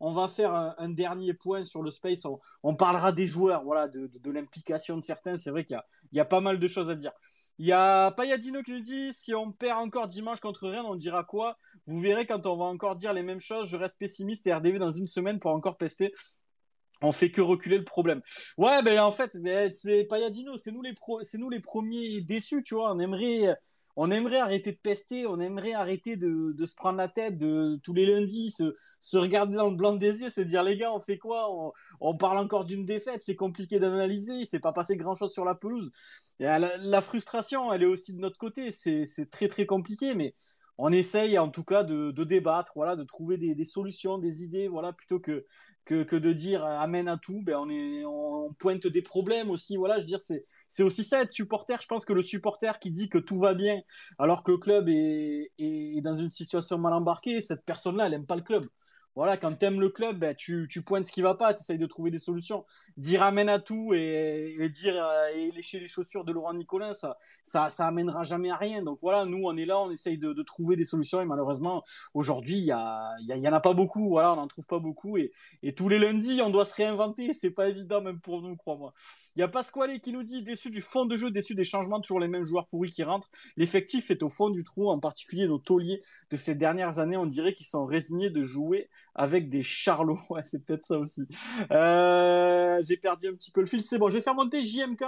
[0.00, 2.26] On, va faire un, dernier point sur le space.
[2.62, 5.80] On, parlera des joueurs, voilà, de, l'implication de certains, c'est vrai qu'il
[6.12, 7.12] y, a, pas mal de choses à dire.
[7.58, 10.96] Il y a Payadino qui nous dit si on perd encore dimanche contre Rennes, on
[10.96, 11.58] dira quoi?
[11.86, 13.68] Vous verrez quand on va encore dire les mêmes choses.
[13.68, 16.14] Je reste pessimiste et RDV dans une semaine pour encore pester.
[17.02, 18.22] On fait que reculer le problème.
[18.56, 19.36] Ouais, ben en fait,
[19.74, 22.92] c'est Payadino, c'est nous les c'est nous les premiers déçus, tu vois.
[22.92, 23.56] On aimerait
[23.96, 27.92] on aimerait arrêter de pester, on aimerait arrêter de, se prendre la tête de tous
[27.92, 31.18] les lundis, se, regarder dans le blanc des yeux, se dire les gars, on fait
[31.18, 31.72] quoi?
[32.00, 35.44] On, parle encore d'une défaite, c'est compliqué d'analyser, il s'est pas passé grand chose sur
[35.44, 35.90] la pelouse.
[36.38, 40.34] la, frustration, elle est aussi de notre côté, c'est très très compliqué, mais
[40.78, 44.68] on essaye en tout cas de, débattre, voilà, de trouver des, des, solutions, des idées,
[44.68, 45.44] voilà, plutôt que
[45.84, 49.76] que, de dire euh, amène à tout, ben on, est, on pointe des problèmes aussi.
[49.76, 51.80] Voilà, je dire, c'est, aussi ça être supporter.
[51.80, 53.80] Je pense que le supporter qui dit que tout va bien
[54.18, 58.26] alors que le club est, est dans une situation mal embarquée, cette personne-là, elle n'aime
[58.26, 58.66] pas le club
[59.14, 61.60] voilà, quand tu aimes le club, ben, tu, tu, pointes ce qui va pas, tu
[61.60, 62.64] essayes de trouver des solutions.
[62.96, 67.68] Dire amène à tout et, dire euh, lécher les chaussures de Laurent Nicolin, ça, ça,
[67.68, 68.82] ça amènera jamais à rien.
[68.82, 71.84] Donc voilà, nous on est là, on essaye de, trouver des solutions et malheureusement
[72.14, 74.08] aujourd'hui il y, a, y, en a pas beaucoup.
[74.08, 75.32] Voilà, on n'en trouve pas beaucoup et,
[75.62, 77.34] et, tous les lundis on doit se réinventer.
[77.34, 78.94] C'est pas évident même pour nous, crois-moi.
[79.36, 82.00] Il y a Pasquale qui nous dit déçu du fond de jeu, déçu des changements,
[82.00, 83.30] toujours les mêmes joueurs pourris qui rentrent.
[83.56, 87.16] L'effectif est au fond du trou, en particulier nos tauliers de ces dernières années.
[87.16, 90.18] On dirait qu'ils sont résignés de jouer avec des charlots.
[90.30, 91.22] Ouais, c'est peut-être ça aussi.
[91.70, 93.82] Euh, j'ai perdu un petit peu le fil.
[93.82, 95.04] C'est bon, je vais faire monter JMK.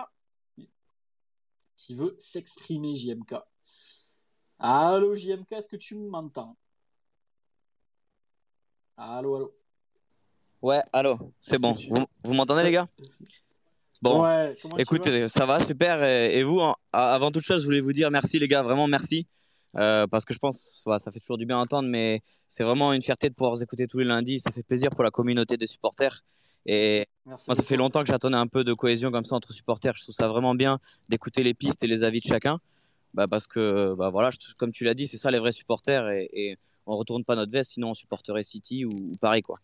[1.76, 3.34] Qui veut s'exprimer, JMK.
[4.58, 6.56] Allô, JMK, est-ce que tu m'entends?
[8.96, 9.54] Allô, allô.
[10.62, 11.74] Ouais, allô, c'est bon.
[12.24, 12.88] Vous, m'entendez, les gars?
[14.00, 16.02] Bon, ouais, écoutez, ça va, super.
[16.02, 16.60] Et, vous,
[16.92, 19.26] avant toute chose, je voulais vous dire merci, les gars, vraiment merci.
[19.76, 22.92] Euh, parce que je pense, ça fait toujours du bien à entendre, mais c'est vraiment
[22.92, 24.40] une fierté de pouvoir vous écouter tous les lundis.
[24.40, 26.24] Ça fait plaisir pour la communauté des supporters.
[26.66, 29.94] Et moi, ça fait longtemps que j'attendais un peu de cohésion comme ça entre supporters.
[29.96, 30.78] Je trouve ça vraiment bien
[31.08, 32.58] d'écouter les pistes et les avis de chacun.
[33.12, 36.08] Bah, parce que, bah, voilà, comme tu l'as dit, c'est ça les vrais supporters.
[36.08, 38.90] Et, et on retourne pas notre veste, sinon on supporterait City ou,
[39.20, 39.42] Paris.
[39.42, 39.58] Quoi.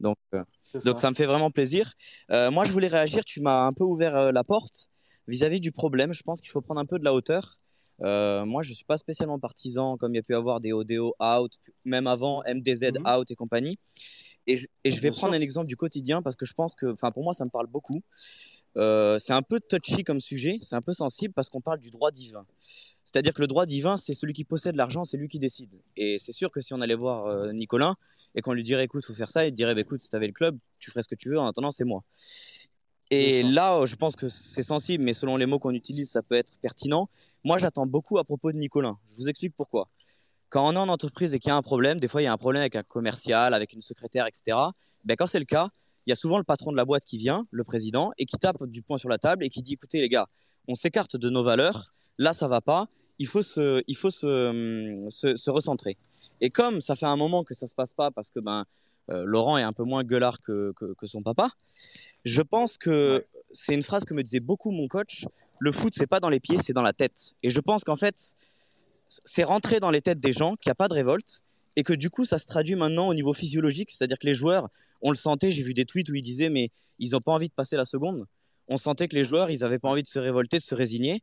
[0.00, 0.78] Donc, euh, ça.
[0.80, 1.94] donc ça me fait vraiment plaisir.
[2.30, 3.24] Euh, moi, je voulais réagir.
[3.24, 4.88] Tu m'as un peu ouvert la porte
[5.28, 6.12] vis-à-vis -vis du problème.
[6.12, 7.58] Je pense qu'il faut prendre un peu de la hauteur.
[8.02, 10.72] Euh, moi, je ne suis pas spécialement partisan, comme il y a pu avoir des
[10.72, 11.52] ODO out,
[11.84, 13.06] même avant MDZ mhm.
[13.06, 13.78] out et compagnie.
[14.46, 16.86] Et je, et je vais prendre un exemple du quotidien parce que je pense que,
[16.86, 18.02] enfin, pour moi, ça me parle beaucoup.
[18.76, 21.90] Euh, c'est un peu touchy comme sujet, c'est un peu sensible parce qu'on parle du
[21.90, 22.46] droit divin.
[23.04, 25.70] C'est-à-dire que le droit divin, c'est celui qui possède l'argent, c'est lui qui décide.
[25.96, 27.96] Et c'est sûr que si on allait voir euh, Nicolas
[28.36, 30.28] et qu'on lui dirait, écoute, faut faire ça, il dirait, bah, écoute, si tu avais
[30.28, 32.04] le club, tu ferais ce que tu veux, en attendant, c'est moi.
[33.10, 36.36] Et là, je pense que c'est sensible, mais selon les mots qu'on utilise, ça peut
[36.36, 37.08] être pertinent.
[37.42, 38.96] Moi, j'attends beaucoup à propos de Nicolas.
[39.10, 39.88] Je vous explique pourquoi.
[40.48, 42.28] Quand on est en entreprise et qu'il y a un problème, des fois, il y
[42.28, 44.56] a un problème avec un commercial, avec une secrétaire, etc.
[45.04, 45.70] Ben, quand c'est le cas,
[46.06, 48.36] il y a souvent le patron de la boîte qui vient, le président, et qui
[48.36, 50.26] tape du poing sur la table et qui dit écoutez, les gars,
[50.68, 52.88] on s'écarte de nos valeurs, là, ça va pas,
[53.18, 55.98] il faut se, il faut se, se, recentrer.
[56.40, 58.64] Et comme ça fait un moment que ça se passe pas parce que ben, euh,
[59.08, 61.50] Laurent est un peu moins gueulard que, que, son papa,
[62.24, 65.24] je pense que c'est une phrase que me disait beaucoup mon coach
[65.60, 67.34] le foot, c'est pas dans les pieds, c'est dans la tête.
[67.42, 68.34] Et je pense qu'en fait,
[69.08, 71.42] c'est rentré dans les têtes des gens qu'il n'y a pas de révolte
[71.76, 74.68] et que du coup, ça se traduit maintenant au niveau physiologique, c'est-à-dire que les joueurs,
[75.02, 77.48] on le sentait, j'ai vu des tweets où ils disaient, mais ils n'ont pas envie
[77.48, 78.26] de passer la seconde.
[78.68, 81.22] On sentait que les joueurs, ils n'avaient pas envie de se révolter, de se résigner.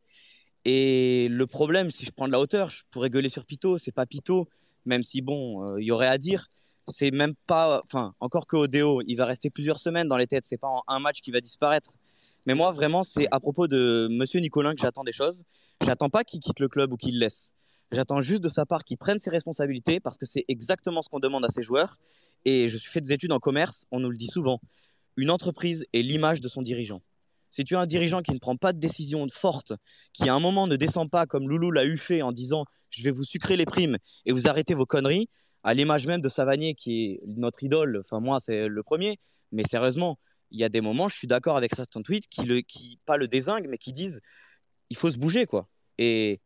[0.66, 3.92] Et le problème, si je prends de la hauteur, je pourrais gueuler sur Pito, c'est
[3.92, 4.48] pas Pito,
[4.86, 6.50] même si bon, euh, il y aurait à dire.
[6.88, 10.46] C'est même pas, enfin, encore que Odeo, il va rester plusieurs semaines dans les têtes.
[10.46, 11.94] C'est pas en un match qui va disparaître.
[12.46, 15.44] Mais moi, vraiment, c'est à propos de Monsieur Nicolin que j'attends des choses.
[15.82, 17.52] J'attends pas qu'il quitte le club ou qu'il le laisse.
[17.92, 21.20] J'attends juste de sa part qu'il prenne ses responsabilités parce que c'est exactement ce qu'on
[21.20, 21.98] demande à ses joueurs.
[22.46, 24.62] Et je suis fait des études en commerce, on nous le dit souvent.
[25.16, 27.02] Une entreprise est l'image de son dirigeant.
[27.52, 29.74] Si tu as un dirigeant qui ne prend pas de décision forte,
[30.14, 33.04] qui à un moment ne descend pas comme Loulou l'a eu fait en disant je
[33.04, 35.30] vais vous sucrer les primes et vous arrêtez vos conneries,
[35.64, 39.20] à l'image même de Savanier qui est notre idole, enfin moi c'est le premier,
[39.52, 40.20] mais sérieusement,
[40.52, 43.18] il y a des moments, je suis d'accord avec certains tweets qui, le, qui pas
[43.18, 44.22] le désinguent, mais qui disent
[44.90, 45.68] il faut se bouger quoi.
[45.98, 46.42] Et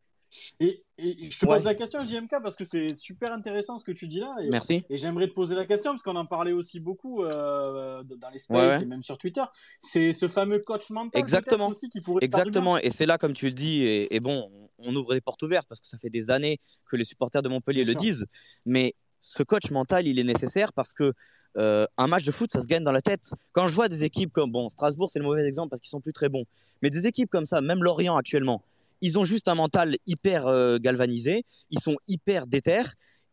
[0.59, 4.07] et, je te pose la question, JMK, parce que c'est super intéressant ce que tu
[4.07, 4.35] dis là.
[4.41, 4.83] Et, Merci.
[4.89, 8.39] Et j'aimerais te poser la question, parce qu'on en parlait aussi beaucoup euh, dans les
[8.39, 9.43] spaces et même sur Twitter.
[9.79, 11.67] C'est ce fameux coach mental Exactement.
[11.67, 12.77] Aussi, qui pourrait Exactement.
[12.77, 15.81] Et c'est là, comme tu le dis, et, bon, on ouvre les portes ouvertes parce
[15.81, 18.25] que ça fait des années que les supporters de Montpellier le disent.
[18.65, 21.13] Mais ce coach mental, il est nécessaire parce que
[21.57, 23.33] euh, un match de foot, ça se gagne dans la tête.
[23.51, 26.01] Quand je vois des équipes comme bon, Strasbourg, c'est le mauvais exemple parce qu'ils sont
[26.01, 26.45] plus très bons.
[26.81, 28.63] Mais des équipes comme ça, même Lorient actuellement,
[29.01, 32.83] ils ont juste un mental hyper euh, galvanisé, ils sont hyper déter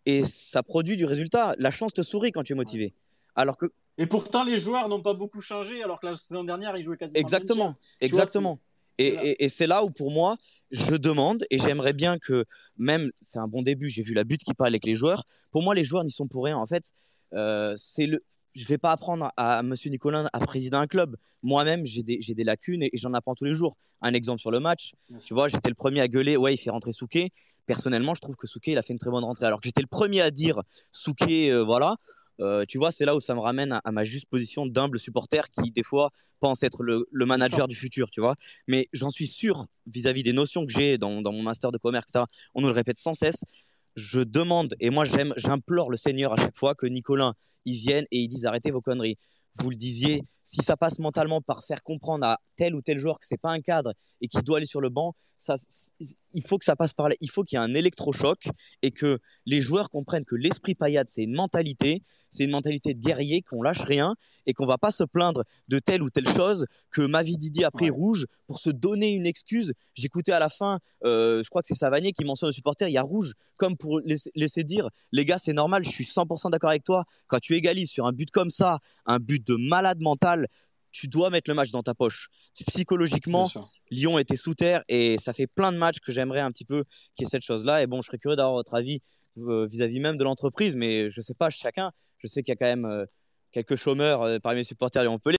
[0.07, 1.55] et ça produit du résultat.
[1.59, 2.95] La chance te sourit quand tu es motivé.
[3.35, 3.67] Alors que
[3.99, 6.97] et pourtant les joueurs n'ont pas beaucoup changé alors que la saison dernière ils jouaient
[6.97, 8.61] quasiment exactement, exactement.
[8.99, 10.37] et, et c'est là où pour moi
[10.71, 12.45] je demande et j'aimerais bien que
[12.77, 13.89] même c'est un bon début.
[13.89, 15.25] J'ai vu la butte qui parle avec les joueurs.
[15.51, 16.57] Pour moi les joueurs n'y sont pour rien.
[16.59, 16.93] En fait,
[17.35, 18.23] euh, c'est le
[18.59, 19.75] je ne vais pas apprendre à, M.
[19.87, 21.17] Nicolin à présider un club.
[21.43, 23.77] Moi-même, j'ai des, des, lacunes et, j'en apprends tous les jours.
[24.03, 24.95] Un exemple sur le match,
[25.25, 27.31] tu vois, j'étais le premier à gueuler, ouais, il fait rentrer Souquet.
[27.67, 29.47] Personnellement, je trouve que Souquet, il a fait une très bonne rentrée.
[29.47, 31.97] Alors que j'étais le premier à dire Souquet, euh, voilà.
[32.41, 35.51] Euh, tu vois, c'est là où ça me ramène à, ma juste position d'humble supporter
[35.51, 36.11] qui, des fois,
[36.41, 38.35] pense être le, manager du futur, tu vois.
[38.67, 42.11] Mais j'en suis sûr, vis-à-vis des notions que j'ai dans, dans, mon master de commerce,
[42.11, 42.25] etc.,
[42.55, 43.45] on nous le répète sans cesse.
[43.97, 47.33] Je demande, et moi j'aime, j'implore le Seigneur à chaque fois que Nicolas
[47.69, 49.19] ils viennent et ils disent arrêtez vos conneries.
[49.61, 53.19] Vous le disiez, si ça passe mentalement par faire comprendre à tel ou tel joueur
[53.19, 55.55] que c'est pas un cadre et qu'il doit aller sur le banc, ça,
[56.33, 57.15] il faut que ça passe par là.
[57.21, 58.49] Il faut qu'il y ait un électrochoc
[58.83, 63.01] et que les joueurs comprennent que l'esprit paillade, c'est une mentalité, c'est une mentalité de
[63.01, 64.15] guerrier, qu'on lâche rien
[64.47, 67.71] et qu'on va pas se plaindre de telle ou telle chose, que Mavi Didi a
[67.71, 69.73] pris rouge pour se donner une excuse.
[69.95, 72.93] J'écoutais à la fin, euh, je crois que c'est Savanier qui mentionne au supporter, il
[72.93, 76.71] y a rouge, comme pour laisser dire, les gars, c'est normal, je suis 100% d'accord
[76.71, 77.05] avec toi.
[77.27, 80.49] Quand tu égalises sur un but comme ça, un but de malade mental,
[80.91, 82.29] tu dois mettre le match dans ta poche.
[82.69, 83.47] Psychologiquement,
[83.91, 86.85] Lyon était sous terre et ça fait plein de matchs que j'aimerais un petit peu
[87.15, 87.83] qu'il y ait cette chose-là.
[87.83, 89.01] Et bon, je serais curieux d'avoir votre avis
[89.39, 91.93] euh, vis-à-vis même de l'entreprise, mais je sais pas, chacun.
[92.19, 93.07] Je sais qu'il y a quand même euh,
[93.53, 95.37] quelques chômeurs parmi mes supporters de Montpellier.